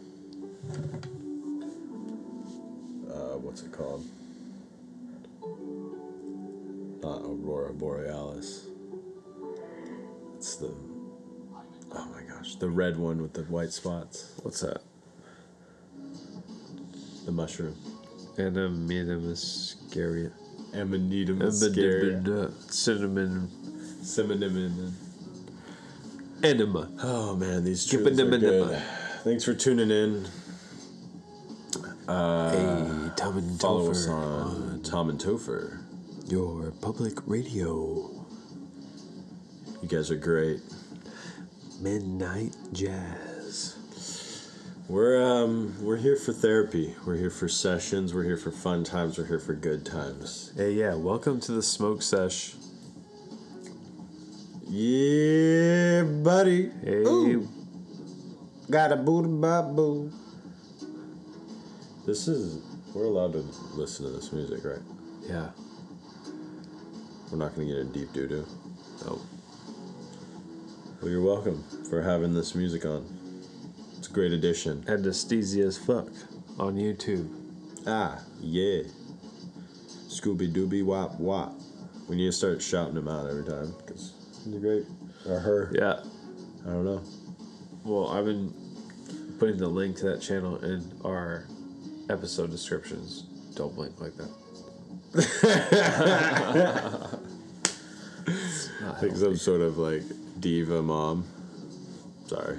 uh, 3.09 3.37
what's 3.37 3.63
it 3.63 3.73
called? 3.73 4.05
Not 7.01 7.21
Aurora 7.23 7.73
Borealis. 7.73 8.67
It's 10.37 10.55
the 10.55 10.73
oh 11.91 12.05
my 12.05 12.23
gosh, 12.23 12.55
the 12.55 12.69
red 12.69 12.95
one 12.95 13.21
with 13.21 13.33
the 13.33 13.43
white 13.43 13.73
spots. 13.73 14.39
What's 14.43 14.61
that? 14.61 14.81
The 17.25 17.31
mushroom. 17.31 17.75
Anametamuscaria. 18.37 20.31
Amanita 20.73 21.33
muscaria. 21.33 22.51
Cinnamon 22.71 23.49
Cinnamon. 24.01 24.93
enema. 26.43 26.89
Oh 27.01 27.35
man, 27.35 27.63
these 27.63 27.85
truths 27.85 28.19
are 28.19 28.25
good. 28.37 28.81
Thanks 29.23 29.43
for 29.45 29.53
tuning 29.53 29.89
in. 29.91 30.25
Uh, 32.07 32.51
hey, 32.51 33.11
Tom 33.15 33.37
and 33.37 33.59
Follow 33.61 33.91
us 33.91 34.07
Topher 34.07 34.13
on 34.13 34.81
Tom 34.83 35.09
and 35.09 35.19
Topher. 35.19 35.79
your 36.27 36.71
public 36.81 37.13
radio. 37.25 38.09
You 39.81 39.87
guys 39.87 40.11
are 40.11 40.17
great. 40.17 40.59
Midnight 41.79 42.55
Jazz. 42.73 43.32
We're 44.93 45.19
um 45.25 45.73
we're 45.81 45.97
here 45.97 46.15
for 46.15 46.33
therapy. 46.33 46.93
We're 47.03 47.15
here 47.15 47.31
for 47.31 47.49
sessions. 47.49 48.13
We're 48.13 48.25
here 48.25 48.37
for 48.37 48.51
fun 48.51 48.83
times. 48.83 49.17
We're 49.17 49.25
here 49.25 49.39
for 49.39 49.55
good 49.55 49.87
times. 49.87 50.53
Hey, 50.55 50.73
yeah, 50.73 50.93
welcome 50.93 51.39
to 51.39 51.51
the 51.51 51.63
smoke 51.63 52.03
sesh. 52.03 52.53
Yeah, 54.67 56.03
buddy. 56.03 56.69
Hey, 56.83 56.97
Ooh. 56.97 57.49
Got 58.69 58.91
a 58.91 58.97
booty 58.97 59.29
boo. 59.29 60.11
This 62.05 62.27
is 62.27 62.61
we're 62.93 63.05
allowed 63.05 63.33
to 63.33 63.39
listen 63.73 64.05
to 64.05 64.11
this 64.11 64.31
music, 64.31 64.63
right? 64.63 64.77
yeah. 65.27 65.49
We're 67.31 67.39
not 67.39 67.55
gonna 67.55 67.65
get 67.65 67.77
a 67.77 67.85
deep 67.85 68.13
doo 68.13 68.27
doo. 68.27 68.45
Oh, 69.07 69.19
Well, 71.01 71.09
you're 71.09 71.23
welcome 71.23 71.63
for 71.89 71.99
having 72.03 72.35
this 72.35 72.53
music 72.53 72.85
on. 72.85 73.12
It's 74.03 74.09
a 74.09 74.13
great 74.13 74.33
addition. 74.33 74.83
anesthesia 74.85 75.61
as 75.61 75.77
fuck 75.77 76.09
on 76.59 76.75
YouTube. 76.75 77.33
Ah, 77.87 78.19
yeah. 78.41 78.81
Scooby 80.09 80.51
Dooby 80.51 80.83
Wop 80.83 81.17
Wop. 81.21 81.57
We 82.09 82.17
need 82.17 82.25
to 82.25 82.33
start 82.33 82.61
shouting 82.61 82.95
them 82.95 83.07
out 83.07 83.29
every 83.29 83.45
time 83.45 83.73
because 83.77 84.11
they're 84.45 84.59
great. 84.59 84.83
Or 85.25 85.39
her. 85.39 85.71
Yeah. 85.73 86.01
I 86.67 86.71
don't 86.71 86.83
know. 86.83 87.01
Well, 87.85 88.09
I've 88.09 88.25
been 88.25 88.53
putting 89.39 89.55
the 89.55 89.69
link 89.69 89.95
to 89.99 90.07
that 90.07 90.21
channel 90.21 90.57
in 90.57 90.83
our 91.05 91.45
episode 92.09 92.51
descriptions. 92.51 93.21
Don't 93.55 93.73
blink 93.73 94.01
like 94.01 94.17
that. 94.17 94.29
I 98.85 98.99
think 98.99 99.15
some 99.15 99.37
sort 99.37 99.61
of 99.61 99.77
like 99.77 100.03
diva 100.41 100.83
mom. 100.83 101.23
Sorry. 102.27 102.57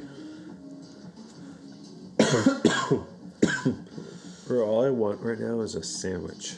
Bro, 4.49 4.67
all 4.67 4.85
I 4.85 4.91
want 4.91 5.21
right 5.21 5.39
now 5.39 5.61
is 5.61 5.77
a 5.77 5.85
sandwich. 5.85 6.57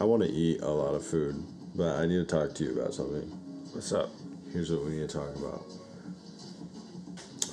I 0.00 0.04
want 0.04 0.24
to 0.24 0.28
eat 0.28 0.62
a 0.62 0.68
lot 0.68 0.94
of 0.94 1.06
food, 1.06 1.44
but 1.76 1.96
I 1.96 2.06
need 2.06 2.16
to 2.16 2.24
talk 2.24 2.52
to 2.56 2.64
you 2.64 2.80
about 2.80 2.92
something. 2.92 3.22
What's 3.72 3.92
up? 3.92 4.10
Here's 4.52 4.72
what 4.72 4.84
we 4.84 4.96
need 4.96 5.08
to 5.08 5.18
talk 5.18 5.36
about. 5.36 5.64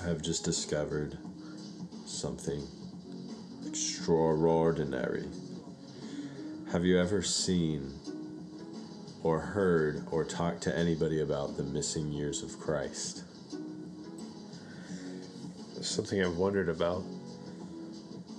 I 0.02 0.08
have 0.08 0.24
just 0.24 0.46
discovered 0.46 1.16
something 2.08 2.64
extraordinary. 3.68 5.26
Have 6.72 6.86
you 6.86 7.00
ever 7.00 7.22
seen 7.22 7.94
or 9.22 9.40
heard 9.40 10.08
or 10.10 10.24
talked 10.24 10.64
to 10.64 10.76
anybody 10.76 11.22
about 11.22 11.56
the 11.56 11.64
missing 11.64 12.12
years 12.12 12.42
of 12.42 12.60
Christ? 12.60 13.23
Something 15.84 16.24
I've 16.24 16.38
wondered 16.38 16.70
about. 16.70 17.04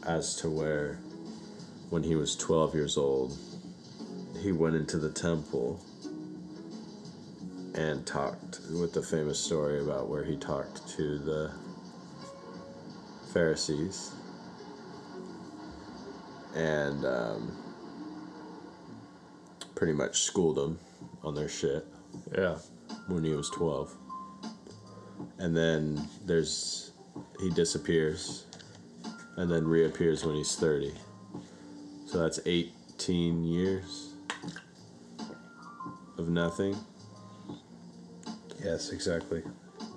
As 0.07 0.35
to 0.37 0.49
where, 0.51 0.99
when 1.91 2.03
he 2.03 2.17
was 2.17 2.37
12 2.37 2.75
years 2.75 2.97
old, 2.97 3.37
he 4.41 4.51
went 4.51 4.77
into 4.77 4.99
the 4.99 5.11
temple 5.11 5.81
and 7.75 8.07
talked 8.07 8.61
with 8.71 8.93
the 8.93 9.03
famous 9.03 9.39
story 9.39 9.81
about 9.83 10.09
where 10.09 10.25
he 10.25 10.37
talked 10.37 10.89
to 10.97 11.19
the 11.19 11.53
Pharisees 13.33 14.13
and 16.55 17.05
um, 17.05 17.57
pretty 19.75 19.93
much 19.93 20.21
schooled 20.23 20.57
them 20.57 20.79
on 21.23 21.35
their 21.35 21.49
shit 21.49 21.87
Yeah. 22.37 22.57
when 23.09 23.25
he 23.25 23.35
was 23.35 23.51
12. 23.51 23.95
And 25.39 25.57
then 25.57 26.09
there's 26.25 26.84
he 27.45 27.51
disappears 27.51 28.47
and 29.37 29.51
then 29.51 29.69
reappears 29.69 30.25
when 30.25 30.35
he's 30.35 30.57
30. 30.57 30.95
So 32.07 32.19
that's 32.19 32.41
18 32.47 33.45
years 33.45 34.15
of 36.17 36.31
nothing. 36.31 36.75
Yes, 38.63 38.93
exactly. 38.93 39.43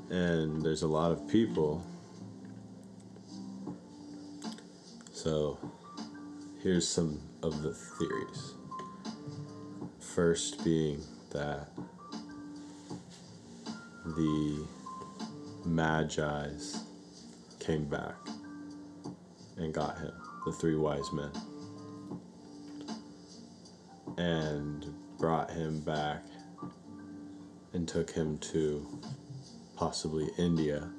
And 0.09 0.61
there's 0.61 0.81
a 0.81 0.87
lot 0.87 1.11
of 1.11 1.25
people. 1.29 1.81
So 5.13 5.57
here's 6.61 6.85
some 6.85 7.21
of 7.43 7.61
the 7.61 7.73
theories. 7.73 8.55
First 10.01 10.65
being 10.65 11.01
that 11.31 11.69
the 14.05 14.65
Magi's 15.65 16.86
came 17.67 17.83
back 17.83 18.15
and 19.57 19.73
got 19.73 19.97
him, 19.97 20.13
the 20.45 20.53
three 20.53 20.75
wise 20.75 21.11
men, 21.11 21.29
and 24.17 24.85
brought 25.19 25.51
him 25.51 25.81
back 25.81 26.23
and 27.73 27.85
took 27.85 28.09
him 28.09 28.37
to 28.37 28.87
possibly 29.75 30.29
India, 30.37 30.89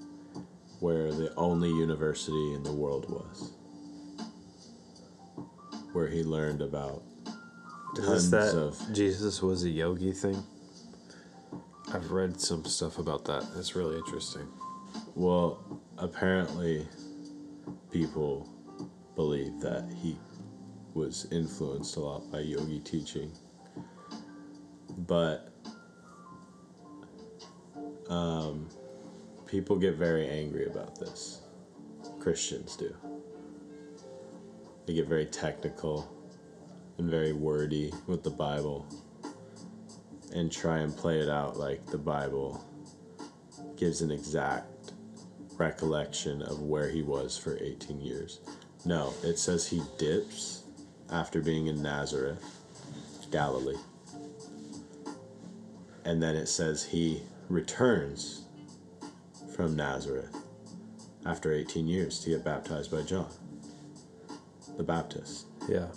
where 0.80 1.10
the 1.10 1.34
only 1.36 1.70
university 1.70 2.52
in 2.52 2.62
the 2.62 2.72
world 2.72 3.08
was, 3.08 3.50
where 5.94 6.08
he 6.08 6.22
learned 6.22 6.60
about 6.60 7.02
tons 7.96 8.30
that 8.30 8.54
of 8.54 8.78
Jesus 8.92 9.40
was 9.40 9.64
a 9.64 9.70
yogi 9.70 10.12
thing? 10.12 10.42
I've 11.94 12.10
read 12.10 12.38
some 12.38 12.66
stuff 12.66 12.98
about 12.98 13.24
that. 13.24 13.48
That's 13.54 13.74
really 13.74 13.96
interesting. 13.96 14.46
Well, 15.14 15.64
apparently, 15.98 16.86
people 17.90 18.48
believe 19.16 19.60
that 19.60 19.88
he 20.00 20.16
was 20.94 21.26
influenced 21.30 21.96
a 21.96 22.00
lot 22.00 22.30
by 22.30 22.40
yogi 22.40 22.80
teaching. 22.80 23.32
But 25.06 25.52
um, 28.08 28.68
people 29.46 29.76
get 29.76 29.94
very 29.94 30.28
angry 30.28 30.66
about 30.66 30.98
this. 30.98 31.42
Christians 32.20 32.76
do. 32.76 32.94
They 34.86 34.94
get 34.94 35.06
very 35.06 35.26
technical 35.26 36.10
and 36.98 37.10
very 37.10 37.32
wordy 37.32 37.92
with 38.06 38.22
the 38.22 38.30
Bible 38.30 38.86
and 40.34 40.50
try 40.50 40.78
and 40.78 40.96
play 40.96 41.20
it 41.20 41.28
out 41.28 41.56
like 41.56 41.86
the 41.86 41.98
Bible 41.98 42.64
gives 43.76 44.02
an 44.02 44.10
exact 44.10 44.77
recollection 45.58 46.42
of 46.42 46.62
where 46.62 46.88
he 46.88 47.02
was 47.02 47.36
for 47.36 47.58
18 47.60 48.00
years. 48.00 48.40
No, 48.84 49.12
it 49.22 49.38
says 49.38 49.66
he 49.66 49.82
dips 49.98 50.62
after 51.10 51.40
being 51.40 51.66
in 51.66 51.82
Nazareth, 51.82 52.44
Galilee. 53.30 53.76
And 56.04 56.22
then 56.22 56.36
it 56.36 56.46
says 56.46 56.84
he 56.84 57.22
returns 57.48 58.42
from 59.54 59.76
Nazareth 59.76 60.34
after 61.26 61.52
18 61.52 61.86
years 61.86 62.20
to 62.20 62.30
get 62.30 62.44
baptized 62.44 62.90
by 62.90 63.02
John 63.02 63.28
the 64.78 64.84
Baptist. 64.84 65.46
Yeah. 65.68 65.88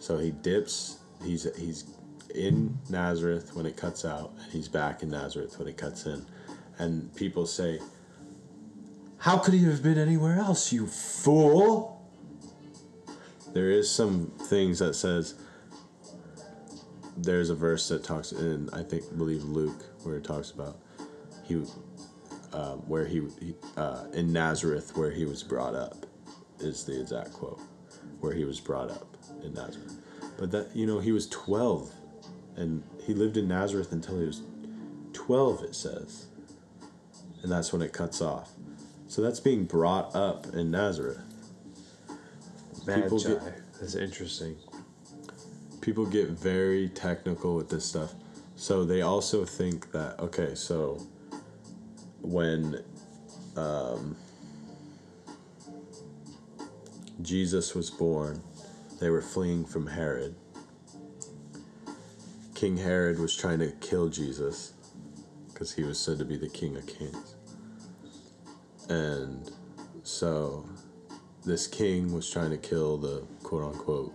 So 0.00 0.16
he 0.16 0.30
dips, 0.30 0.98
he's 1.22 1.46
he's 1.56 1.84
in 2.34 2.78
Nazareth 2.88 3.54
when 3.54 3.66
it 3.66 3.76
cuts 3.76 4.04
out, 4.04 4.32
and 4.40 4.52
he's 4.52 4.68
back 4.68 5.02
in 5.02 5.10
Nazareth 5.10 5.58
when 5.58 5.68
it 5.68 5.76
cuts 5.76 6.06
in. 6.06 6.24
And 6.78 7.14
people 7.14 7.46
say, 7.46 7.80
How 9.24 9.38
could 9.38 9.54
he 9.54 9.64
have 9.64 9.82
been 9.82 9.96
anywhere 9.96 10.36
else, 10.36 10.70
you 10.70 10.86
fool? 10.86 11.98
There 13.54 13.70
is 13.70 13.90
some 13.90 14.30
things 14.38 14.80
that 14.80 14.92
says 14.92 15.36
there's 17.16 17.48
a 17.48 17.54
verse 17.54 17.88
that 17.88 18.04
talks 18.04 18.32
in 18.32 18.68
I 18.74 18.82
think 18.82 19.16
believe 19.16 19.42
Luke 19.42 19.82
where 20.02 20.16
it 20.16 20.24
talks 20.24 20.50
about 20.50 20.76
he 21.42 21.64
um, 22.52 22.80
where 22.86 23.06
he, 23.06 23.22
he 23.40 23.54
uh, 23.78 24.04
in 24.12 24.30
Nazareth 24.30 24.94
where 24.94 25.10
he 25.10 25.24
was 25.24 25.42
brought 25.42 25.74
up 25.74 26.04
is 26.60 26.84
the 26.84 27.00
exact 27.00 27.32
quote 27.32 27.62
where 28.20 28.34
he 28.34 28.44
was 28.44 28.60
brought 28.60 28.90
up 28.90 29.16
in 29.42 29.54
Nazareth. 29.54 30.02
But 30.36 30.50
that 30.50 30.76
you 30.76 30.84
know 30.84 30.98
he 30.98 31.12
was 31.12 31.28
12 31.28 31.90
and 32.56 32.82
he 33.02 33.14
lived 33.14 33.38
in 33.38 33.48
Nazareth 33.48 33.90
until 33.90 34.20
he 34.20 34.26
was 34.26 34.42
12 35.14 35.62
it 35.62 35.74
says. 35.74 36.26
And 37.42 37.50
that's 37.50 37.72
when 37.72 37.80
it 37.80 37.94
cuts 37.94 38.20
off. 38.20 38.53
So 39.14 39.22
that's 39.22 39.38
being 39.38 39.64
brought 39.64 40.16
up 40.16 40.54
in 40.54 40.72
Nazareth. 40.72 41.20
People 42.84 43.18
Magi. 43.18 43.28
get- 43.28 43.78
That's 43.78 43.94
interesting. 43.94 44.56
people 45.80 46.04
get 46.04 46.30
very 46.30 46.88
technical 46.88 47.54
with 47.54 47.68
this 47.68 47.84
stuff. 47.84 48.12
So 48.56 48.84
they 48.84 49.02
also 49.02 49.44
think 49.44 49.92
that 49.92 50.18
okay, 50.18 50.56
so 50.56 51.00
when 52.22 52.82
um, 53.56 54.16
Jesus 57.22 57.72
was 57.72 57.92
born, 57.92 58.42
they 58.98 59.10
were 59.10 59.22
fleeing 59.22 59.64
from 59.64 59.86
Herod. 59.86 60.34
King 62.56 62.78
Herod 62.78 63.20
was 63.20 63.36
trying 63.36 63.60
to 63.60 63.70
kill 63.80 64.08
Jesus 64.08 64.72
because 65.52 65.72
he 65.72 65.84
was 65.84 66.00
said 66.00 66.18
to 66.18 66.24
be 66.24 66.36
the 66.36 66.48
King 66.48 66.76
of 66.76 66.84
Kings. 66.88 67.33
And 68.88 69.50
so 70.02 70.68
this 71.44 71.66
king 71.66 72.12
was 72.12 72.30
trying 72.30 72.50
to 72.50 72.56
kill 72.58 72.96
the 72.98 73.24
quote 73.42 73.64
unquote 73.74 74.12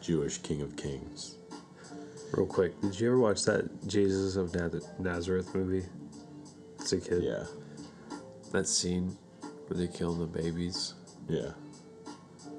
Jewish 0.00 0.38
King 0.38 0.62
of 0.62 0.76
Kings. 0.76 1.36
Real 2.32 2.46
quick, 2.46 2.78
did 2.80 2.98
you 3.00 3.08
ever 3.08 3.18
watch 3.18 3.44
that 3.44 3.86
Jesus 3.88 4.36
of 4.36 4.54
Nazareth 4.98 5.54
movie? 5.54 5.86
As 6.80 6.92
a 6.92 7.00
kid. 7.00 7.22
Yeah, 7.22 7.44
That 8.52 8.66
scene 8.66 9.16
where 9.66 9.78
they 9.78 9.92
kill 9.92 10.14
the 10.14 10.26
babies. 10.26 10.94
yeah, 11.28 11.50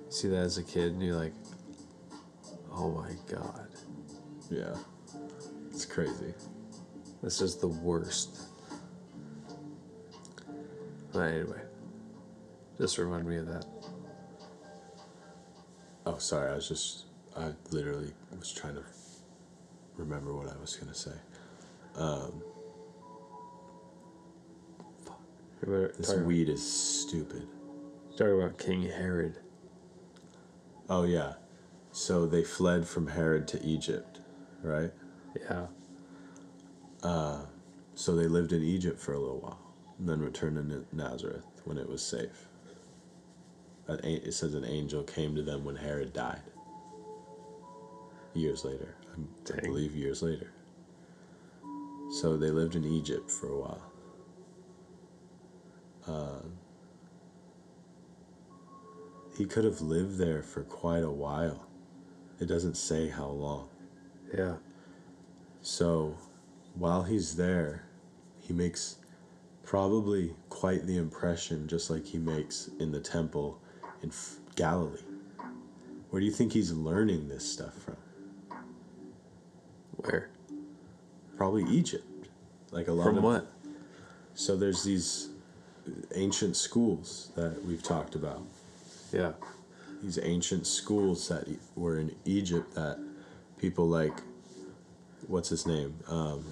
See 0.09 0.27
that 0.29 0.37
as 0.37 0.57
a 0.57 0.63
kid, 0.63 0.93
and 0.93 1.03
you're 1.03 1.15
like, 1.15 1.33
oh 2.71 2.89
my 2.91 3.11
god, 3.31 3.67
yeah. 4.49 4.75
It's 5.71 5.85
crazy. 5.85 6.33
this 7.21 7.39
is 7.41 7.55
the 7.57 7.67
worst. 7.67 8.48
But 11.11 11.19
anyway, 11.31 11.61
just 12.79 12.97
remind 12.97 13.27
me 13.27 13.37
of 13.37 13.47
that. 13.47 13.65
Oh, 16.05 16.17
sorry. 16.17 16.51
I 16.51 16.55
was 16.55 16.67
just, 16.67 17.05
I 17.37 17.51
literally 17.71 18.11
was 18.37 18.51
trying 18.51 18.75
to 18.75 18.83
remember 19.97 20.33
what 20.35 20.47
I 20.47 20.57
was 20.59 20.75
gonna 20.75 20.93
say. 20.95 21.11
Um, 21.95 22.41
remember, 25.61 25.93
This 25.97 26.07
talking, 26.09 26.25
weed 26.25 26.49
is 26.49 26.61
stupid. 26.71 27.47
talking 28.17 28.39
about 28.41 28.57
King 28.57 28.83
Herod. 28.83 29.37
Oh 30.89 31.03
yeah. 31.03 31.33
So 31.91 32.25
they 32.25 32.43
fled 32.43 32.87
from 32.87 33.07
Herod 33.07 33.47
to 33.49 33.63
Egypt, 33.63 34.21
right? 34.63 34.91
Yeah. 35.39 35.65
Uh, 37.03 37.41
so 37.95 38.15
they 38.15 38.27
lived 38.27 38.53
in 38.53 38.63
Egypt 38.63 38.99
for 38.99 39.13
a 39.13 39.19
little 39.19 39.39
while, 39.39 39.59
then 39.99 40.21
returned 40.21 40.55
to 40.55 40.95
Nazareth 40.95 41.43
when 41.65 41.77
it 41.77 41.89
was 41.89 42.01
safe. 42.01 42.47
It 43.87 44.33
says 44.33 44.53
an 44.53 44.65
angel 44.65 45.03
came 45.03 45.35
to 45.35 45.41
them 45.41 45.65
when 45.65 45.75
Herod 45.75 46.13
died. 46.13 46.41
Years 48.33 48.63
later, 48.63 48.95
I, 49.51 49.61
believe 49.61 49.95
years 49.95 50.21
later. 50.21 50.51
So 52.11 52.37
they 52.37 52.51
lived 52.51 52.75
in 52.75 52.85
Egypt 52.85 53.29
for 53.31 53.47
a 53.47 53.59
while. 53.59 53.91
Uh, 56.07 56.41
he 59.37 59.45
could 59.45 59.63
have 59.63 59.81
lived 59.81 60.17
there 60.17 60.43
for 60.43 60.63
quite 60.63 61.03
a 61.03 61.11
while. 61.11 61.65
It 62.39 62.45
doesn't 62.45 62.77
say 62.77 63.09
how 63.09 63.27
long. 63.27 63.69
Yeah. 64.35 64.55
So 65.61 66.15
while 66.75 67.03
he's 67.03 67.35
there, 67.35 67.83
he 68.39 68.53
makes 68.53 68.97
probably 69.69 70.33
quite 70.49 70.87
the 70.87 70.97
impression, 70.97 71.67
just 71.67 71.91
like 71.91 72.03
he 72.03 72.17
makes 72.17 72.71
in 72.79 72.91
the 72.91 72.99
temple 72.99 73.61
in 74.01 74.09
F- 74.09 74.37
Galilee. 74.55 75.03
Where 76.09 76.19
do 76.19 76.25
you 76.25 76.31
think 76.31 76.53
he's 76.53 76.73
learning 76.73 77.29
this 77.29 77.47
stuff 77.47 77.75
from? 77.75 77.95
Where? 79.97 80.31
Probably 81.37 81.65
Egypt. 81.65 82.03
Like 82.71 82.87
a 82.87 82.91
lot 82.91 83.03
From 83.03 83.17
of 83.19 83.23
what? 83.23 83.51
So 84.33 84.57
there's 84.57 84.83
these 84.83 85.29
ancient 86.15 86.57
schools 86.57 87.29
that 87.35 87.63
we've 87.63 87.83
talked 87.83 88.15
about. 88.15 88.41
Yeah. 89.13 89.33
these 90.01 90.17
ancient 90.17 90.65
schools 90.65 91.27
that 91.27 91.47
were 91.75 91.99
in 91.99 92.15
Egypt 92.25 92.73
that 92.73 92.97
people 93.59 93.87
like 93.87 94.21
what's 95.27 95.49
his 95.49 95.65
name 95.67 95.99
um, 96.07 96.43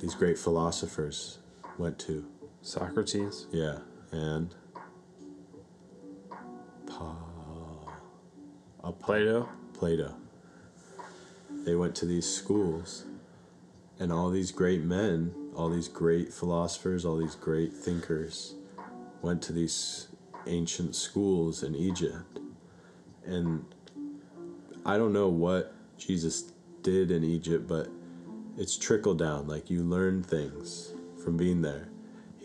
these 0.00 0.14
great 0.14 0.38
philosophers 0.38 1.38
went 1.78 1.98
to 1.98 2.24
Socrates. 2.66 3.46
yeah 3.52 3.78
and 4.12 4.54
pa, 6.86 7.16
a 8.84 8.92
Plato. 8.92 9.48
Plato. 9.74 10.14
They 11.64 11.74
went 11.74 11.94
to 11.96 12.06
these 12.06 12.26
schools, 12.26 13.04
and 13.98 14.12
all 14.12 14.30
these 14.30 14.52
great 14.52 14.82
men, 14.82 15.34
all 15.54 15.68
these 15.68 15.88
great 15.88 16.32
philosophers, 16.32 17.04
all 17.04 17.16
these 17.16 17.34
great 17.34 17.72
thinkers 17.72 18.54
went 19.22 19.42
to 19.42 19.52
these 19.52 20.08
ancient 20.46 20.94
schools 20.94 21.62
in 21.62 21.74
Egypt. 21.74 22.38
And 23.24 23.64
I 24.84 24.96
don't 24.96 25.12
know 25.12 25.28
what 25.28 25.74
Jesus 25.98 26.52
did 26.82 27.10
in 27.10 27.24
Egypt, 27.24 27.66
but 27.66 27.88
it's 28.56 28.76
trickle 28.76 29.14
down. 29.14 29.48
Like 29.48 29.68
you 29.68 29.82
learn 29.82 30.22
things 30.22 30.92
from 31.22 31.36
being 31.36 31.62
there. 31.62 31.88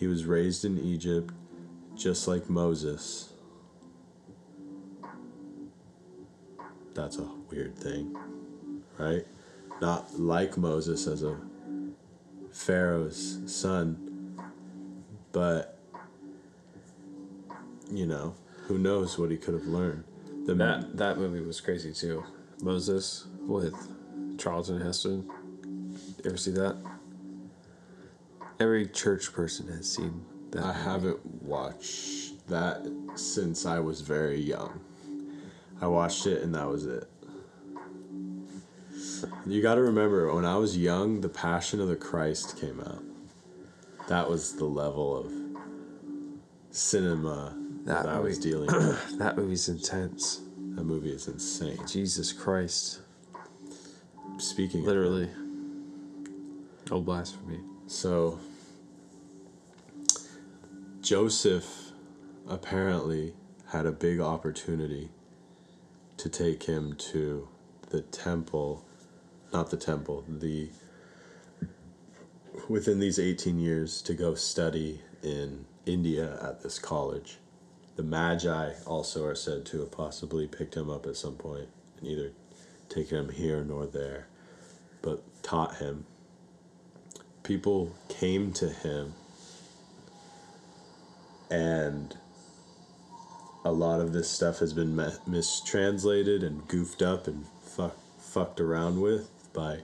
He 0.02 0.08
was 0.08 0.26
raised 0.26 0.66
in 0.66 0.80
Egypt 0.80 1.32
just 1.96 2.28
like 2.28 2.50
Moses. 2.50 3.34
That's 6.96 7.20
a 7.20 7.30
weird 7.52 7.76
thing, 7.76 8.18
right? 8.98 9.28
Not 9.80 10.20
like 10.20 10.58
Moses 10.58 11.06
as 11.06 11.22
a 11.22 11.38
Pharaoh's 12.52 13.42
son, 13.46 14.40
but 15.32 15.78
you 17.92 18.08
know, 18.08 18.34
who 18.66 18.80
knows 18.80 19.20
what 19.20 19.30
he 19.30 19.38
could 19.38 19.54
have 19.54 19.68
learned. 19.68 20.04
The 20.48 20.56
That 20.56 20.98
that 20.98 21.18
movie 21.20 21.42
was 21.42 21.62
crazy 21.62 21.94
too. 21.94 22.24
Moses 22.64 23.28
with 23.42 23.76
Charlton 24.40 24.82
Heston. 24.82 25.30
You 25.94 26.24
ever 26.26 26.38
see 26.38 26.52
that? 26.54 26.91
Every 28.62 28.86
church 28.86 29.34
person 29.34 29.68
has 29.70 29.92
seen 29.92 30.24
that. 30.52 30.62
I 30.62 30.68
movie. 30.68 30.80
haven't 30.84 31.42
watched 31.42 32.48
that 32.48 32.88
since 33.16 33.66
I 33.66 33.80
was 33.80 34.02
very 34.02 34.40
young. 34.40 34.80
I 35.82 35.88
watched 35.88 36.28
it 36.28 36.44
and 36.44 36.54
that 36.54 36.70
was 36.70 36.86
it. 36.86 37.10
You 39.48 39.64
got 39.64 39.76
to 39.76 39.82
remember 39.82 40.32
when 40.32 40.46
I 40.46 40.58
was 40.58 40.78
young, 40.78 41.22
The 41.22 41.30
Passion 41.30 41.82
of 41.82 41.88
the 41.88 41.96
Christ 41.96 42.62
came 42.62 42.80
out. 42.82 43.04
That 44.08 44.30
was 44.30 44.54
the 44.54 44.66
level 44.66 45.18
of 45.18 45.32
cinema 46.70 47.58
that, 47.86 48.04
That 48.04 48.14
I 48.14 48.20
was 48.20 48.38
dealing 48.38 48.68
with. 48.72 49.18
That 49.18 49.38
movie's 49.38 49.70
intense. 49.70 50.42
That 50.76 50.84
movie 50.84 51.10
is 51.10 51.28
insane. 51.28 51.80
Jesus 51.88 52.32
Christ. 52.32 53.00
Speaking 54.38 54.82
of 54.82 54.86
Literally. 54.86 55.30
No 56.92 56.98
oh, 56.98 57.02
blasphemy. 57.02 57.60
So 57.88 58.40
Joseph 61.12 61.92
apparently 62.48 63.34
had 63.74 63.86
a 63.86 63.92
big 63.92 64.22
opportunity 64.22 65.10
to 66.16 66.30
take 66.30 66.64
him 66.64 66.96
to 66.96 67.50
the 67.90 68.00
temple, 68.00 68.86
not 69.52 69.72
the 69.72 69.76
temple, 69.76 70.24
the 70.26 70.70
within 72.70 73.02
these 73.02 73.20
18 73.20 73.60
years 73.60 74.02
to 74.04 74.14
go 74.14 74.36
study 74.36 75.02
in 75.22 75.66
India 75.86 76.40
at 76.42 76.64
this 76.64 76.80
college. 76.80 77.40
The 77.98 78.04
Magi 78.04 78.76
also 78.88 79.26
are 79.26 79.36
said 79.36 79.66
to 79.66 79.82
have 79.82 79.92
possibly 79.92 80.48
picked 80.48 80.78
him 80.78 80.90
up 80.90 81.06
at 81.06 81.18
some 81.18 81.36
point 81.36 81.68
and 82.00 82.08
either 82.08 82.32
taken 82.88 83.18
him 83.18 83.30
here 83.32 83.66
nor 83.66 83.86
there, 83.86 84.28
but 85.02 85.22
taught 85.44 85.76
him 85.76 86.06
people 87.44 87.94
came 88.08 88.54
to 88.54 88.70
him 88.70 89.14
and 91.52 92.16
a 93.64 93.72
lot 93.72 94.00
of 94.00 94.14
this 94.14 94.30
stuff 94.30 94.58
has 94.60 94.74
been 94.74 94.96
mi- 94.96 95.12
mistranslated 95.28 96.42
and 96.44 96.68
goofed 96.68 97.02
up 97.04 97.28
and 97.28 97.46
fuck, 97.62 97.96
fucked 98.20 98.60
around 98.60 99.00
with 99.02 99.30
by 99.54 99.80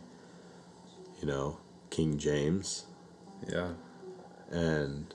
you 1.21 1.27
know 1.27 1.57
king 1.91 2.17
james 2.17 2.85
Yeah. 3.47 3.71
and 4.49 5.13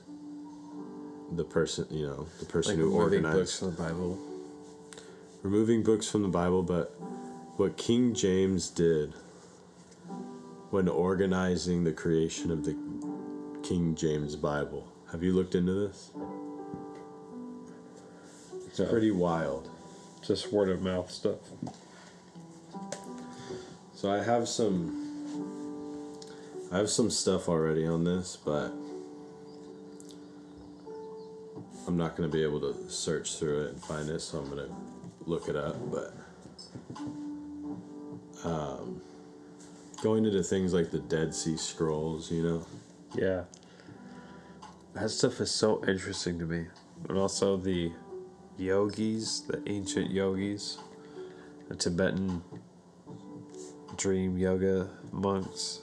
the 1.35 1.43
person 1.43 1.87
you 1.89 2.05
know 2.07 2.27
the 2.39 2.45
person 2.45 2.75
Like 2.75 2.79
who 2.79 2.91
removing 2.97 3.25
organized 3.25 3.37
books 3.37 3.59
from 3.59 3.71
the 3.75 3.81
Bible. 3.81 4.19
removing 5.41 5.83
books 5.83 6.07
from 6.09 6.21
the 6.21 6.27
Bible, 6.29 6.61
but 6.63 6.95
what 7.57 7.75
King 7.77 8.13
James 8.13 8.69
did 8.69 9.13
when 10.71 10.87
organizing 10.87 11.83
the 11.83 11.91
creation 11.91 12.49
of 12.51 12.63
the 12.65 12.75
King 13.61 13.93
James 13.95 14.35
Bible. 14.35 14.87
Have 15.11 15.21
you 15.23 15.33
looked 15.33 15.53
into 15.55 15.73
this? 15.73 16.11
It's 18.73 18.79
No. 18.79 18.87
pretty 18.87 19.11
wild. 19.11 19.69
Just 20.23 20.51
word 20.51 20.67
of 20.67 20.81
mouth 20.81 21.11
stuff. 21.11 21.37
So 23.93 24.09
I 24.11 24.23
have 24.23 24.47
some 24.47 24.99
I 26.71 26.77
have 26.77 26.89
some 26.89 27.11
stuff 27.11 27.47
already 27.49 27.85
on 27.85 28.03
this, 28.03 28.35
but 28.43 28.71
I'm 31.87 31.95
not 31.97 32.15
going 32.17 32.27
to 32.27 32.35
be 32.35 32.41
able 32.41 32.59
to 32.61 32.89
search 32.89 33.37
through 33.37 33.65
it 33.65 33.73
and 33.73 33.83
find 33.83 34.09
it, 34.09 34.21
so 34.21 34.39
I'm 34.39 34.49
going 34.49 34.67
to 34.67 34.73
look 35.27 35.49
it 35.49 35.55
up, 35.55 35.75
but 35.91 36.15
um, 38.43 38.99
going 40.01 40.25
into 40.25 40.41
things 40.41 40.73
like 40.73 40.89
the 40.89 40.97
Dead 40.97 41.35
Sea 41.35 41.57
Scrolls, 41.57 42.31
you 42.31 42.41
know, 42.41 42.65
Yeah. 43.15 43.43
That 44.95 45.09
stuff 45.11 45.39
is 45.41 45.51
so 45.51 45.83
interesting 45.87 46.39
to 46.39 46.45
me. 46.45 46.65
And 47.07 47.19
also 47.19 47.55
the 47.55 47.91
yogis, 48.57 49.41
the 49.41 49.61
ancient 49.67 50.11
yogis, 50.11 50.77
the 51.69 51.75
Tibetan 51.75 52.43
dream 53.97 54.37
yoga 54.37 54.89
monks, 55.11 55.81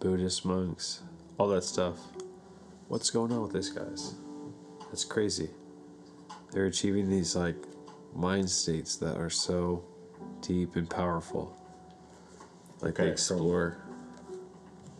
Buddhist 0.00 0.44
monks, 0.44 1.02
all 1.38 1.48
that 1.48 1.64
stuff. 1.64 1.98
What's 2.88 3.10
going 3.10 3.32
on 3.32 3.42
with 3.42 3.52
these 3.52 3.70
guys? 3.70 4.14
That's 4.86 5.04
crazy. 5.04 5.50
They're 6.52 6.66
achieving 6.66 7.10
these 7.10 7.36
like 7.36 7.56
mind 8.14 8.48
states 8.50 8.96
that 8.96 9.16
are 9.18 9.30
so 9.30 9.84
deep 10.40 10.76
and 10.76 10.88
powerful. 10.88 11.54
Like 12.80 12.94
they 12.94 13.04
Okay, 13.04 13.12
explore. 13.12 13.78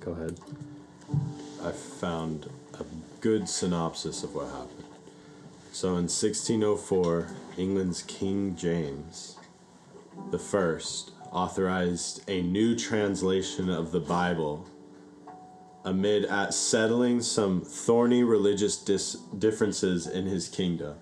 Go 0.00 0.12
ahead. 0.12 0.38
I 1.64 1.72
found 1.72 2.50
a 2.78 2.84
good 3.20 3.48
synopsis 3.48 4.22
of 4.22 4.34
what 4.34 4.46
happened. 4.46 4.84
So 5.72 5.88
in 5.90 6.08
1604, 6.08 7.28
England's 7.56 8.02
King 8.02 8.56
James 8.56 9.36
the 10.30 10.38
First 10.38 11.12
authorized 11.30 12.28
a 12.28 12.42
new 12.42 12.74
translation 12.74 13.70
of 13.70 13.92
the 13.92 14.00
Bible 14.00 14.66
amid 15.84 16.24
at 16.24 16.52
settling 16.52 17.22
some 17.22 17.60
thorny 17.60 18.24
religious 18.24 18.76
dis- 18.76 19.14
differences 19.38 20.06
in 20.06 20.26
his 20.26 20.48
kingdom. 20.48 20.96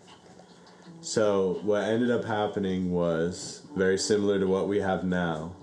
So 1.01 1.61
what 1.63 1.85
ended 1.85 2.11
up 2.11 2.25
happening 2.25 2.93
was 2.93 3.63
very 3.75 3.99
similar 3.99 4.39
to 4.39 4.47
what 4.47 4.69
we 4.69 4.81
have 4.81 5.05
now. 5.05 5.57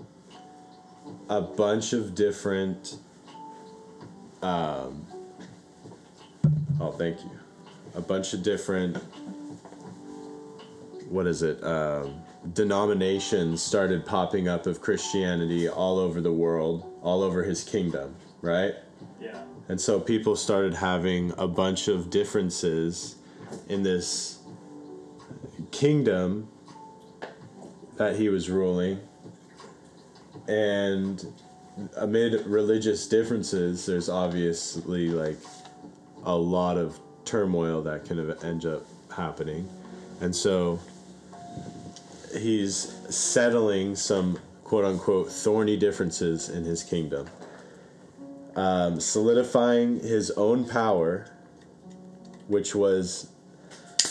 A 1.28 1.40
bunch 1.40 1.92
of 1.92 2.14
different 2.14 2.98
um, 4.42 5.06
Oh, 6.80 6.90
thank 6.90 7.22
you. 7.22 7.43
A 7.94 8.00
bunch 8.00 8.34
of 8.34 8.42
different, 8.42 8.96
what 11.08 11.26
is 11.26 11.42
it, 11.42 11.62
um, 11.62 12.20
denominations 12.52 13.62
started 13.62 14.04
popping 14.04 14.48
up 14.48 14.66
of 14.66 14.80
Christianity 14.80 15.68
all 15.68 15.98
over 15.98 16.20
the 16.20 16.32
world, 16.32 16.92
all 17.02 17.22
over 17.22 17.42
his 17.42 17.64
kingdom, 17.64 18.14
right? 18.42 18.74
Yeah. 19.20 19.42
And 19.68 19.80
so 19.80 19.98
people 19.98 20.36
started 20.36 20.74
having 20.74 21.32
a 21.38 21.48
bunch 21.48 21.88
of 21.88 22.10
differences 22.10 23.16
in 23.68 23.82
this 23.82 24.40
kingdom 25.70 26.48
that 27.96 28.16
he 28.16 28.28
was 28.28 28.50
ruling. 28.50 29.00
And 30.48 31.24
amid 31.96 32.46
religious 32.46 33.06
differences, 33.06 33.86
there's 33.86 34.08
obviously 34.08 35.08
like 35.08 35.38
a 36.24 36.36
lot 36.36 36.76
of 36.76 36.98
turmoil 37.24 37.82
that 37.82 38.04
can 38.04 38.32
end 38.42 38.66
up 38.66 38.84
happening. 39.14 39.68
And 40.20 40.34
so 40.34 40.78
he's 42.36 42.74
settling 43.14 43.94
some 43.96 44.38
quote 44.64 44.84
unquote 44.84 45.30
thorny 45.30 45.76
differences 45.76 46.48
in 46.48 46.64
his 46.64 46.82
kingdom, 46.82 47.28
um, 48.56 49.00
solidifying 49.00 50.00
his 50.00 50.30
own 50.32 50.68
power, 50.68 51.30
which 52.48 52.74
was 52.74 53.30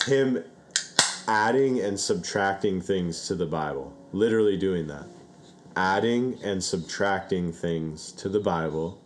him 0.05 0.43
adding 1.27 1.79
and 1.79 1.99
subtracting 1.99 2.81
things 2.81 3.27
to 3.27 3.35
the 3.35 3.45
Bible. 3.45 3.93
Literally 4.11 4.57
doing 4.57 4.87
that. 4.87 5.05
Adding 5.75 6.37
and 6.43 6.63
subtracting 6.63 7.51
things 7.51 8.11
to 8.13 8.29
the 8.29 8.39
Bible. 8.39 8.99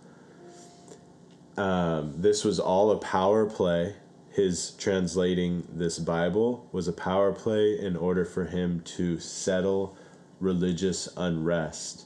Um, 1.57 2.13
this 2.21 2.43
was 2.43 2.59
all 2.59 2.91
a 2.91 2.97
power 2.97 3.45
play. 3.45 3.95
His 4.29 4.71
translating 4.71 5.67
this 5.73 5.97
Bible 5.97 6.67
was 6.71 6.87
a 6.87 6.93
power 6.93 7.33
play 7.33 7.79
in 7.79 7.95
order 7.95 8.23
for 8.23 8.45
him 8.45 8.81
to 8.81 9.19
settle 9.19 9.97
religious 10.39 11.09
unrest. 11.17 12.05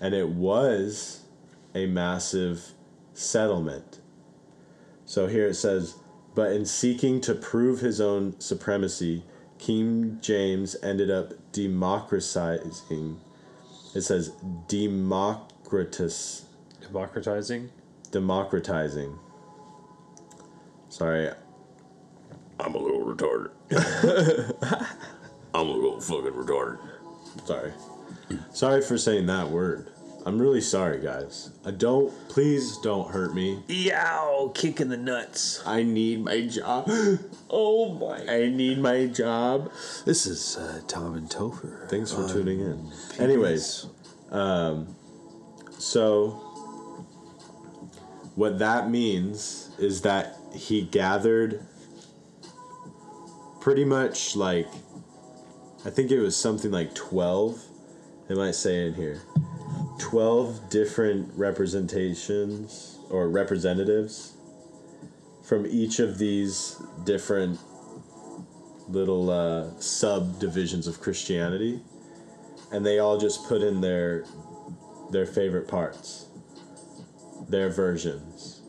And 0.00 0.14
it 0.14 0.30
was 0.30 1.24
a 1.74 1.86
massive 1.86 2.72
settlement. 3.12 4.00
So 5.04 5.26
here 5.26 5.46
it 5.46 5.54
says, 5.54 5.96
but 6.34 6.52
in 6.52 6.64
seeking 6.64 7.20
to 7.22 7.34
prove 7.34 7.80
his 7.80 8.00
own 8.00 8.38
supremacy, 8.40 9.24
King 9.58 10.18
James 10.20 10.76
ended 10.82 11.10
up 11.10 11.32
democratizing. 11.52 13.20
It 13.94 14.02
says 14.02 14.32
democratus, 14.68 16.42
Democratizing. 16.80 17.70
Democratizing. 18.16 19.18
Sorry, 20.88 21.28
I'm 22.58 22.74
a 22.74 22.78
little 22.78 23.04
retarded. 23.04 23.50
I'm 25.54 25.68
a 25.68 25.70
little 25.70 26.00
fucking 26.00 26.32
retarded. 26.32 26.78
Sorry. 27.44 27.72
Sorry 28.54 28.80
for 28.80 28.96
saying 28.96 29.26
that 29.26 29.50
word. 29.50 29.90
I'm 30.24 30.40
really 30.40 30.62
sorry, 30.62 31.02
guys. 31.02 31.50
I 31.66 31.72
don't. 31.72 32.10
Please 32.30 32.78
don't 32.78 33.10
hurt 33.10 33.34
me. 33.34 33.62
Yow! 33.68 34.50
Kick 34.54 34.80
in 34.80 34.88
the 34.88 34.96
nuts. 34.96 35.62
I 35.66 35.82
need 35.82 36.24
my 36.24 36.46
job. 36.46 36.90
Oh 37.48 37.94
my! 37.94 38.18
I 38.28 38.48
need 38.48 38.78
my 38.78 39.06
job. 39.06 39.70
This 40.04 40.26
is 40.26 40.56
uh, 40.56 40.80
Tom 40.88 41.14
and 41.14 41.30
Topher. 41.30 41.88
Thanks 41.88 42.10
for 42.10 42.28
tuning 42.28 42.58
in. 42.58 42.90
Anyways, 43.20 43.86
um, 44.32 44.96
so 45.78 46.45
what 48.36 48.58
that 48.58 48.90
means 48.90 49.70
is 49.78 50.02
that 50.02 50.36
he 50.54 50.82
gathered 50.82 51.66
pretty 53.60 53.84
much 53.84 54.36
like 54.36 54.68
I 55.84 55.90
think 55.90 56.10
it 56.10 56.20
was 56.20 56.36
something 56.36 56.70
like 56.70 56.94
12 56.94 57.62
they 58.28 58.34
might 58.34 58.54
say 58.54 58.86
in 58.86 58.94
here. 58.94 59.22
12 59.98 60.68
different 60.68 61.30
representations 61.34 62.98
or 63.08 63.28
representatives 63.28 64.34
from 65.42 65.64
each 65.66 66.00
of 66.00 66.18
these 66.18 66.76
different 67.04 67.58
little 68.88 69.30
uh, 69.30 69.70
subdivisions 69.80 70.86
of 70.86 71.00
Christianity 71.00 71.80
and 72.70 72.84
they 72.84 72.98
all 72.98 73.16
just 73.16 73.46
put 73.48 73.62
in 73.62 73.80
their 73.80 74.24
their 75.10 75.24
favorite 75.26 75.68
parts 75.68 76.26
their 77.48 77.70
versions. 77.70 78.60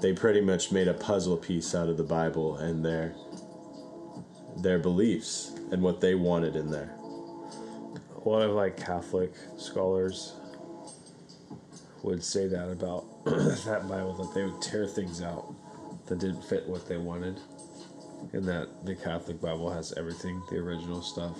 They 0.00 0.12
pretty 0.12 0.40
much 0.40 0.72
made 0.72 0.88
a 0.88 0.94
puzzle 0.94 1.36
piece 1.36 1.74
out 1.74 1.88
of 1.88 1.96
the 1.96 2.04
bible 2.04 2.58
and 2.58 2.84
their 2.84 3.14
their 4.56 4.78
beliefs 4.78 5.52
and 5.72 5.82
what 5.82 6.00
they 6.00 6.14
wanted 6.14 6.54
in 6.56 6.70
there. 6.70 6.94
A 8.16 8.28
lot 8.28 8.42
of 8.42 8.52
like 8.52 8.76
Catholic 8.76 9.32
scholars 9.58 10.34
would 12.02 12.22
say 12.22 12.46
that 12.46 12.70
about 12.70 13.24
that 13.24 13.86
Bible 13.88 14.14
that 14.14 14.34
they 14.34 14.44
would 14.44 14.62
tear 14.62 14.86
things 14.86 15.22
out 15.22 15.54
that 16.06 16.18
didn't 16.18 16.42
fit 16.42 16.66
what 16.68 16.86
they 16.86 16.98
wanted, 16.98 17.40
and 18.32 18.44
that 18.44 18.84
the 18.84 18.94
Catholic 18.94 19.40
Bible 19.40 19.70
has 19.70 19.92
everything, 19.96 20.40
the 20.50 20.56
original 20.56 21.02
stuff, 21.02 21.36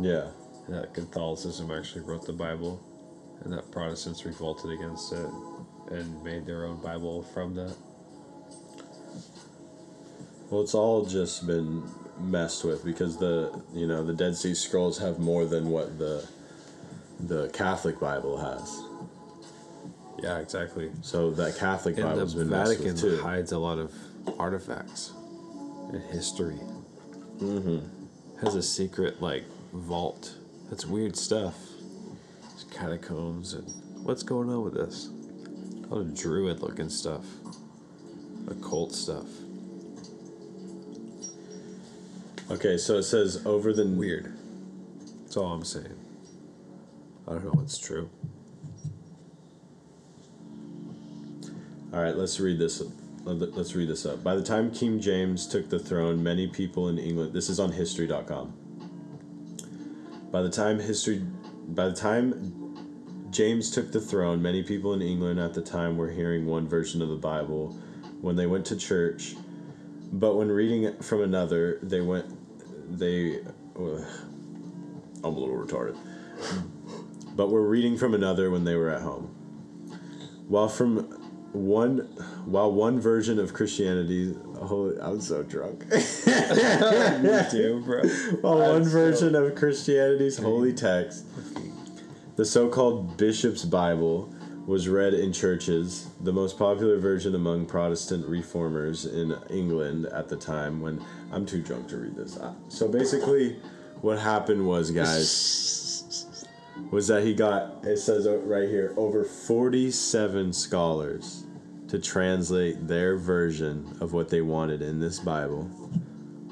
yeah. 0.00 0.28
And 0.66 0.74
that 0.74 0.94
Catholicism 0.94 1.70
actually 1.70 2.02
wrote 2.02 2.26
the 2.26 2.32
Bible, 2.32 2.82
and 3.44 3.52
that 3.52 3.70
Protestants 3.70 4.24
revolted 4.24 4.72
against 4.72 5.12
it 5.12 5.26
and 5.90 6.22
made 6.24 6.46
their 6.46 6.64
own 6.64 6.80
Bible 6.80 7.22
from 7.22 7.54
that. 7.54 7.74
well 10.50 10.62
it's 10.62 10.74
all 10.74 11.04
just 11.04 11.46
been 11.46 11.82
messed 12.20 12.64
with 12.64 12.84
because 12.84 13.16
the 13.18 13.60
you 13.72 13.86
know 13.86 14.04
the 14.04 14.12
dead 14.12 14.36
sea 14.36 14.54
scrolls 14.54 14.98
have 14.98 15.18
more 15.18 15.44
than 15.44 15.68
what 15.70 15.98
the 15.98 16.26
the 17.20 17.48
catholic 17.48 17.98
bible 17.98 18.36
has 18.38 18.82
Yeah, 20.22 20.38
exactly. 20.38 20.90
so 21.02 21.30
that 21.32 21.56
catholic 21.56 21.96
And 21.96 22.04
bible's 22.06 22.34
been 22.34 22.48
messed 22.50 22.78
with 22.80 23.00
too 23.00 23.20
hides 23.20 23.52
a 23.52 23.58
lot 23.58 23.78
of 23.78 23.92
artifacts 24.38 25.12
and 25.92 26.02
history. 26.12 26.58
Mm-hmm. 27.38 27.80
Has 28.44 28.54
a 28.54 28.62
secret 28.62 29.20
like 29.20 29.44
vault. 29.72 30.34
That's 30.70 30.86
weird 30.86 31.16
stuff. 31.16 31.56
Catacombs 32.70 33.54
and 33.54 33.66
what's 34.04 34.22
going 34.22 34.48
on 34.50 34.62
with 34.64 34.74
this? 34.74 35.08
A 35.90 35.94
lot 35.94 36.00
of 36.00 36.14
druid 36.14 36.60
looking 36.60 36.88
stuff. 36.88 37.24
Occult 38.48 38.94
stuff. 38.94 39.26
okay 42.50 42.76
so 42.76 42.98
it 42.98 43.04
says 43.04 43.44
over 43.46 43.72
the 43.72 43.86
Weird. 43.86 44.36
That's 45.22 45.36
all 45.36 45.52
I'm 45.52 45.64
saying. 45.64 45.98
I 47.26 47.32
don't 47.32 47.44
know 47.44 47.50
what's 47.52 47.78
true. 47.78 48.10
All 51.92 52.02
right, 52.02 52.16
let's 52.16 52.40
read 52.40 52.58
this. 52.58 52.82
Let's 53.24 53.74
read 53.74 53.88
this 53.88 54.04
up. 54.04 54.22
By 54.22 54.34
the 54.34 54.42
time 54.42 54.70
King 54.70 55.00
James 55.00 55.46
took 55.46 55.70
the 55.70 55.78
throne, 55.78 56.22
many 56.22 56.46
people 56.46 56.88
in 56.88 56.98
England. 56.98 57.32
This 57.32 57.48
is 57.48 57.58
on 57.58 57.72
History.com. 57.72 58.52
By 60.30 60.42
the 60.42 60.50
time 60.50 60.80
history, 60.80 61.24
by 61.68 61.86
the 61.86 61.94
time 61.94 62.63
James 63.34 63.68
took 63.68 63.90
the 63.90 64.00
throne, 64.00 64.40
many 64.40 64.62
people 64.62 64.94
in 64.94 65.02
England 65.02 65.40
at 65.40 65.54
the 65.54 65.60
time 65.60 65.96
were 65.96 66.10
hearing 66.10 66.46
one 66.46 66.68
version 66.68 67.02
of 67.02 67.08
the 67.08 67.16
Bible 67.16 67.76
when 68.20 68.36
they 68.36 68.46
went 68.46 68.64
to 68.66 68.76
church, 68.76 69.34
but 70.12 70.36
when 70.36 70.48
reading 70.48 70.84
it 70.84 71.04
from 71.04 71.20
another, 71.20 71.80
they 71.82 72.00
went. 72.00 72.26
They. 72.96 73.40
Uh, 73.76 74.04
I'm 75.24 75.24
a 75.24 75.28
little 75.28 75.56
retarded. 75.56 75.98
But 77.34 77.50
were 77.50 77.66
reading 77.66 77.98
from 77.98 78.14
another 78.14 78.50
when 78.52 78.62
they 78.62 78.76
were 78.76 78.90
at 78.90 79.02
home. 79.02 79.24
While 80.46 80.68
from 80.68 80.98
one 81.52 81.98
while 82.44 82.70
one 82.70 83.00
version 83.00 83.40
of 83.40 83.52
Christianity 83.52 84.36
holy 84.62 84.96
I'm 85.00 85.20
so 85.20 85.42
drunk. 85.42 85.88
Damn, 86.24 87.82
bro. 87.82 88.02
while 88.40 88.58
one 88.58 88.84
version 88.84 89.34
of 89.34 89.54
Christianity's 89.56 90.38
holy 90.38 90.72
text, 90.72 91.24
the 92.36 92.44
so-called 92.44 93.16
Bishop's 93.16 93.64
Bible, 93.64 94.32
was 94.66 94.88
read 94.88 95.12
in 95.12 95.32
churches, 95.32 96.08
the 96.22 96.32
most 96.32 96.58
popular 96.58 96.98
version 96.98 97.34
among 97.34 97.66
Protestant 97.66 98.26
reformers 98.26 99.04
in 99.04 99.36
England 99.50 100.06
at 100.06 100.28
the 100.28 100.36
time 100.36 100.80
when 100.80 101.04
I'm 101.32 101.44
too 101.44 101.62
drunk 101.62 101.88
to 101.88 101.98
read 101.98 102.16
this. 102.16 102.38
Uh, 102.38 102.54
So 102.68 102.88
basically 102.88 103.56
what 104.00 104.18
happened 104.18 104.66
was 104.66 104.90
guys 104.90 106.26
was 106.90 107.06
that 107.08 107.22
he 107.22 107.34
got 107.34 107.84
it 107.84 107.98
says 107.98 108.26
right 108.26 108.68
here 108.68 108.94
over 108.96 109.24
47 109.24 110.52
scholars 110.52 111.44
to 111.88 111.98
translate 111.98 112.88
their 112.88 113.16
version 113.16 113.96
of 114.00 114.12
what 114.12 114.28
they 114.28 114.40
wanted 114.40 114.82
in 114.82 114.98
this 114.98 115.20
Bible. 115.20 115.70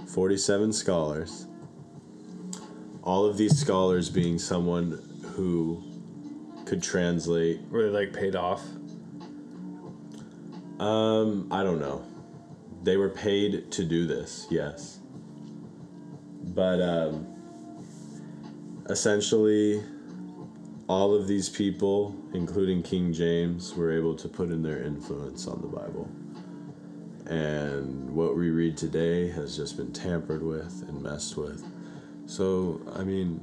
47 0.07 0.73
scholars. 0.73 1.47
All 3.03 3.25
of 3.25 3.37
these 3.37 3.59
scholars 3.59 4.11
being 4.11 4.39
someone 4.39 5.12
who 5.35 5.83
could 6.67 6.83
translate 6.83 7.61
Were 7.71 7.85
they 7.85 7.91
like 7.91 8.13
paid 8.13 8.37
off? 8.37 8.63
um 10.79 11.49
I 11.51 11.63
don't 11.63 11.81
know. 11.81 12.05
They 12.83 12.97
were 12.97 13.11
paid 13.11 13.71
to 13.73 13.85
do 13.85 14.07
this, 14.07 14.47
yes. 14.51 14.99
But 16.43 16.81
um 16.81 17.27
essentially 18.89 19.83
all 20.89 21.15
of 21.15 21.27
these 21.27 21.49
people, 21.49 22.15
including 22.35 22.83
King 22.83 23.13
James, 23.13 23.75
were 23.75 23.93
able 23.93 24.15
to 24.17 24.29
put 24.29 24.51
in 24.51 24.63
their 24.63 24.83
influence 24.83 25.47
on 25.47 25.63
the 25.63 25.69
Bible. 25.69 26.11
And 27.27 28.11
what 28.11 28.37
we 28.37 28.51
read 28.51 28.77
today 28.77 29.31
has 29.31 29.57
just 29.57 29.77
been 29.77 29.93
tampered 29.93 30.43
with 30.43 30.85
and 30.89 31.01
messed 31.01 31.37
with. 31.37 31.65
So, 32.27 32.81
I 32.95 33.05
mean, 33.05 33.41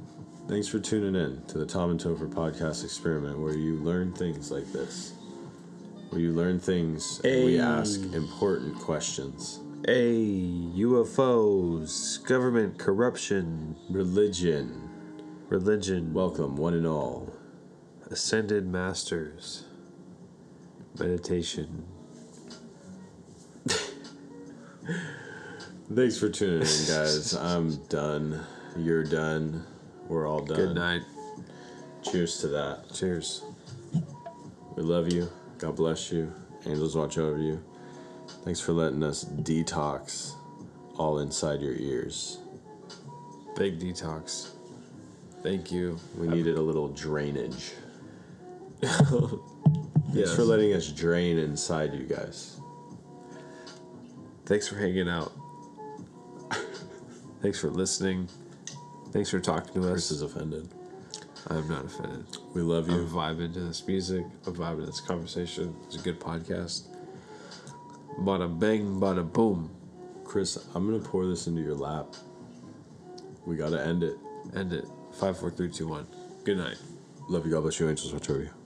thanks 0.50 0.66
for 0.66 0.80
tuning 0.80 1.14
in 1.14 1.40
to 1.46 1.58
the 1.58 1.64
Tom 1.64 1.92
and 1.92 2.00
Topher 2.00 2.28
podcast 2.28 2.82
experiment 2.82 3.38
where 3.38 3.56
you 3.56 3.76
learn 3.76 4.12
things 4.12 4.50
like 4.50 4.66
this. 4.72 5.12
Where 6.08 6.20
you 6.20 6.32
learn 6.32 6.58
things 6.58 7.20
and 7.22 7.44
we 7.44 7.60
ask 7.60 8.00
important 8.12 8.76
questions. 8.80 9.60
Hey, 9.86 10.24
UFOs, 10.74 12.26
government 12.26 12.80
corruption, 12.80 13.76
Religion. 13.88 14.90
religion, 15.48 16.12
Welcome, 16.12 16.56
one 16.56 16.74
and 16.74 16.84
all. 16.84 17.32
ascended 18.10 18.66
masters, 18.66 19.66
meditation. 20.98 21.86
Thanks 25.94 26.18
for 26.18 26.28
tuning 26.28 26.62
in, 26.62 26.86
guys. 26.88 27.34
I'm 27.36 27.76
done. 27.86 28.44
You're 28.76 29.04
done. 29.04 29.64
We're 30.10 30.26
all 30.26 30.40
done. 30.40 30.56
Good 30.56 30.74
night. 30.74 31.02
Cheers 32.02 32.40
to 32.40 32.48
that. 32.48 32.92
Cheers. 32.92 33.44
We 34.74 34.82
love 34.82 35.12
you. 35.12 35.30
God 35.58 35.76
bless 35.76 36.10
you. 36.10 36.34
Angels 36.66 36.96
watch 36.96 37.16
over 37.16 37.38
you. 37.38 37.62
Thanks 38.44 38.58
for 38.58 38.72
letting 38.72 39.04
us 39.04 39.24
detox 39.24 40.32
all 40.96 41.20
inside 41.20 41.60
your 41.60 41.74
ears. 41.74 42.38
Big 43.56 43.78
detox. 43.78 44.48
Thank 45.44 45.70
you. 45.70 45.96
We 46.16 46.26
needed 46.26 46.56
a 46.56 46.60
little 46.60 46.88
drainage. 46.88 47.70
Yes. 48.82 48.98
Thanks 50.12 50.34
for 50.34 50.42
letting 50.42 50.72
us 50.72 50.88
drain 50.88 51.38
inside 51.38 51.94
you 51.94 52.04
guys. 52.04 52.60
Thanks 54.44 54.66
for 54.66 54.74
hanging 54.74 55.08
out. 55.08 55.30
Thanks 57.42 57.60
for 57.60 57.70
listening. 57.70 58.28
Thanks 59.12 59.30
for 59.30 59.40
talking 59.40 59.74
to 59.74 59.88
us. 59.88 59.92
Chris 59.92 60.12
us. 60.12 60.16
is 60.18 60.22
offended. 60.22 60.68
I'm 61.48 61.68
not 61.68 61.86
offended. 61.86 62.26
We 62.54 62.62
love 62.62 62.88
I'm 62.88 62.96
you. 62.96 63.06
vibing 63.06 63.54
to 63.54 63.60
this 63.60 63.86
music. 63.86 64.24
I'm 64.46 64.54
vibing 64.54 64.80
to 64.80 64.86
this 64.86 65.00
conversation. 65.00 65.74
It's 65.86 65.96
a 65.96 66.00
good 66.00 66.20
podcast. 66.20 66.88
Bada 68.20 68.48
bang, 68.58 69.00
bada 69.00 69.30
boom. 69.30 69.70
Chris, 70.24 70.58
I'm 70.74 70.86
gonna 70.86 71.02
pour 71.02 71.26
this 71.26 71.46
into 71.46 71.62
your 71.62 71.74
lap. 71.74 72.14
We 73.46 73.56
gotta 73.56 73.82
end 73.84 74.02
it. 74.02 74.16
End 74.54 74.72
it. 74.72 74.84
Five, 75.12 75.38
four, 75.38 75.50
three, 75.50 75.70
two, 75.70 75.88
one. 75.88 76.06
Good 76.44 76.58
night. 76.58 76.76
Love 77.28 77.46
you. 77.46 77.52
God 77.52 77.62
bless 77.62 77.80
you. 77.80 77.88
Angels 77.88 78.12
you. 78.42 78.59